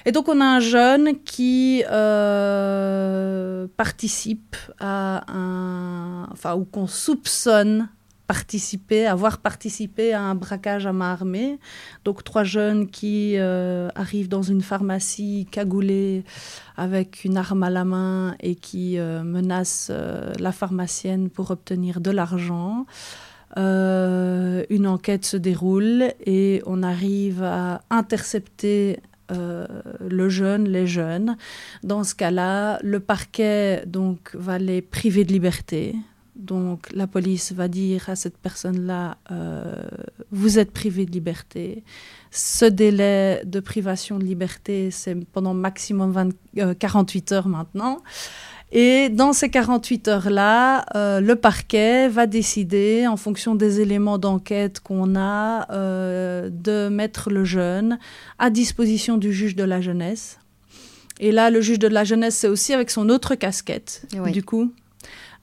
Et 0.05 0.13
donc 0.13 0.29
on 0.29 0.41
a 0.41 0.45
un 0.45 0.61
jeune 0.61 1.23
qui 1.23 1.85
euh, 1.91 3.69
participe 3.77 4.57
à 4.81 5.25
un, 5.33 6.29
enfin 6.33 6.55
ou 6.57 6.65
qu'on 6.65 6.89
soupçonne 6.89 7.89
participer, 8.27 9.07
avoir 9.07 9.39
participé 9.39 10.13
à 10.13 10.23
un 10.23 10.35
braquage 10.35 10.87
à 10.87 10.93
main 10.93 11.13
armée. 11.13 11.59
Donc 12.05 12.25
trois 12.25 12.45
jeunes 12.45 12.89
qui 12.89 13.35
euh, 13.37 13.89
arrivent 13.95 14.29
dans 14.29 14.43
une 14.43 14.63
pharmacie 14.63 15.47
cagoulée 15.51 16.25
avec 16.77 17.25
une 17.25 17.37
arme 17.37 17.63
à 17.63 17.71
la 17.71 17.85
main 17.85 18.35
et 18.41 18.55
qui 18.55 18.99
euh, 18.99 19.23
menacent 19.23 19.89
euh, 19.91 20.33
la 20.39 20.53
pharmacienne 20.53 21.31
pour 21.31 21.51
obtenir 21.51 22.01
de 22.01 22.11
l'argent. 22.11 22.87
une 23.57 24.87
enquête 24.87 25.27
se 25.27 25.37
déroule 25.37 26.13
et 26.25 26.63
on 26.65 26.83
arrive 26.83 27.43
à 27.43 27.83
intercepter 27.91 29.01
le 30.19 30.29
jeune, 30.29 30.69
les 30.69 30.87
jeunes. 30.87 31.37
Dans 31.83 32.05
ce 32.05 32.15
cas-là, 32.15 32.79
le 32.83 33.01
parquet 33.01 33.83
donc 33.87 34.35
va 34.35 34.59
les 34.59 34.83
priver 34.83 35.25
de 35.25 35.33
liberté 35.33 35.95
Donc 36.35 36.91
la 36.93 37.07
police 37.07 37.53
va 37.53 37.69
dire 37.69 38.09
à 38.09 38.17
cette 38.17 38.39
personne-là, 38.39 39.19
vous 40.31 40.59
êtes 40.59 40.73
privé 40.73 41.05
de 41.05 41.11
liberté. 41.11 41.85
Ce 42.31 42.65
délai 42.65 43.43
de 43.45 43.61
privation 43.61 44.19
de 44.19 44.25
liberté, 44.25 44.91
c'est 44.91 45.15
pendant 45.15 45.53
maximum 45.53 46.33
48 46.79 47.33
heures 47.33 47.49
maintenant. 47.49 48.03
Et 48.75 49.11
dans 49.11 49.35
ces 49.35 49.51
48 49.51 50.09
heures-là, 50.09 50.87
euh, 50.95 51.21
le 51.21 51.37
parquet 51.37 52.09
va 52.09 52.27
décider, 52.27 53.07
en 53.07 53.19
fonction 53.19 53.55
des 53.55 53.81
éléments 53.81 54.17
d'enquête 54.17 54.81
qu'on 54.81 55.15
a, 55.15 55.71
euh, 55.71 56.49
de 56.51 56.89
mettre 56.89 57.29
le 57.29 57.45
jeune 57.45 57.99
à 58.39 58.49
disposition 58.49 59.19
du 59.19 59.31
juge 59.31 59.57
de 59.57 59.65
la 59.65 59.83
jeunesse. 59.83 60.39
Et 61.21 61.33
là, 61.33 61.51
le 61.51 61.61
juge 61.61 61.79
de 61.79 61.87
la 61.87 62.05
jeunesse, 62.05 62.35
c'est 62.35 62.49
aussi 62.49 62.73
avec 62.73 62.91
son 62.91 63.11
autre 63.11 63.35
casquette, 63.35 64.07
du 64.33 64.43
coup, 64.43 64.73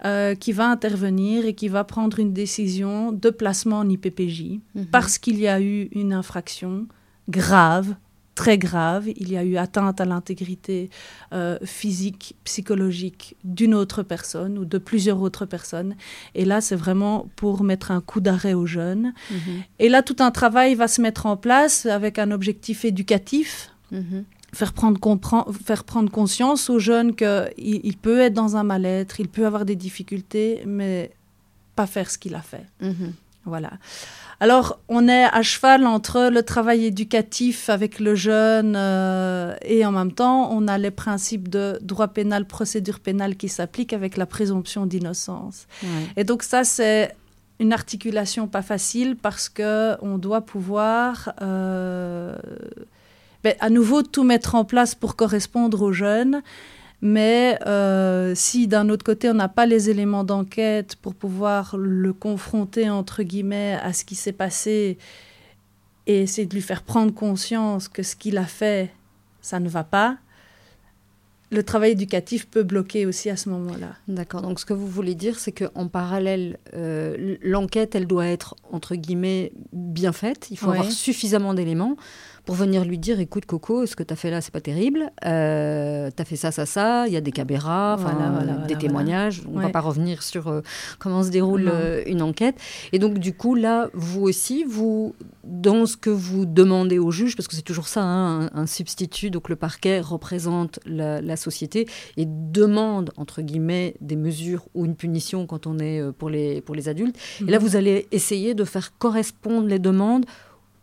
euh, 0.06 0.36
qui 0.36 0.52
va 0.52 0.70
intervenir 0.70 1.46
et 1.46 1.54
qui 1.54 1.68
va 1.68 1.84
prendre 1.84 2.20
une 2.20 2.34
décision 2.34 3.12
de 3.12 3.30
placement 3.30 3.80
en 3.80 3.90
IPPJ, 3.90 4.60
mhm. 4.76 4.86
parce 4.92 5.18
qu'il 5.18 5.40
y 5.40 5.48
a 5.48 5.62
eu 5.62 5.90
une 5.92 6.14
infraction 6.14 6.88
grave 7.30 7.96
très 8.40 8.58
grave. 8.58 9.10
Il 9.18 9.30
y 9.30 9.36
a 9.36 9.44
eu 9.44 9.58
atteinte 9.58 10.00
à 10.00 10.06
l'intégrité 10.06 10.90
euh, 11.34 11.58
physique, 11.66 12.38
psychologique 12.46 13.36
d'une 13.44 13.74
autre 13.74 14.02
personne 14.02 14.58
ou 14.58 14.64
de 14.64 14.78
plusieurs 14.78 15.22
autres 15.22 15.46
personnes. 15.46 15.98
Et 16.36 16.46
là, 16.46 16.62
c'est 16.62 16.78
vraiment 16.78 17.28
pour 17.36 17.66
mettre 17.66 17.92
un 17.92 18.00
coup 18.00 18.22
d'arrêt 18.22 18.54
aux 18.54 18.66
jeunes. 18.66 19.14
Mhm. 19.30 19.64
Et 19.80 19.90
là, 19.90 20.04
tout 20.04 20.16
un 20.20 20.32
travail 20.32 20.74
va 20.76 20.88
se 20.88 21.02
mettre 21.02 21.26
en 21.26 21.36
place 21.36 21.86
avec 21.86 22.18
un 22.18 22.32
objectif 22.32 22.86
éducatif. 22.86 23.72
Mhm. 23.92 24.24
Faire 24.54 24.74
prendre, 24.74 25.00
faire 25.66 25.84
prendre 25.84 26.12
conscience 26.12 26.70
aux 26.70 26.80
jeunes 26.80 27.16
qu'il 27.16 27.50
il 27.58 27.98
peut 27.98 28.20
être 28.20 28.34
dans 28.34 28.56
un 28.56 28.64
mal-être, 28.64 29.20
il 29.20 29.28
peut 29.28 29.46
avoir 29.46 29.66
des 29.66 29.76
difficultés, 29.76 30.64
mais 30.66 31.12
pas 31.76 31.88
faire 31.88 32.10
ce 32.10 32.18
qu'il 32.18 32.36
a 32.36 32.42
fait. 32.42 32.66
Mhm. 32.82 33.14
Voilà. 33.46 33.72
Alors, 34.42 34.80
on 34.88 35.08
est 35.10 35.26
à 35.26 35.42
cheval 35.42 35.86
entre 35.86 36.30
le 36.32 36.44
travail 36.44 36.86
éducatif 36.86 37.70
avec 37.70 38.00
le 38.00 38.16
jeune 38.16 38.76
euh, 38.78 39.54
et 39.64 39.86
en 39.86 39.92
même 39.92 40.14
temps, 40.14 40.50
on 40.52 40.68
a 40.68 40.78
les 40.78 40.92
principes 40.92 41.50
de 41.50 41.78
droit 41.82 42.08
pénal, 42.08 42.46
procédure 42.46 43.00
pénale 43.00 43.36
qui 43.36 43.50
s'appliquent 43.50 43.92
avec 43.92 44.16
la 44.16 44.26
présomption 44.26 44.86
d'innocence. 44.86 45.68
Et 46.16 46.24
donc 46.24 46.44
ça, 46.44 46.64
c'est 46.64 47.14
une 47.60 47.74
articulation 47.74 48.48
pas 48.48 48.62
facile 48.62 49.18
parce 49.18 49.50
que 49.50 49.96
on 50.02 50.18
doit 50.18 50.42
pouvoir 50.42 51.34
euh, 51.42 52.38
ben, 53.44 53.56
à 53.60 53.70
nouveau 53.70 54.04
tout 54.04 54.24
mettre 54.24 54.56
en 54.56 54.66
place 54.66 54.96
pour 54.96 55.16
correspondre 55.16 55.82
aux 55.82 55.94
jeunes 55.94 56.42
mais 57.02 57.58
euh, 57.66 58.34
si 58.36 58.68
d'un 58.68 58.90
autre 58.90 59.06
côté, 59.06 59.30
on 59.30 59.34
n'a 59.34 59.48
pas 59.48 59.66
les 59.66 59.90
éléments 59.90 60.24
d'enquête 60.24 60.98
pour 60.98 61.16
pouvoir 61.16 61.78
le 61.78 62.12
confronter, 62.12 62.90
entre 62.90 63.24
guillemets, 63.24 63.78
à 63.82 63.94
ce 63.94 64.04
qui 64.04 64.16
s'est 64.16 64.34
passé 64.34 64.98
et 66.08 66.22
essayer 66.22 66.46
de 66.46 66.54
lui 66.54 66.62
faire 66.62 66.84
prendre 66.84 67.14
conscience 67.14 67.88
que 67.88 68.04
ce 68.04 68.16
qu'il 68.16 68.38
a 68.38 68.46
fait, 68.46 68.92
ça 69.42 69.60
ne 69.60 69.70
va 69.70 69.84
pas, 69.84 70.18
le 71.52 71.64
travail 71.64 71.92
éducatif 71.92 72.48
peut 72.48 72.64
bloquer 72.64 73.06
aussi 73.06 73.30
à 73.30 73.38
ce 73.38 73.50
moment-là. 73.50 73.96
D'accord. 74.08 74.42
Donc 74.42 74.60
ce 74.60 74.66
que 74.66 74.74
vous 74.74 74.88
voulez 74.88 75.16
dire, 75.16 75.40
c'est 75.40 75.52
qu'en 75.52 75.88
parallèle, 75.88 76.60
euh, 76.76 77.38
l'enquête, 77.42 77.96
elle 77.96 78.06
doit 78.06 78.28
être, 78.28 78.56
entre 78.72 78.96
guillemets, 78.96 79.52
bien 79.74 80.12
faite. 80.12 80.48
Il 80.52 80.58
faut 80.58 80.70
avoir 80.70 80.92
suffisamment 80.92 81.54
d'éléments 81.54 81.96
pour 82.50 82.56
venir 82.56 82.84
lui 82.84 82.98
dire 82.98 83.20
écoute 83.20 83.46
Coco, 83.46 83.86
ce 83.86 83.96
que 83.96 84.02
tu 84.02 84.12
as 84.12 84.16
fait 84.16 84.32
là, 84.32 84.42
c'est 84.42 84.50
pas 84.52 84.60
terrible. 84.60 85.12
Euh, 85.24 86.10
tu 86.10 86.20
as 86.20 86.26
fait 86.26 86.36
ça, 86.36 86.50
ça, 86.50 86.66
ça. 86.66 87.06
Il 87.06 87.14
y 87.14 87.16
a 87.16 87.22
des 87.22 87.32
caméras, 87.32 88.00
des 88.68 88.76
témoignages. 88.76 89.44
On 89.54 89.60
ne 89.60 89.62
va 89.62 89.70
pas 89.70 89.82
revenir 89.82 90.24
sur 90.24 90.48
euh, 90.48 90.62
comment 90.98 91.22
se 91.22 91.30
déroule 91.30 91.70
euh, 91.72 92.02
une 92.08 92.24
enquête. 92.24 92.56
Et 92.92 92.98
donc 92.98 93.20
du 93.20 93.34
coup 93.34 93.54
là, 93.54 93.90
vous 93.94 94.24
aussi, 94.24 94.64
vous 94.64 95.14
dans 95.44 95.86
ce 95.86 95.96
que 95.96 96.10
vous 96.10 96.48
demandez 96.48 96.98
au 96.98 97.12
juge, 97.12 97.36
parce 97.36 97.48
que 97.48 97.56
c'est 97.56 97.62
toujours 97.62 97.88
ça, 97.88 98.02
hein, 98.02 98.50
un, 98.56 98.66
substitut. 98.66 99.30
Donc 99.30 99.48
le 99.48 99.56
parquet 99.56 100.00
représente 100.00 100.80
la, 100.88 101.38
société 101.38 101.88
et 102.18 102.26
demande 102.26 103.12
entre 103.16 103.44
guillemets 103.44 103.94
des 104.02 104.16
mesures 104.16 104.66
ou 104.74 104.86
une 104.86 104.96
punition 104.96 105.46
quand 105.46 105.68
on 105.68 105.78
est 105.78 106.02
pour 106.14 106.32
les 106.32 106.62
pour 106.62 106.74
les 106.74 106.90
adultes. 106.90 107.16
Et 107.42 107.52
là, 107.52 107.60
mhm. 107.60 107.64
vous 107.64 107.76
allez 107.76 108.08
essayer 108.12 108.56
de 108.56 108.64
faire 108.64 108.98
correspondre 108.98 109.68
les 109.68 109.78
demandes 109.78 110.26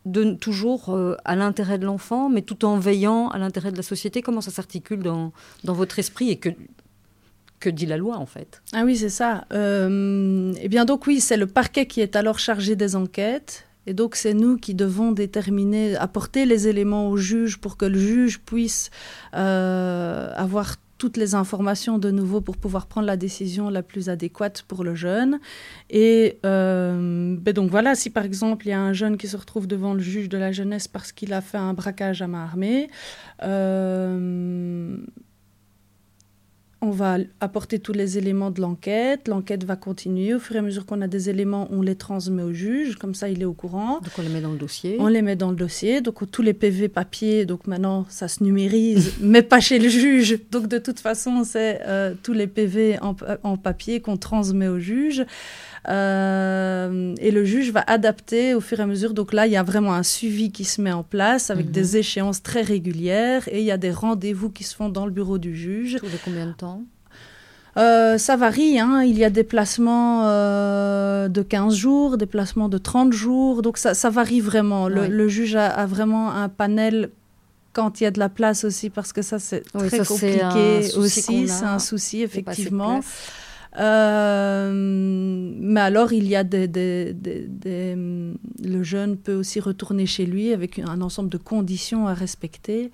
de, 0.07 0.33
toujours 0.35 0.95
euh, 0.95 1.17
à 1.25 1.37
l'intérêt 1.37 1.79
de 1.79 1.85
l'enfant, 1.85 2.31
mais 2.31 2.43
tout 2.43 2.65
en 2.65 2.79
veillant 2.79 3.29
à 3.29 3.39
l'intérêt 3.39 3.73
de 3.73 3.77
la 3.77 3.83
société 3.83 4.23
Comment 4.23 4.41
ça 4.41 4.51
s'articule 4.51 5.03
dans, 5.03 5.33
dans 5.65 5.75
votre 5.75 5.99
esprit 5.99 6.31
et 6.31 6.37
que, 6.37 6.49
que 7.61 7.69
dit 7.69 7.87
la 7.87 7.97
loi 7.97 8.17
en 8.17 8.27
fait? 8.27 8.63
Ah 8.73 8.85
oui, 8.85 8.97
c'est 8.97 9.11
ça. 9.11 9.45
Euh, 9.53 10.53
eh 10.61 10.69
bien 10.69 10.85
donc 10.85 11.07
oui, 11.07 11.21
c'est 11.21 11.37
le 11.37 11.47
parquet 11.47 11.87
qui 11.87 12.01
est 12.01 12.17
alors 12.17 12.39
chargé 12.39 12.77
des 12.77 12.97
enquêtes. 12.97 13.67
Et 13.89 13.95
donc 13.95 14.17
c'est 14.17 14.35
nous 14.35 14.57
qui 14.57 14.75
devons 14.75 15.13
déterminer, 15.13 15.97
apporter 15.97 16.45
les 16.45 16.67
éléments 16.67 17.09
au 17.09 17.17
juge 17.17 17.59
pour 17.59 17.77
que 17.77 17.85
le 17.85 17.99
juge 17.99 18.41
puisse 18.41 18.91
euh, 19.35 20.33
avoir 20.35 20.77
toutes 20.99 21.16
les 21.16 21.34
informations 21.34 21.99
de 21.99 22.11
nouveau 22.11 22.40
pour 22.40 22.57
pouvoir 22.57 22.86
prendre 22.86 23.07
la 23.07 23.16
décision 23.16 23.70
la 23.70 23.82
plus 23.82 24.09
adéquate 24.09 24.62
pour 24.66 24.84
le 24.84 24.94
jeune. 24.94 25.38
Et 25.90 26.38
euh, 26.44 27.36
ben 27.38 27.53
donc 27.53 27.70
voilà, 27.70 27.94
si 27.94 28.11
par 28.11 28.24
exemple 28.24 28.66
il 28.66 28.70
y 28.70 28.72
a 28.72 28.80
un 28.80 28.92
jeune 28.92 29.16
qui 29.16 29.28
se 29.28 29.36
retrouve 29.36 29.66
devant 29.66 29.94
le 29.94 30.01
juge 30.01 30.28
de 30.28 30.38
la 30.38 30.53
jeunesse 30.53 30.88
parce 30.88 31.12
qu'il 31.12 31.32
a 31.32 31.40
fait 31.40 31.59
un 31.59 31.74
braquage 31.74 32.22
à 32.22 32.26
main 32.26 32.44
armée, 32.44 32.88
euh, 33.42 34.97
on 36.83 36.91
va 36.91 37.16
apporter 37.41 37.79
tous 37.79 37.93
les 37.93 38.18
éléments 38.18 38.51
de 38.51 38.61
l'enquête. 38.61 39.29
L'enquête 39.29 39.64
va 39.64 39.77
continuer. 39.77 40.35
Au 40.35 40.39
fur 40.39 40.57
et 40.57 40.59
à 40.59 40.62
mesure 40.62 40.85
qu'on 40.85 41.01
a 41.01 41.09
des 41.09 41.31
éléments, 41.31 41.68
on 41.70 41.81
les 41.81 41.97
transmet 41.97 42.43
au 42.43 42.53
juge. 42.53 42.97
Comme 42.97 43.14
ça, 43.14 43.29
il 43.31 43.41
est 43.41 43.47
au 43.47 43.55
courant. 43.55 44.01
Donc, 44.01 44.12
on 44.18 44.22
les 44.22 44.29
met 44.29 44.43
dans 44.43 44.53
le 44.53 44.59
dossier. 44.59 44.97
On 45.01 45.09
les 45.09 45.22
met 45.22 45.37
dans 45.37 45.51
le 45.51 45.57
dossier. 45.57 46.03
Donc, 46.03 46.31
tous 46.31 46.43
les 46.43 46.53
PV 46.53 46.89
papier, 46.89 47.47
donc 47.47 47.66
maintenant, 47.66 48.05
ça 48.11 48.29
se 48.29 48.45
numérise, 48.45 49.14
mais 49.20 49.43
pas 49.43 49.61
chez 49.61 49.79
le 49.79 49.89
juge. 49.89 50.39
Donc, 50.51 50.68
de 50.68 50.79
toute 50.79 51.01
façon, 51.01 51.45
c'est 51.45 51.81
euh, 51.87 52.14
tous 52.22 52.35
les 52.35 52.47
PV 52.47 52.99
en, 53.01 53.16
en 53.43 53.57
papier 53.57 54.01
qu'on 54.01 54.18
transmet 54.18 54.68
au 54.68 54.79
juge. 54.79 55.24
Euh, 55.89 57.14
et 57.18 57.30
le 57.30 57.45
juge 57.45 57.70
va 57.70 57.84
adapter 57.87 58.55
au 58.55 58.61
fur 58.61 58.80
et 58.80 58.82
à 58.82 58.87
mesure. 58.87 59.14
Donc 59.14 59.32
là, 59.32 59.47
il 59.47 59.53
y 59.53 59.57
a 59.57 59.62
vraiment 59.62 59.95
un 59.95 60.03
suivi 60.03 60.51
qui 60.51 60.64
se 60.64 60.80
met 60.80 60.93
en 60.93 61.05
place 61.05 61.51
avec 61.51 61.70
des 61.70 61.93
mhm. 61.93 61.97
échéances 61.97 62.43
très 62.43 62.62
régulières 62.62 63.49
et 63.49 63.61
il 63.61 63.64
y 63.64 63.70
a 63.70 63.76
des 63.76 63.93
rendez-vous 63.93 64.51
qui 64.51 64.64
se 64.64 64.74
font 64.74 64.89
dans 64.89 65.07
le 65.07 65.12
bureau 65.12 65.39
du 65.39 65.57
juge. 65.57 65.99
Tous 66.01 66.07
combien 66.24 66.47
de 66.47 66.53
temps? 66.53 66.82
Euh, 67.76 68.16
ça 68.16 68.37
varie, 68.37 68.78
hein. 68.80 69.03
il 69.03 69.18
y 69.18 69.24
a 69.24 69.28
des 69.28 69.45
placements 69.45 70.22
euh, 70.24 71.28
de 71.28 71.43
15 71.43 71.74
jours, 71.74 72.16
des 72.16 72.24
placements 72.24 72.70
de 72.70 72.78
30 72.78 73.12
jours, 73.12 73.61
donc 73.61 73.76
ça, 73.76 73.93
ça 73.93 74.09
varie 74.09 74.41
vraiment. 74.41 74.89
Le, 74.89 75.28
juge 75.28 75.57
a, 75.57 75.84
vraiment 75.84 76.32
un 76.32 76.49
panel 76.49 77.11
quand 77.74 78.01
il 78.01 78.05
y 78.05 78.07
a 78.07 78.11
de 78.11 78.18
la 78.18 78.30
place 78.30 78.64
aussi, 78.64 78.89
parce 78.89 79.12
que 79.12 79.20
ça 79.20 79.39
c'est 79.39 79.61
très 79.61 79.99
compliqué 79.99 80.89
aussi, 80.97 81.49
c'est 81.49 81.64
un 81.66 81.78
souci 81.78 82.22
effectivement. 82.22 83.03
Euh, 83.79 84.70
mais 84.72 85.81
alors, 85.81 86.12
il 86.12 86.27
y 86.27 86.37
a 86.37 86.45
des, 86.45 86.66
des, 86.66 87.12
des, 87.12 87.95
le 87.95 88.83
jeune 88.83 89.16
peut 89.16 89.35
aussi 89.35 89.61
retourner 89.61 90.07
chez 90.07 90.24
lui 90.24 90.53
avec 90.53 90.79
un 90.79 91.01
ensemble 91.01 91.29
de 91.29 91.37
conditions 91.37 92.07
à 92.07 92.14
respecter. 92.14 92.91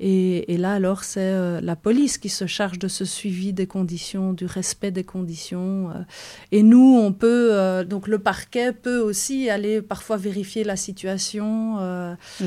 Et, 0.00 0.52
et 0.52 0.56
là, 0.56 0.72
alors, 0.72 1.04
c'est 1.04 1.20
euh, 1.20 1.60
la 1.60 1.76
police 1.76 2.18
qui 2.18 2.28
se 2.28 2.46
charge 2.46 2.78
de 2.78 2.88
ce 2.88 3.04
suivi 3.04 3.52
des 3.52 3.66
conditions, 3.66 4.32
du 4.32 4.46
respect 4.46 4.90
des 4.90 5.04
conditions. 5.04 5.90
Euh. 5.90 6.02
et 6.50 6.62
nous, 6.62 6.98
on 6.98 7.12
peut, 7.12 7.84
donc 7.88 8.08
le 8.08 8.18
parquet 8.18 8.72
peut 8.72 8.98
aussi 8.98 9.50
aller 9.50 9.82
parfois 9.82 10.16
vérifier 10.16 10.64
la 10.64 10.76
situation. 10.76 11.78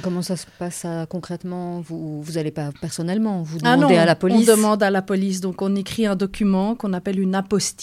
comment 0.01 0.21
ça 0.21 0.35
se 0.35 0.45
passe 0.57 0.85
concrètement? 1.09 1.81
Vous 1.81 2.21
vous 2.21 2.37
allez 2.37 2.51
pas 2.51 2.71
personnellement, 2.81 3.43
vous 3.43 3.59
ah 3.63 3.75
demandez 3.75 3.95
à 3.95 4.05
la 4.05 4.15
police? 4.15 4.49
On 4.49 4.55
demande 4.55 4.83
à 4.83 4.89
la 4.89 5.01
police. 5.01 5.41
Donc, 5.41 5.61
on 5.61 5.75
écrit 5.75 6.05
un 6.07 6.15
document 6.15 6.75
qu'on 6.75 6.93
appelle 6.93 7.19
une 7.19 7.35
apostille 7.35 7.74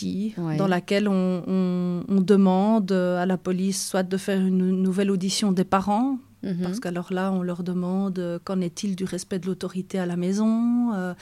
dans 0.58 0.66
laquelle 0.66 1.08
on, 1.08 2.04
demande 2.08 2.92
à 2.92 3.26
la 3.26 3.36
police 3.36 3.88
soit 3.88 4.02
de 4.02 4.16
faire 4.16 4.40
une 4.40 4.70
nouvelle 4.82 5.10
audition 5.10 5.52
des 5.52 5.64
parents, 5.64 6.18
mhm. 6.42 6.58
parce 6.62 6.80
qu'alors 6.80 7.12
là, 7.12 7.32
on 7.32 7.42
leur 7.42 7.62
demande 7.62 8.18
euh, 8.18 8.38
qu'en 8.42 8.60
est-il 8.60 8.96
du 8.96 9.04
respect 9.04 9.38
de 9.38 9.46
l'autorité 9.46 9.98
à 9.98 10.06
la 10.06 10.16
maison, 10.16 10.92
euh, 10.94 11.14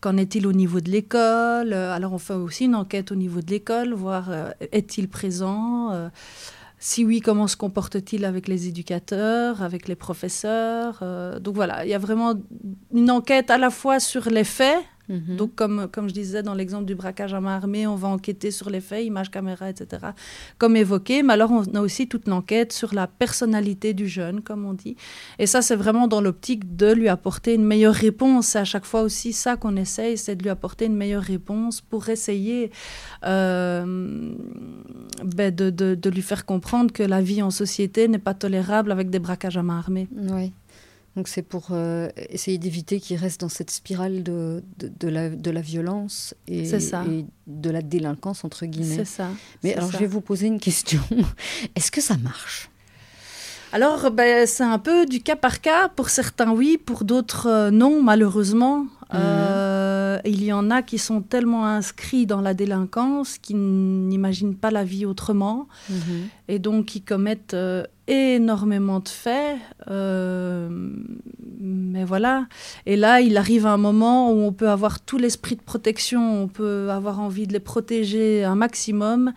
qu'en 0.00 0.16
est-il 0.16 0.46
au 0.46 0.52
niveau 0.52 0.80
de 0.80 0.90
l'école. 0.90 1.72
Euh, 1.72 1.92
alors 1.92 2.12
on 2.12 2.18
fait 2.18 2.34
aussi 2.34 2.64
une 2.64 2.74
enquête 2.74 3.12
au 3.12 3.14
niveau 3.14 3.40
de 3.40 3.50
l'école, 3.50 3.94
voir 3.94 4.30
est-il 4.72 5.08
présent. 5.08 6.10
si 6.78 7.04
oui, 7.04 7.20
comment 7.20 7.46
se 7.48 7.56
comporte-t-il 7.56 8.24
avec 8.24 8.48
les 8.48 8.68
éducateurs, 8.68 9.62
avec 9.62 9.88
les 9.88 9.96
professeurs 9.96 11.02
Donc 11.40 11.54
voilà, 11.54 11.84
il 11.84 11.90
y 11.90 11.94
a 11.94 11.98
vraiment 11.98 12.34
une 12.92 13.10
enquête 13.10 13.50
à 13.50 13.58
la 13.58 13.70
fois 13.70 14.00
sur 14.00 14.28
les 14.30 14.44
faits, 14.44 14.84
Mhm. 15.08 15.36
Donc, 15.36 15.54
comme, 15.54 15.88
comme 15.90 16.08
je 16.08 16.14
disais 16.14 16.42
dans 16.42 16.54
l'exemple 16.54 16.84
du 16.84 16.94
braquage 16.94 17.34
à 17.34 17.40
main 17.40 17.56
armée, 17.56 17.86
on 17.86 17.96
va 17.96 18.08
enquêter 18.08 18.50
sur 18.50 18.70
les 18.70 18.80
faits, 18.80 19.04
images, 19.04 19.30
caméra, 19.30 19.70
etc., 19.70 20.08
comme 20.58 20.76
évoqué. 20.76 21.22
Mais 21.22 21.32
alors, 21.32 21.50
on 21.50 21.62
a 21.74 21.80
aussi 21.80 22.08
toute 22.08 22.28
l'enquête 22.28 22.72
sur 22.72 22.94
la 22.94 23.06
personnalité 23.06 23.94
du 23.94 24.08
jeune, 24.08 24.42
comme 24.42 24.64
on 24.64 24.74
dit. 24.74 24.96
Et 25.38 25.46
ça, 25.46 25.62
c'est 25.62 25.76
vraiment 25.76 26.08
dans 26.08 26.20
l'optique 26.20 26.76
de 26.76 26.92
lui 26.92 27.08
apporter 27.08 27.54
une 27.54 27.64
meilleure 27.64 27.94
réponse. 27.94 28.48
C'est 28.48 28.58
à 28.58 28.64
chaque 28.64 28.84
fois 28.84 29.02
aussi 29.02 29.32
ça 29.32 29.56
qu'on 29.56 29.76
essaye, 29.76 30.18
c'est 30.18 30.36
de 30.36 30.42
lui 30.42 30.50
apporter 30.50 30.86
une 30.86 30.96
meilleure 30.96 31.22
réponse 31.22 31.80
pour 31.80 32.08
essayer 32.08 32.70
euh, 33.24 34.34
ben 35.24 35.54
de, 35.54 35.70
de, 35.70 35.94
de, 35.94 36.10
lui 36.10 36.22
faire 36.22 36.44
comprendre 36.44 36.92
que 36.92 37.02
la 37.02 37.20
vie 37.20 37.42
en 37.42 37.50
société 37.50 38.08
n'est 38.08 38.18
pas 38.18 38.34
tolérable 38.34 38.92
avec 38.92 39.10
des 39.10 39.18
braquages 39.18 39.56
à 39.56 39.62
main 39.62 39.78
armée. 39.78 40.08
Oui. 40.30 40.52
Donc 41.18 41.26
c'est 41.26 41.42
pour 41.42 41.70
euh, 41.72 42.10
essayer 42.30 42.58
d'éviter 42.58 43.00
qu'il 43.00 43.16
reste 43.16 43.40
dans 43.40 43.48
cette 43.48 43.72
spirale 43.72 44.22
de, 44.22 44.62
de, 44.78 45.08
la, 45.08 45.30
de 45.30 45.50
la, 45.50 45.60
violence 45.60 46.32
et, 46.46 46.70
et, 46.70 47.26
de 47.48 47.70
la 47.70 47.82
délinquance, 47.82 48.44
entre 48.44 48.66
guillemets. 48.66 48.98
C'est 48.98 49.04
ça. 49.04 49.26
Mais 49.64 49.74
alors 49.74 49.90
je 49.90 49.98
vais 49.98 50.06
vous 50.06 50.20
poser 50.20 50.46
une 50.46 50.60
question. 50.60 51.00
Est-ce 51.74 51.90
que 51.90 52.00
ça 52.00 52.16
marche? 52.18 52.70
Alors, 53.72 54.12
ben, 54.12 54.46
c'est 54.46 54.62
un 54.62 54.78
peu 54.78 55.06
du 55.06 55.20
cas 55.20 55.34
par 55.34 55.60
cas. 55.60 55.88
Pour 55.88 56.08
certains, 56.08 56.52
oui. 56.52 56.78
Pour 56.78 57.02
d'autres, 57.02 57.48
euh, 57.48 57.70
non, 57.72 58.00
malheureusement. 58.00 58.86
Euh, 59.12 59.87
il 60.24 60.44
y 60.44 60.52
en 60.52 60.70
a 60.70 60.82
qui 60.82 60.98
sont 60.98 61.20
tellement 61.22 61.66
inscrits 61.66 62.26
dans 62.26 62.40
la 62.40 62.54
délinquance 62.54 63.38
qu'ils 63.38 63.58
n'imaginent 63.58 64.56
pas 64.56 64.70
la 64.70 64.84
vie 64.84 65.06
autrement. 65.06 65.68
Mhm. 65.88 66.28
Et 66.48 66.58
donc, 66.58 66.86
qui 66.86 67.02
commettent 67.02 67.54
euh, 67.54 67.84
énormément 68.06 69.00
de 69.00 69.08
faits. 69.08 69.58
mais 71.60 72.04
voilà. 72.04 72.46
Et 72.86 72.96
là, 72.96 73.20
il 73.20 73.36
arrive 73.36 73.66
un 73.66 73.76
moment 73.76 74.32
où 74.32 74.40
on 74.40 74.52
peut 74.52 74.70
avoir 74.70 75.00
tout 75.00 75.18
l'esprit 75.18 75.56
de 75.56 75.62
protection, 75.62 76.42
on 76.42 76.48
peut 76.48 76.90
avoir 76.90 77.20
envie 77.20 77.46
de 77.46 77.52
les 77.52 77.60
protéger 77.60 78.44
un 78.44 78.54
maximum. 78.54 79.32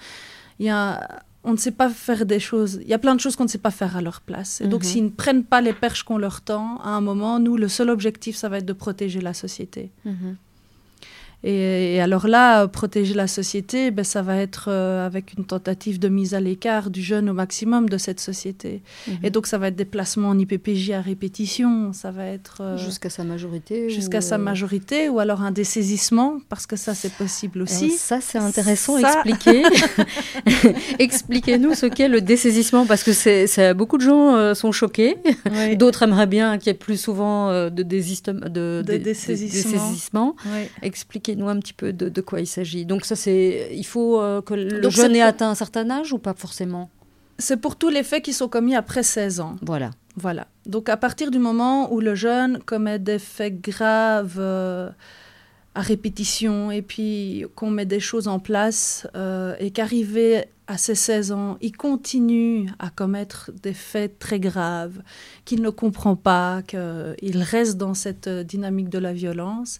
Il 0.60 0.68
y 0.68 0.70
a 0.70 1.24
on 1.44 1.54
ne 1.54 1.58
sait 1.58 1.72
pas 1.72 1.90
faire 1.90 2.26
des 2.26 2.40
choses. 2.40 2.80
Il 2.84 2.88
y 2.88 2.94
a 2.94 3.00
plein 3.00 3.16
de 3.16 3.20
choses 3.20 3.36
qu'on 3.36 3.46
ne 3.46 3.50
sait 3.50 3.58
pas 3.58 3.72
faire 3.72 3.98
à 3.98 4.02
leur 4.02 4.22
place. 4.22 4.62
Et 4.62 4.68
donc, 4.68 4.84
mhm. 4.84 4.90
s'ils 4.90 5.04
ne 5.06 5.10
prennent 5.10 5.44
pas 5.44 5.62
les 5.62 5.74
perches 5.74 6.04
qu'on 6.04 6.18
leur 6.18 6.42
tend, 6.42 6.78
à 6.84 6.90
un 6.90 7.02
moment, 7.02 7.40
nous, 7.40 7.58
le 7.58 7.68
seul 7.68 7.90
objectif, 7.90 8.36
ça 8.36 8.50
va 8.50 8.60
être 8.60 8.66
de 8.66 8.74
protéger 8.74 9.22
la 9.22 9.34
société. 9.34 9.92
Mhm. 10.06 10.38
Et, 11.44 12.00
alors 12.00 12.28
là, 12.28 12.68
protéger 12.68 13.16
la 13.16 13.28
société, 13.28 13.90
ben, 13.90 14.04
ça 14.04 14.22
va 14.22 14.38
être 14.38 14.66
euh, 14.68 15.06
avec 15.06 15.34
une 15.38 15.46
tentative 15.46 15.98
de 15.98 16.08
mise 16.08 16.36
à 16.36 16.40
l'écart 16.40 16.92
du 16.92 17.02
jeune 17.02 17.30
au 17.30 17.34
maximum 17.34 17.90
de 17.90 17.98
cette 17.98 18.20
société. 18.20 18.82
Mhm. 19.08 19.18
Et 19.24 19.30
donc 19.32 19.48
ça 19.48 19.58
va 19.58 19.68
être 19.68 19.76
des 19.76 19.86
placements 19.86 20.30
en 20.30 20.38
IPPJ 20.38 20.92
à 20.92 21.02
répétition, 21.02 21.94
ça 21.94 22.12
va 22.12 22.28
être... 22.28 22.62
Euh, 22.62 22.78
jusqu'à 22.78 23.10
sa 23.10 23.24
majorité 23.24 23.90
Jusqu'à 23.90 24.22
sa 24.22 24.36
euh, 24.36 24.38
majorité, 24.38 25.10
ou 25.10 25.20
alors 25.20 25.42
un 25.42 25.52
dessaisissement, 25.52 26.40
parce 26.48 26.68
que 26.68 26.76
ça 26.76 26.94
c'est 26.94 27.14
possible 27.14 27.64
aussi. 27.64 27.90
ça 27.92 28.20
c'est 28.22 28.38
intéressant, 28.38 28.98
expliquer. 28.98 29.64
Expliquez-nous 31.00 31.74
ce 31.74 31.88
qu'est 31.88 32.10
le 32.10 32.22
dessaisissement, 32.22 32.86
parce 32.86 33.04
que 33.04 33.14
c'est, 33.14 33.74
beaucoup 33.74 33.98
de 33.98 34.04
gens 34.04 34.54
sont 34.54 34.72
choqués, 34.72 35.18
d'autres 35.76 36.04
aimeraient 36.04 36.28
bien 36.28 36.58
qu'il 36.58 36.68
y 36.68 36.70
ait 36.70 36.74
plus 36.74 37.02
souvent 37.02 37.52
de, 37.52 37.70
de, 37.70 38.82
de, 38.84 38.98
dessaisissement. 38.98 40.36
Expliquez 40.82 41.31
nous 41.36 41.50
un 41.50 41.60
petit 41.60 41.74
peu 41.74 41.94
de, 41.94 42.22
quoi 42.22 42.40
il 42.40 42.48
s'agit. 42.48 42.86
Donc 42.86 43.06
ça, 43.06 43.16
c'est, 43.16 43.70
il 43.74 43.86
faut 43.86 44.22
euh, 44.22 44.42
que 44.42 44.54
le 44.54 44.90
jeune 44.90 45.16
ait 45.16 45.22
atteint 45.22 45.50
un 45.50 45.56
certain 45.56 45.90
âge 45.90 46.14
ou 46.14 46.18
pas 46.18 46.34
forcément? 46.34 46.90
C'est 47.38 47.58
pour 47.58 47.76
tous 47.76 47.90
les 47.90 48.04
faits 48.04 48.24
qui 48.24 48.34
sont 48.34 48.48
commis 48.48 48.76
après 48.76 49.04
16 49.04 49.40
ans. 49.40 49.56
Voilà. 49.62 49.92
Voilà. 50.16 50.48
Donc 50.66 50.90
à 50.90 50.98
partir 50.98 51.32
du 51.32 51.40
moment 51.40 51.92
où 51.92 52.02
le 52.02 52.16
jeune 52.16 52.60
commet 52.60 53.00
des 53.00 53.20
faits 53.20 53.62
graves 53.62 54.36
euh, 54.38 54.90
à 55.74 55.82
répétition 55.82 56.70
et 56.70 56.82
puis 56.82 57.46
qu'on 57.56 57.70
met 57.70 57.86
des 57.86 58.00
choses 58.00 58.28
en 58.28 58.40
place 58.40 59.08
euh, 59.16 59.56
et 59.60 59.72
qu'arrivé 59.72 60.46
à 60.68 60.78
ses 60.78 60.96
16 60.96 61.32
ans, 61.32 61.58
il 61.62 61.76
continue 61.76 62.70
à 62.80 62.90
commettre 62.90 63.52
des 63.62 63.74
faits 63.74 64.20
très 64.20 64.40
graves, 64.40 65.02
qu'il 65.44 65.62
ne 65.62 65.70
comprend 65.70 66.16
pas, 66.16 66.62
qu'il 66.62 67.38
reste 67.42 67.78
dans 67.78 67.94
cette 67.94 68.30
dynamique 68.30 68.88
de 68.88 69.00
la 69.00 69.12
violence, 69.12 69.80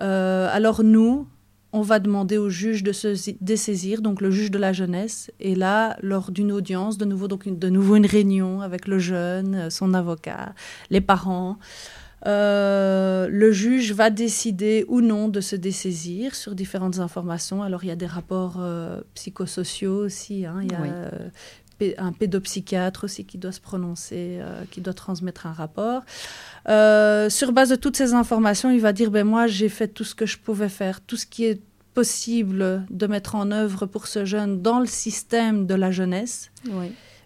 euh, 0.00 0.48
alors 0.50 0.82
nous, 0.82 1.26
on 1.72 1.82
va 1.82 1.98
demander 1.98 2.38
au 2.38 2.50
juge 2.50 2.82
de 2.82 2.92
se 2.92 3.34
dessaisir, 3.40 4.02
donc 4.02 4.20
le 4.20 4.30
juge 4.30 4.50
de 4.50 4.58
la 4.58 4.72
jeunesse. 4.72 5.30
Et 5.40 5.54
là, 5.54 5.96
lors 6.02 6.30
d'une 6.30 6.52
audience, 6.52 6.98
de 6.98 7.04
nouveau, 7.04 7.28
donc 7.28 7.46
une, 7.46 7.58
de 7.58 7.68
nouveau 7.68 7.96
une 7.96 8.06
réunion 8.06 8.60
avec 8.60 8.86
le 8.86 8.98
jeune, 8.98 9.54
euh, 9.54 9.70
son 9.70 9.94
avocat, 9.94 10.54
les 10.90 11.00
parents. 11.00 11.58
Euh, 12.24 13.26
le 13.28 13.50
juge 13.50 13.92
va 13.94 14.08
décider 14.08 14.84
ou 14.86 15.00
non 15.00 15.26
de 15.26 15.40
se 15.40 15.56
dessaisir 15.56 16.36
sur 16.36 16.54
différentes 16.54 17.00
informations. 17.00 17.64
Alors 17.64 17.82
il 17.82 17.88
y 17.88 17.90
a 17.90 17.96
des 17.96 18.06
rapports 18.06 18.64
psychosociaux 19.14 20.04
aussi. 20.04 20.46
Hein. 20.46 20.60
Il 20.62 20.70
y 20.70 20.74
a 20.76 21.10
un 21.98 22.12
pédopsychiatre 22.12 23.04
aussi 23.04 23.24
qui 23.24 23.38
doit 23.38 23.52
se 23.52 23.60
prononcer, 23.60 24.38
euh, 24.40 24.64
qui 24.70 24.80
doit 24.80 24.94
transmettre 24.94 25.46
un 25.46 25.52
rapport. 25.52 26.02
Euh, 26.68 27.28
sur 27.28 27.52
base 27.52 27.70
de 27.70 27.76
toutes 27.76 27.96
ces 27.96 28.14
informations, 28.14 28.70
il 28.70 28.80
va 28.80 28.92
dire 28.92 29.10
ben 29.10 29.26
moi 29.26 29.46
j'ai 29.46 29.68
fait 29.68 29.88
tout 29.88 30.04
ce 30.04 30.14
que 30.14 30.26
je 30.26 30.38
pouvais 30.38 30.68
faire, 30.68 31.00
tout 31.00 31.16
ce 31.16 31.26
qui 31.26 31.44
est 31.44 31.60
possible 31.94 32.86
de 32.90 33.06
mettre 33.06 33.34
en 33.34 33.50
œuvre 33.50 33.86
pour 33.86 34.06
ce 34.06 34.24
jeune 34.24 34.62
dans 34.62 34.80
le 34.80 34.86
système 34.86 35.66
de 35.66 35.74
la 35.74 35.90
jeunesse. 35.90 36.50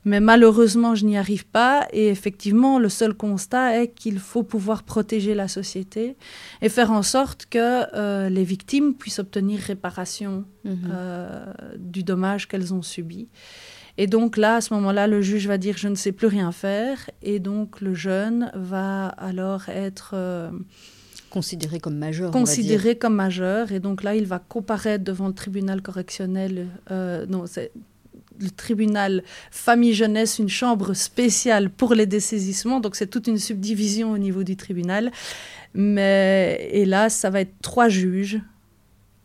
Mais 0.04 0.20
malheureusement, 0.20 0.94
je 0.94 1.04
n'y 1.04 1.18
arrive 1.18 1.46
pas. 1.46 1.88
Et 1.92 2.08
effectivement, 2.08 2.78
le 2.78 2.88
seul 2.88 3.12
constat 3.12 3.82
est 3.82 3.88
qu'il 3.88 4.20
faut 4.20 4.44
pouvoir 4.44 4.84
protéger 4.84 5.34
la 5.34 5.48
société 5.48 6.16
et 6.62 6.68
faire 6.68 6.92
en 6.92 7.02
sorte 7.02 7.46
que 7.46 7.58
euh, 7.96 8.28
les 8.28 8.44
victimes 8.44 8.94
puissent 8.94 9.18
obtenir 9.18 9.58
réparation 9.60 10.44
mhm. 10.64 10.76
du 11.78 12.04
dommage 12.04 12.46
qu'elles 12.46 12.72
ont 12.72 12.82
subi. 12.82 13.28
Et 13.98 14.06
donc 14.06 14.36
là, 14.36 14.56
à 14.56 14.60
ce 14.60 14.74
moment-là, 14.74 15.06
le 15.06 15.22
juge 15.22 15.46
va 15.46 15.58
dire 15.58 15.76
je 15.76 15.88
ne 15.88 15.94
sais 15.94 16.12
plus 16.12 16.26
rien 16.26 16.52
faire. 16.52 17.10
Et 17.22 17.38
donc 17.38 17.80
le 17.80 17.94
jeune 17.94 18.50
va 18.54 19.06
alors 19.08 19.68
être... 19.68 20.10
Euh, 20.14 20.50
considéré 21.30 21.80
comme 21.80 21.96
majeur. 21.96 22.30
Considéré 22.30 22.96
comme 22.96 23.14
majeur. 23.14 23.72
Et 23.72 23.80
donc 23.80 24.02
là, 24.02 24.14
il 24.14 24.26
va 24.26 24.38
comparaître 24.38 25.04
devant 25.04 25.28
le 25.28 25.34
tribunal 25.34 25.82
correctionnel. 25.82 26.68
Euh, 26.90 27.26
non, 27.26 27.44
c'est 27.46 27.72
le 28.38 28.50
tribunal 28.50 29.22
famille-jeunesse, 29.50 30.38
une 30.38 30.48
chambre 30.48 30.94
spéciale 30.94 31.70
pour 31.70 31.94
les 31.94 32.06
dessaisissements. 32.06 32.80
Donc 32.80 32.96
c'est 32.96 33.06
toute 33.06 33.26
une 33.26 33.38
subdivision 33.38 34.12
au 34.12 34.18
niveau 34.18 34.44
du 34.44 34.56
tribunal. 34.56 35.10
Mais 35.74 36.68
et 36.72 36.84
là, 36.84 37.08
ça 37.08 37.30
va 37.30 37.40
être 37.40 37.54
trois 37.62 37.88
juges 37.88 38.40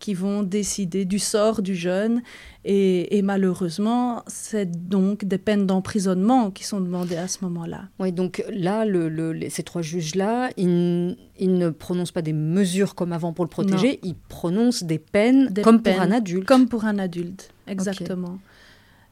qui 0.01 0.15
vont 0.15 0.41
décider 0.43 1.05
du 1.05 1.19
sort 1.19 1.61
du 1.61 1.75
jeune. 1.75 2.21
Et, 2.65 3.21
malheureusement, 3.23 4.23
c'est 4.27 4.87
donc 4.89 5.23
des 5.25 5.37
peines 5.37 5.65
d'emprisonnement 5.65 6.51
qui 6.51 6.63
sont 6.63 6.81
demandées 6.81 7.15
à 7.15 7.27
ce 7.27 7.37
moment-là. 7.43 7.85
Oui, 7.99 8.11
donc 8.11 8.43
là, 8.51 8.83
le, 8.85 9.49
ces 9.49 9.63
trois 9.63 9.81
juges-là, 9.81 10.49
ils, 10.57 11.15
ne 11.39 11.69
prononcent 11.69 12.11
pas 12.11 12.21
des 12.21 12.33
mesures 12.33 12.93
comme 12.95 13.13
avant 13.13 13.31
pour 13.31 13.45
le 13.45 13.49
protéger, 13.49 13.99
ils 14.03 14.15
prononcent 14.15 14.83
des 14.83 14.99
peines 14.99 15.53
comme 15.63 15.81
pour 15.81 16.01
un 16.01 16.11
adulte. 16.11 16.45
Comme 16.45 16.67
pour 16.67 16.85
un 16.85 16.99
adulte, 16.99 17.51
exactement. 17.67 18.39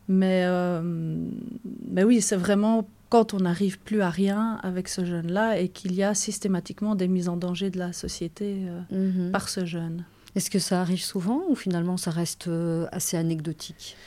Mais, 0.07 0.43
euh, 0.45 0.81
mais 1.87 2.03
oui, 2.03 2.21
c'est 2.21 2.35
vraiment 2.35 2.87
quand 3.09 3.33
on 3.33 3.39
n'arrive 3.39 3.79
plus 3.79 4.01
à 4.01 4.09
rien 4.09 4.59
avec 4.63 4.87
ce 4.87 5.03
jeune-là 5.05 5.59
et 5.59 5.69
qu'il 5.69 5.93
y 5.93 6.03
a 6.03 6.13
systématiquement 6.13 6.95
des 6.95 7.07
mises 7.07 7.29
en 7.29 7.37
danger 7.37 7.69
de 7.69 7.79
la 7.79 7.93
société 7.93 8.65
euh, 8.67 8.81
mhm. 8.91 9.31
par 9.31 9.49
ce 9.49 9.65
jeune. 9.65 10.05
Est-ce 10.35 10.49
que 10.49 10.59
ça 10.59 10.81
arrive 10.81 11.01
souvent 11.01 11.41
ou 11.49 11.55
finalement 11.55 11.97
ça 11.97 12.11
reste 12.11 12.47
euh, 12.47 12.87
assez 12.91 13.17
anecdotique? 13.17 13.97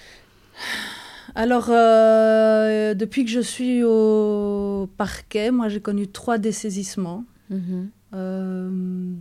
Alors, 1.34 1.68
euh, 1.70 2.94
depuis 2.94 3.24
que 3.24 3.30
je 3.30 3.40
suis 3.40 3.82
au 3.82 4.88
parquet, 4.96 5.50
moi 5.50 5.68
j'ai 5.68 5.80
connu 5.80 6.08
trois 6.08 6.38
dessaisissements. 6.38 7.24
Mhm. 7.50 7.90
Euh, 8.14 9.12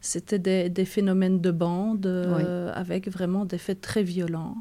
c'était 0.00 0.68
des, 0.68 0.84
phénomènes 0.84 1.40
de 1.40 1.50
bande 1.50 2.06
avec 2.74 3.08
vraiment 3.08 3.44
des 3.44 3.58
faits 3.58 3.80
très 3.80 4.02
violents. 4.02 4.56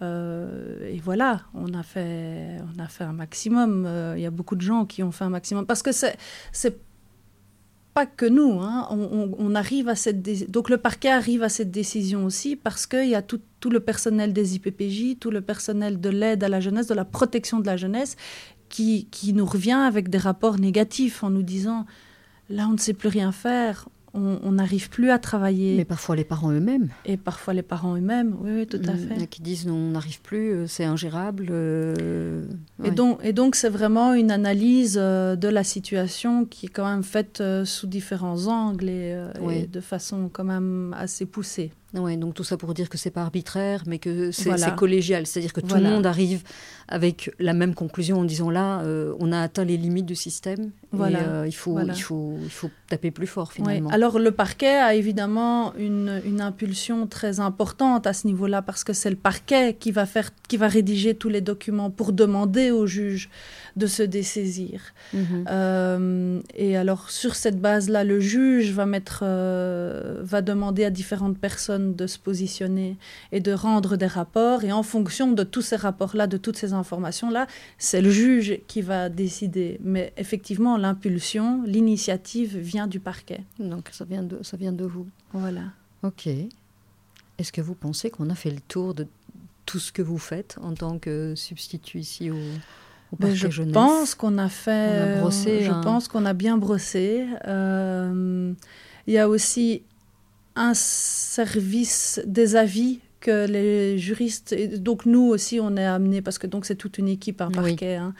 et 0.00 1.00
voilà, 1.02 1.42
on 1.54 1.74
a 1.74 1.82
fait, 1.82 2.58
on 2.74 2.78
a 2.82 2.88
fait 2.88 3.04
un 3.04 3.12
maximum. 3.12 3.86
Il 4.16 4.22
y 4.22 4.26
a 4.26 4.30
beaucoup 4.30 4.56
de 4.56 4.62
gens 4.62 4.86
qui 4.86 5.02
ont 5.02 5.12
fait 5.12 5.24
un 5.24 5.30
maximum 5.30 5.66
parce 5.66 5.82
que 5.82 5.92
c'est 5.92 6.16
pas 7.94 8.06
que 8.06 8.26
nous. 8.26 8.60
Hein. 8.60 8.88
On, 8.90 9.54
arrive 9.54 9.88
à 9.88 9.94
cette 9.94 10.50
donc 10.50 10.70
le 10.70 10.78
parquet 10.78 11.10
arrive 11.10 11.42
à 11.42 11.48
cette 11.48 11.70
décision 11.70 12.24
aussi 12.24 12.56
parce 12.56 12.86
qu'il 12.86 13.08
y 13.08 13.14
a 13.14 13.22
tout, 13.22 13.40
le 13.70 13.80
personnel 13.80 14.32
des 14.32 14.56
IPPJ, 14.56 15.18
tout 15.20 15.30
le 15.30 15.40
personnel 15.40 16.00
de 16.00 16.08
l'aide 16.08 16.42
à 16.42 16.48
la 16.48 16.60
jeunesse, 16.60 16.86
de 16.86 16.94
la 16.94 17.04
protection 17.04 17.60
de 17.60 17.66
la 17.66 17.76
jeunesse, 17.76 18.16
qui, 18.68 19.06
qui 19.10 19.32
nous 19.32 19.44
revient 19.44 19.72
avec 19.72 20.08
des 20.08 20.18
rapports 20.18 20.58
négatifs 20.58 21.22
en 21.22 21.30
nous 21.30 21.42
disant 21.42 21.86
là 22.48 22.66
on 22.68 22.72
ne 22.72 22.78
sait 22.78 22.94
plus 22.94 23.08
rien 23.08 23.30
faire, 23.32 23.88
on 24.14 24.52
n'arrive 24.52 24.90
plus 24.90 25.10
à 25.10 25.18
travailler. 25.18 25.76
Mais 25.76 25.84
parfois 25.84 26.16
les 26.16 26.24
parents 26.24 26.50
eux-mêmes. 26.50 26.88
Et 27.06 27.16
parfois 27.16 27.54
les 27.54 27.62
parents 27.62 27.96
eux-mêmes, 27.96 28.36
oui, 28.40 28.50
oui, 28.56 28.66
tout 28.66 28.80
à 28.86 28.94
fait. 28.94 29.26
Qui 29.26 29.40
disent 29.40 29.66
on 29.68 29.90
n'arrive 29.90 30.20
plus, 30.20 30.52
euh, 30.52 30.66
c'est 30.66 30.84
ingérable. 30.84 31.48
Euh, 31.50 32.44
et, 32.84 32.90
donc, 32.90 33.20
et 33.22 33.32
donc 33.32 33.54
c'est 33.54 33.70
vraiment 33.70 34.12
une 34.12 34.30
analyse 34.30 34.98
euh, 35.00 35.34
de 35.36 35.48
la 35.48 35.64
situation 35.64 36.44
qui 36.44 36.66
est 36.66 36.68
quand 36.68 36.88
même 36.88 37.02
faite 37.02 37.42
sous 37.64 37.86
différents 37.86 38.46
angles 38.48 38.88
et, 38.88 39.16
de 39.70 39.80
façon 39.80 40.28
quand 40.30 40.44
même 40.44 40.94
assez 40.98 41.24
poussée. 41.24 41.72
Ouais, 41.94 42.16
donc 42.16 42.34
tout 42.34 42.44
ça 42.44 42.56
pour 42.56 42.72
dire 42.72 42.88
que 42.88 42.96
c'est 42.96 43.10
pas 43.10 43.20
arbitraire, 43.20 43.82
mais 43.86 43.98
que 43.98 44.30
c'est 44.30 44.74
collégial, 44.76 45.26
c'est-à-dire 45.26 45.52
que 45.52 45.60
tout 45.60 45.74
le 45.76 45.82
monde 45.82 46.06
arrive 46.06 46.42
avec 46.88 47.30
la 47.38 47.52
même 47.52 47.74
conclusion 47.74 48.20
en 48.20 48.24
disant 48.24 48.50
là, 48.50 48.80
euh, 48.80 49.14
on 49.18 49.32
a 49.32 49.40
atteint 49.40 49.64
les 49.64 49.76
limites 49.76 50.06
du 50.06 50.16
système, 50.16 50.72
voilà. 50.90 51.20
et 51.20 51.24
euh, 51.24 51.46
il, 51.46 51.52
faut, 51.52 51.78
il, 51.80 52.02
faut, 52.02 52.34
il 52.42 52.50
faut 52.50 52.70
taper 52.88 53.10
plus 53.10 53.26
fort 53.26 53.52
finalement. 53.52 53.88
Alors 53.90 54.18
le 54.18 54.30
parquet 54.30 54.76
a 54.76 54.94
évidemment 54.94 55.74
une, 55.76 56.20
une 56.24 56.40
impulsion 56.40 57.06
très 57.06 57.40
importante 57.40 58.06
à 58.06 58.12
ce 58.12 58.26
niveau-là, 58.26 58.62
parce 58.62 58.84
que 58.84 58.92
c'est 58.92 59.10
le 59.10 59.16
parquet 59.16 59.74
qui 59.78 59.90
va, 59.90 60.06
faire, 60.06 60.30
qui 60.48 60.56
va 60.56 60.68
rédiger 60.68 61.14
tous 61.14 61.28
les 61.28 61.40
documents 61.40 61.90
pour 61.90 62.12
demander 62.12 62.70
au 62.70 62.86
juge 62.86 63.30
de 63.76 63.86
se 63.86 64.02
dessaisir. 64.02 64.80
Mhm. 65.14 65.44
Euh, 65.50 66.40
et 66.54 66.76
alors 66.76 67.10
sur 67.10 67.34
cette 67.34 67.60
base-là, 67.60 68.04
le 68.04 68.20
juge 68.20 68.72
va 68.72 68.86
mettre, 68.86 69.24
va 69.24 70.42
demander 70.42 70.84
à 70.84 70.90
différentes 70.90 71.38
personnes 71.38 71.81
de 71.90 72.06
se 72.06 72.18
positionner 72.18 72.96
et 73.32 73.40
de 73.40 73.52
rendre 73.52 73.96
des 73.96 74.06
rapports. 74.06 74.64
Et 74.64 74.72
en 74.72 74.82
fonction 74.82 75.32
de 75.32 75.42
tous 75.42 75.62
ces 75.62 75.76
rapports-là, 75.76 76.26
de 76.26 76.36
toutes 76.36 76.56
ces 76.56 76.72
informations-là, 76.72 77.46
c'est 77.78 78.00
le 78.00 78.10
juge 78.10 78.60
qui 78.68 78.82
va 78.82 79.08
décider. 79.08 79.78
Mais 79.82 80.12
effectivement, 80.16 80.76
l'impulsion, 80.76 81.62
l'initiative 81.64 82.56
vient 82.56 82.86
du 82.86 83.00
parquet. 83.00 83.40
Donc 83.58 83.88
ça 83.92 84.04
vient 84.04 84.22
de, 84.22 84.42
ça 84.42 84.56
vient 84.56 84.72
de 84.72 84.84
vous. 84.84 85.06
Voilà. 85.32 85.64
Ok. 86.02 86.28
Est-ce 87.38 87.52
que 87.52 87.60
vous 87.60 87.74
pensez 87.74 88.10
qu'on 88.10 88.30
a 88.30 88.34
fait 88.34 88.50
le 88.50 88.60
tour 88.60 88.94
de 88.94 89.06
tout 89.66 89.78
ce 89.78 89.92
que 89.92 90.02
vous 90.02 90.18
faites 90.18 90.56
en 90.62 90.74
tant 90.74 90.98
que 90.98 91.34
substitut 91.34 91.98
ici 91.98 92.30
au, 92.30 92.36
je 93.20 93.62
pense 93.62 94.14
qu'on 94.14 94.38
a 94.38 94.48
fait. 94.48 95.20
je 95.30 95.70
hein. 95.70 95.80
pense 95.82 96.08
qu'on 96.08 96.24
a 96.24 96.32
bien 96.32 96.56
brossé. 96.56 97.26
Euh, 97.46 98.52
il 99.06 99.14
y 99.14 99.18
a 99.18 99.28
aussi 99.28 99.82
un 100.56 100.74
service 100.74 102.20
des 102.26 102.56
avis 102.56 103.00
que 103.20 103.46
les 103.46 103.98
juristes, 103.98 104.54
donc 104.78 105.06
nous 105.06 105.28
aussi, 105.28 105.60
on 105.60 105.76
est 105.76 105.84
amenés, 105.84 106.22
parce 106.22 106.38
que 106.38 106.46
donc 106.46 106.66
c'est 106.66 106.74
toute 106.74 106.98
une 106.98 107.08
équipe, 107.08 107.40
un 107.40 107.50
parquet. 107.50 107.94
Hein. 107.94 108.14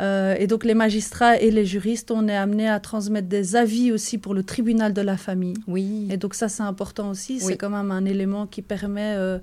Euh, 0.00 0.36
et 0.38 0.46
donc 0.46 0.64
les 0.64 0.74
magistrats 0.74 1.38
et 1.38 1.50
les 1.50 1.66
juristes, 1.66 2.10
on 2.10 2.28
est 2.28 2.36
amenés 2.36 2.68
à 2.68 2.78
transmettre 2.78 3.28
des 3.28 3.56
avis 3.56 3.90
aussi 3.90 4.18
pour 4.18 4.34
le 4.34 4.42
tribunal 4.42 4.92
de 4.92 5.00
la 5.00 5.16
famille. 5.16 5.56
Oui. 5.66 6.08
Et 6.10 6.16
donc 6.16 6.34
ça, 6.34 6.48
c'est 6.48 6.62
important 6.62 7.10
aussi. 7.10 7.40
C'est 7.40 7.56
quand 7.56 7.70
même 7.70 7.90
un 7.90 8.04
élément 8.04 8.46
qui 8.46 8.62
permet 8.62 9.14
euh, 9.16 9.38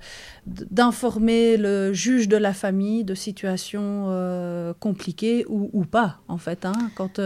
d'informer 0.45 1.57
le 1.57 1.93
juge 1.93 2.27
de 2.27 2.37
la 2.37 2.53
famille 2.53 3.03
de 3.03 3.15
situations 3.15 4.05
euh, 4.09 4.73
compliquées 4.79 5.45
ou, 5.49 5.69
ou, 5.73 5.83
pas, 5.83 6.19
en 6.27 6.37
fait. 6.37 6.65
Hein. 6.65 6.73
Quand 6.95 7.19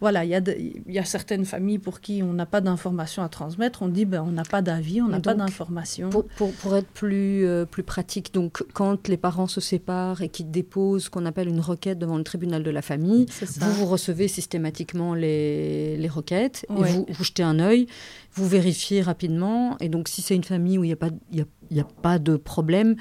voilà, 0.00 0.24
il 0.24 0.30
y, 0.30 0.92
y, 0.92 0.98
a 0.98 1.04
certaines 1.04 1.44
familles 1.44 1.78
pour 1.78 2.00
qui 2.00 2.22
on 2.22 2.32
n'a 2.32 2.46
pas 2.46 2.60
d'informations 2.60 3.22
à 3.22 3.28
transmettre, 3.28 3.82
on 3.82 3.88
dit 3.88 4.04
ben, 4.04 4.22
on 4.26 4.32
n'a 4.32 4.42
pas 4.42 4.62
d'avis, 4.62 5.00
on 5.00 5.08
n'a 5.08 5.20
pas 5.20 5.34
d'informations. 5.34 6.10
Pour, 6.10 6.24
pour, 6.24 6.52
pour, 6.52 6.76
être 6.76 6.88
plus, 6.88 7.46
plus 7.70 7.82
pratique, 7.82 8.32
donc 8.34 8.64
quand 8.72 9.08
les 9.08 9.16
parents 9.16 9.46
se 9.46 9.60
séparent 9.60 10.22
et 10.22 10.28
qu'ils 10.28 10.50
déposent 10.50 11.04
ce 11.04 11.10
qu'on 11.10 11.26
appelle 11.26 11.48
une 11.48 11.60
requête 11.60 11.98
devant 11.98 12.16
le 12.16 12.24
tribunal 12.24 12.47
de 12.48 12.70
la 12.70 12.82
famille. 12.82 13.26
Vous, 13.42 13.72
vous 13.72 13.86
recevez 13.86 14.28
systématiquement 14.28 15.14
les, 15.14 15.96
les 15.96 16.08
requêtes 16.08 16.66
et 16.70 16.82
vous, 16.82 17.06
vous 17.08 17.24
jetez 17.24 17.42
un 17.42 17.58
œil, 17.60 17.86
vous 18.34 18.48
vérifiez 18.48 19.02
rapidement. 19.02 19.76
Et 19.80 19.88
donc, 19.88 20.08
si 20.08 20.22
c'est 20.22 20.34
une 20.34 20.44
famille 20.44 20.78
où 20.78 20.84
il 20.84 20.88
n'y 20.88 20.92
a, 20.92 20.96
pas, 20.96 21.10
il 21.30 21.44
y 21.70 21.80
a, 21.80 21.84
pas 21.84 22.18
de 22.18 22.36
problème, 22.36 22.96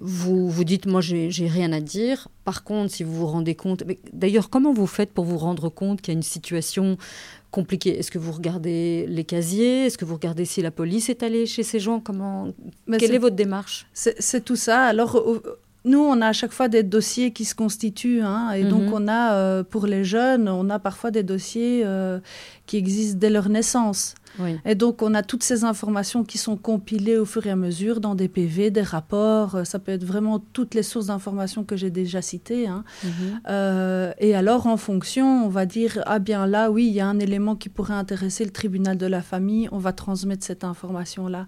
vous 0.00 0.48
vous 0.50 0.64
dites, 0.64 0.86
moi, 0.86 1.00
j'ai 1.00 1.48
rien 1.48 1.72
à 1.72 1.80
dire. 1.80 2.28
Par 2.44 2.64
contre, 2.64 2.92
si 2.92 3.04
vous 3.04 3.14
vous 3.14 3.26
rendez 3.26 3.54
compte... 3.54 3.84
D'ailleurs, 4.12 4.48
comment 4.48 4.72
vous 4.72 4.86
faites 4.86 5.12
pour 5.12 5.24
vous 5.24 5.36
rendre 5.36 5.68
compte 5.68 6.00
qu'il 6.00 6.14
y 6.14 6.16
a 6.16 6.18
une 6.18 6.22
situation 6.22 6.96
compliquée? 7.50 7.98
Est-ce 7.98 8.10
que 8.10 8.18
vous 8.18 8.32
regardez 8.32 9.04
les 9.06 9.24
casiers? 9.24 9.86
Est-ce 9.86 9.98
que 9.98 10.06
vous 10.06 10.14
regardez 10.14 10.46
si 10.46 10.62
la 10.62 10.70
police 10.70 11.10
est 11.10 11.22
allée 11.22 11.44
chez 11.44 11.62
ces 11.62 11.78
gens? 11.78 12.00
Comment 12.00 12.48
Quelle 12.98 13.14
est, 13.14 13.18
votre 13.18 13.36
démarche? 13.36 13.86
C'est 13.92 14.44
tout 14.44 14.56
ça. 14.56 14.86
Alors, 14.86 15.22
nous, 15.84 16.00
on 16.00 16.20
a 16.20 16.28
à 16.28 16.32
chaque 16.32 16.52
fois 16.52 16.68
des 16.68 16.82
dossiers 16.82 17.32
qui 17.32 17.44
se 17.44 17.54
constituent, 17.54 18.22
hein, 18.22 18.50
et 18.52 18.64
donc 18.64 18.82
mhm. 18.82 18.92
on 18.94 19.08
a, 19.08 19.32
euh, 19.34 19.62
pour 19.62 19.86
les 19.86 20.04
jeunes, 20.04 20.48
on 20.48 20.68
a 20.70 20.78
parfois 20.78 21.10
des 21.10 21.22
dossiers 21.22 21.82
euh, 21.84 22.18
qui 22.66 22.76
existent 22.76 23.18
dès 23.18 23.30
leur 23.30 23.48
naissance. 23.48 24.14
Et 24.64 24.74
donc, 24.74 25.02
on 25.02 25.14
a 25.14 25.22
toutes 25.22 25.42
ces 25.42 25.64
informations 25.64 26.24
qui 26.24 26.38
sont 26.38 26.56
compilées 26.56 27.16
au 27.16 27.24
fur 27.24 27.46
et 27.46 27.50
à 27.50 27.56
mesure 27.56 28.00
dans 28.00 28.14
des 28.14 28.28
PV, 28.28 28.70
des 28.70 28.82
rapports. 28.82 29.56
Euh, 29.56 29.64
ça 29.64 29.78
peut 29.78 29.92
être 29.92 30.04
vraiment 30.04 30.38
toutes 30.52 30.74
les 30.74 30.82
sources 30.82 31.06
d'informations 31.06 31.64
que 31.64 31.76
j'ai 31.76 31.90
déjà 31.90 32.22
citées. 32.22 32.66
Hein. 32.66 32.84
Mhm. 33.04 33.10
Euh, 33.48 34.12
et 34.18 34.34
alors, 34.34 34.66
en 34.66 34.76
fonction, 34.76 35.44
on 35.44 35.48
va 35.48 35.66
dire, 35.66 36.02
ah 36.06 36.18
bien 36.18 36.46
là, 36.46 36.70
oui, 36.70 36.86
il 36.86 36.92
y 36.92 37.00
a 37.00 37.06
un 37.06 37.18
élément 37.18 37.56
qui 37.56 37.68
pourrait 37.68 37.94
intéresser 37.94 38.44
le 38.44 38.50
tribunal 38.50 38.96
de 38.96 39.06
la 39.06 39.22
famille, 39.22 39.68
on 39.72 39.78
va 39.78 39.92
transmettre 39.92 40.44
cette 40.44 40.64
information-là. 40.64 41.46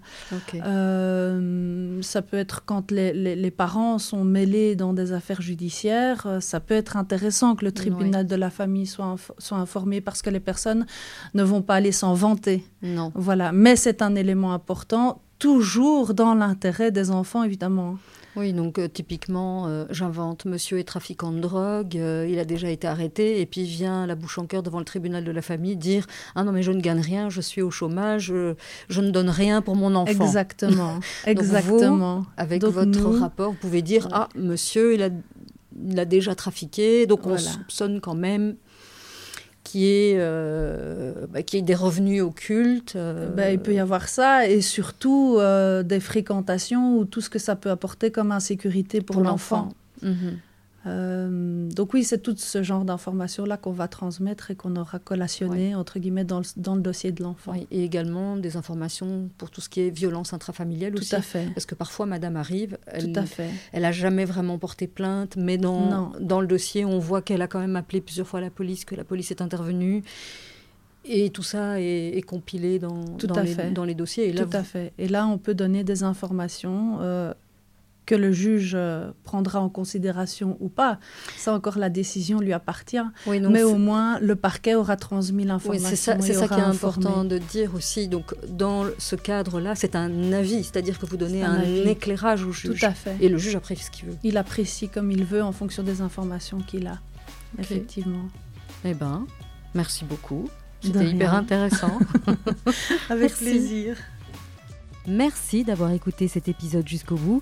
Euh, 0.53 2.01
ça 2.01 2.21
peut 2.21 2.37
être 2.37 2.63
quand 2.65 2.91
les, 2.91 3.13
les, 3.13 3.51
parents 3.51 3.99
sont 3.99 4.23
mêlés 4.23 4.75
dans 4.75 4.93
des 4.93 5.11
affaires 5.11 5.41
judiciaires, 5.41 6.37
ça 6.39 6.59
peut 6.59 6.73
être 6.73 6.95
intéressant 6.97 7.55
que 7.55 7.65
le 7.65 7.71
tribunal 7.71 8.25
de 8.25 8.35
la 8.35 8.49
famille 8.49 8.87
soit, 8.87 9.15
soit 9.37 9.57
informé 9.57 10.01
parce 10.01 10.21
que 10.21 10.29
les 10.29 10.39
personnes 10.39 10.85
ne 11.33 11.43
vont 11.43 11.61
pas 11.61 11.75
aller 11.75 11.91
s'en 11.91 12.13
vanter. 12.13 12.63
Non. 12.83 13.11
Voilà, 13.15 13.51
mais 13.51 13.75
c'est 13.75 14.01
un 14.01 14.15
élément 14.15 14.53
important, 14.53 15.21
toujours 15.39 16.13
dans 16.13 16.33
l'intérêt 16.33 16.91
des 16.91 17.11
enfants, 17.11 17.43
évidemment. 17.43 17.97
Oui, 18.35 18.53
donc 18.53 18.79
euh, 18.79 18.87
typiquement, 18.87 19.67
euh, 19.67 19.85
j'invente, 19.89 20.45
monsieur 20.45 20.79
est 20.79 20.85
trafiquant 20.85 21.31
de 21.31 21.39
drogue, 21.39 21.97
euh, 21.97 22.25
il 22.29 22.39
a 22.39 22.45
déjà 22.45 22.69
été 22.69 22.87
arrêté, 22.87 23.41
et 23.41 23.45
puis 23.45 23.63
vient 23.63 24.07
la 24.07 24.15
bouche 24.15 24.37
en 24.37 24.45
cœur 24.45 24.63
devant 24.63 24.79
le 24.79 24.85
tribunal 24.85 25.23
de 25.23 25.31
la 25.31 25.41
famille 25.41 25.75
dire 25.75 26.07
Ah 26.35 26.43
non, 26.43 26.51
mais 26.51 26.63
je 26.63 26.71
ne 26.71 26.79
gagne 26.79 27.01
rien, 27.01 27.29
je 27.29 27.41
suis 27.41 27.61
au 27.61 27.71
chômage, 27.71 28.33
je 28.89 29.01
ne 29.01 29.11
donne 29.11 29.29
rien 29.29 29.61
pour 29.61 29.75
mon 29.75 29.95
enfant. 29.95 30.23
Exactement. 30.23 30.99
Exactement. 31.25 32.25
avec 32.37 32.63
votre 32.63 33.09
rapport, 33.19 33.51
vous 33.51 33.57
pouvez 33.57 33.81
dire 33.81 34.07
Ah, 34.11 34.29
monsieur, 34.35 34.93
il 34.93 35.03
a, 35.03 35.09
il 35.85 35.99
a 35.99 36.05
déjà 36.05 36.33
trafiqué, 36.33 37.05
donc 37.07 37.25
on 37.27 37.37
soupçonne 37.37 37.99
quand 37.99 38.15
même 38.15 38.55
qui 39.71 39.87
est, 39.87 40.15
euh, 40.17 41.13
bah, 41.31 41.43
qui 41.43 41.55
est 41.55 41.61
des 41.61 41.75
revenus 41.75 42.21
occultes. 42.21 42.97
Euh. 42.97 43.29
Bah, 43.29 43.51
il 43.51 43.59
peut 43.59 43.73
y 43.73 43.79
avoir 43.79 44.09
ça 44.09 44.45
et 44.45 44.59
surtout 44.59 45.37
euh, 45.37 45.81
des 45.81 46.01
fréquentations 46.01 46.97
ou 46.97 47.05
tout 47.05 47.21
ce 47.21 47.29
que 47.29 47.39
ça 47.39 47.55
peut 47.55 47.69
apporter 47.69 48.11
comme 48.11 48.33
insécurité 48.33 48.99
pour, 48.99 49.21
l'enfant. 49.21 49.69
Mhm. 50.01 50.39
Euh, 50.87 51.69
donc 51.69 51.93
oui, 51.93 52.03
c'est 52.03 52.19
tout 52.19 52.35
ce 52.35 52.63
genre 52.63 52.85
d'informations-là 52.85 53.57
qu'on 53.57 53.71
va 53.71 53.87
transmettre 53.87 54.51
et 54.51 54.55
qu'on 54.55 54.75
aura 54.75 54.99
collationné, 54.99 55.75
entre 55.75 55.99
guillemets, 55.99 56.23
dans 56.23 56.39
le, 56.39 56.45
dans 56.57 56.75
le 56.75 56.81
dossier 56.81 57.11
de 57.11 57.21
l'enfant. 57.21 57.53
et 57.69 57.83
également 57.83 58.35
des 58.35 58.57
informations 58.57 59.29
pour 59.37 59.51
tout 59.51 59.61
ce 59.61 59.69
qui 59.69 59.81
est 59.81 59.89
violence 59.89 60.33
intrafamiliale 60.33 60.93
tout 60.93 61.01
aussi. 61.01 61.15
à 61.15 61.21
fait. 61.21 61.47
Parce 61.53 61.65
que 61.65 61.75
parfois, 61.75 62.05
madame 62.05 62.35
arrive, 62.35 62.77
elle 62.87 63.11
n'a 63.81 63.91
jamais 63.91 64.25
vraiment 64.25 64.57
porté 64.57 64.87
plainte, 64.87 65.35
mais 65.37 65.57
dans, 65.57 66.13
dans 66.19 66.41
le 66.41 66.47
dossier, 66.47 66.85
on 66.85 66.99
voit 66.99 67.21
qu'elle 67.21 67.41
a 67.41 67.47
quand 67.47 67.59
même 67.59 67.75
appelé 67.75 68.01
plusieurs 68.01 68.27
fois 68.27 68.41
la 68.41 68.49
police, 68.49 68.85
que 68.85 68.95
la 68.95 69.03
police 69.03 69.31
est 69.31 69.41
intervenue. 69.41 70.03
Et 71.03 71.31
tout 71.31 71.41
ça 71.43 71.81
est, 71.81 72.23
compilé 72.25 72.77
dans, 72.77 73.03
dans, 73.23 73.41
les, 73.41 73.55
dans, 73.71 73.85
les, 73.85 73.95
dossiers. 73.95 74.29
Et 74.29 74.33
là, 74.33 74.45
tout 74.45 74.55
à 74.55 74.63
fait. 74.63 74.93
Et 74.99 75.07
là, 75.07 75.25
on 75.25 75.39
peut 75.39 75.55
donner 75.55 75.83
des 75.83 76.03
informations 76.03 76.99
euh, 77.01 77.33
que 78.11 78.15
le 78.17 78.33
juge 78.33 78.73
euh, 78.75 79.09
prendra 79.23 79.61
en 79.61 79.69
considération 79.69 80.57
ou 80.59 80.67
pas, 80.67 80.99
ça 81.37 81.53
encore 81.53 81.77
la 81.77 81.89
décision 81.89 82.41
lui 82.41 82.51
appartient. 82.51 82.97
mais 83.25 83.63
au 83.63 83.77
moins 83.77 84.19
le 84.19 84.35
parquet 84.35 84.75
aura 84.75 84.97
transmis 84.97 85.45
l'information. 85.45 85.87
c'est 85.87 85.95
ça, 85.95 86.17
c'est 86.19 86.33
ça 86.33 86.49
qui 86.49 86.55
est 86.55 86.63
important 86.63 87.23
de 87.23 87.37
dire 87.37 87.73
aussi. 87.73 88.09
Donc 88.09 88.35
dans 88.49 88.83
ce 88.97 89.15
cadre-là, 89.15 89.75
c'est 89.75 89.95
un 89.95 90.33
avis, 90.33 90.65
c'est-à-dire 90.65 90.99
que 90.99 91.05
vous 91.05 91.15
donnez 91.15 91.41
un, 91.41 91.61
éclairage 91.85 92.43
au 92.43 92.51
juge. 92.51 92.81
Tout 92.81 92.85
à 92.85 92.91
fait. 92.91 93.15
Et 93.21 93.29
le 93.29 93.37
juge 93.37 93.55
apprécie 93.55 93.85
ce 93.85 93.91
qu'il 93.91 94.07
veut. 94.09 94.17
Il 94.23 94.35
apprécie 94.35 94.89
comme 94.89 95.09
il 95.09 95.23
veut 95.23 95.41
en 95.41 95.53
fonction 95.53 95.81
des 95.81 96.01
informations 96.01 96.57
qu'il 96.59 96.87
a. 96.87 96.99
Effectivement. 97.59 98.27
Eh 98.83 98.93
ben, 98.93 99.25
merci 99.73 100.03
beaucoup. 100.03 100.49
C'était 100.81 101.05
hyper 101.05 101.33
intéressant. 101.33 101.97
Avec 103.09 103.33
plaisir. 103.37 103.95
Merci 105.07 105.63
d'avoir 105.63 105.91
écouté 105.91 106.27
cet 106.27 106.47
épisode 106.47 106.87
jusqu'au 106.87 107.15
bout. 107.15 107.41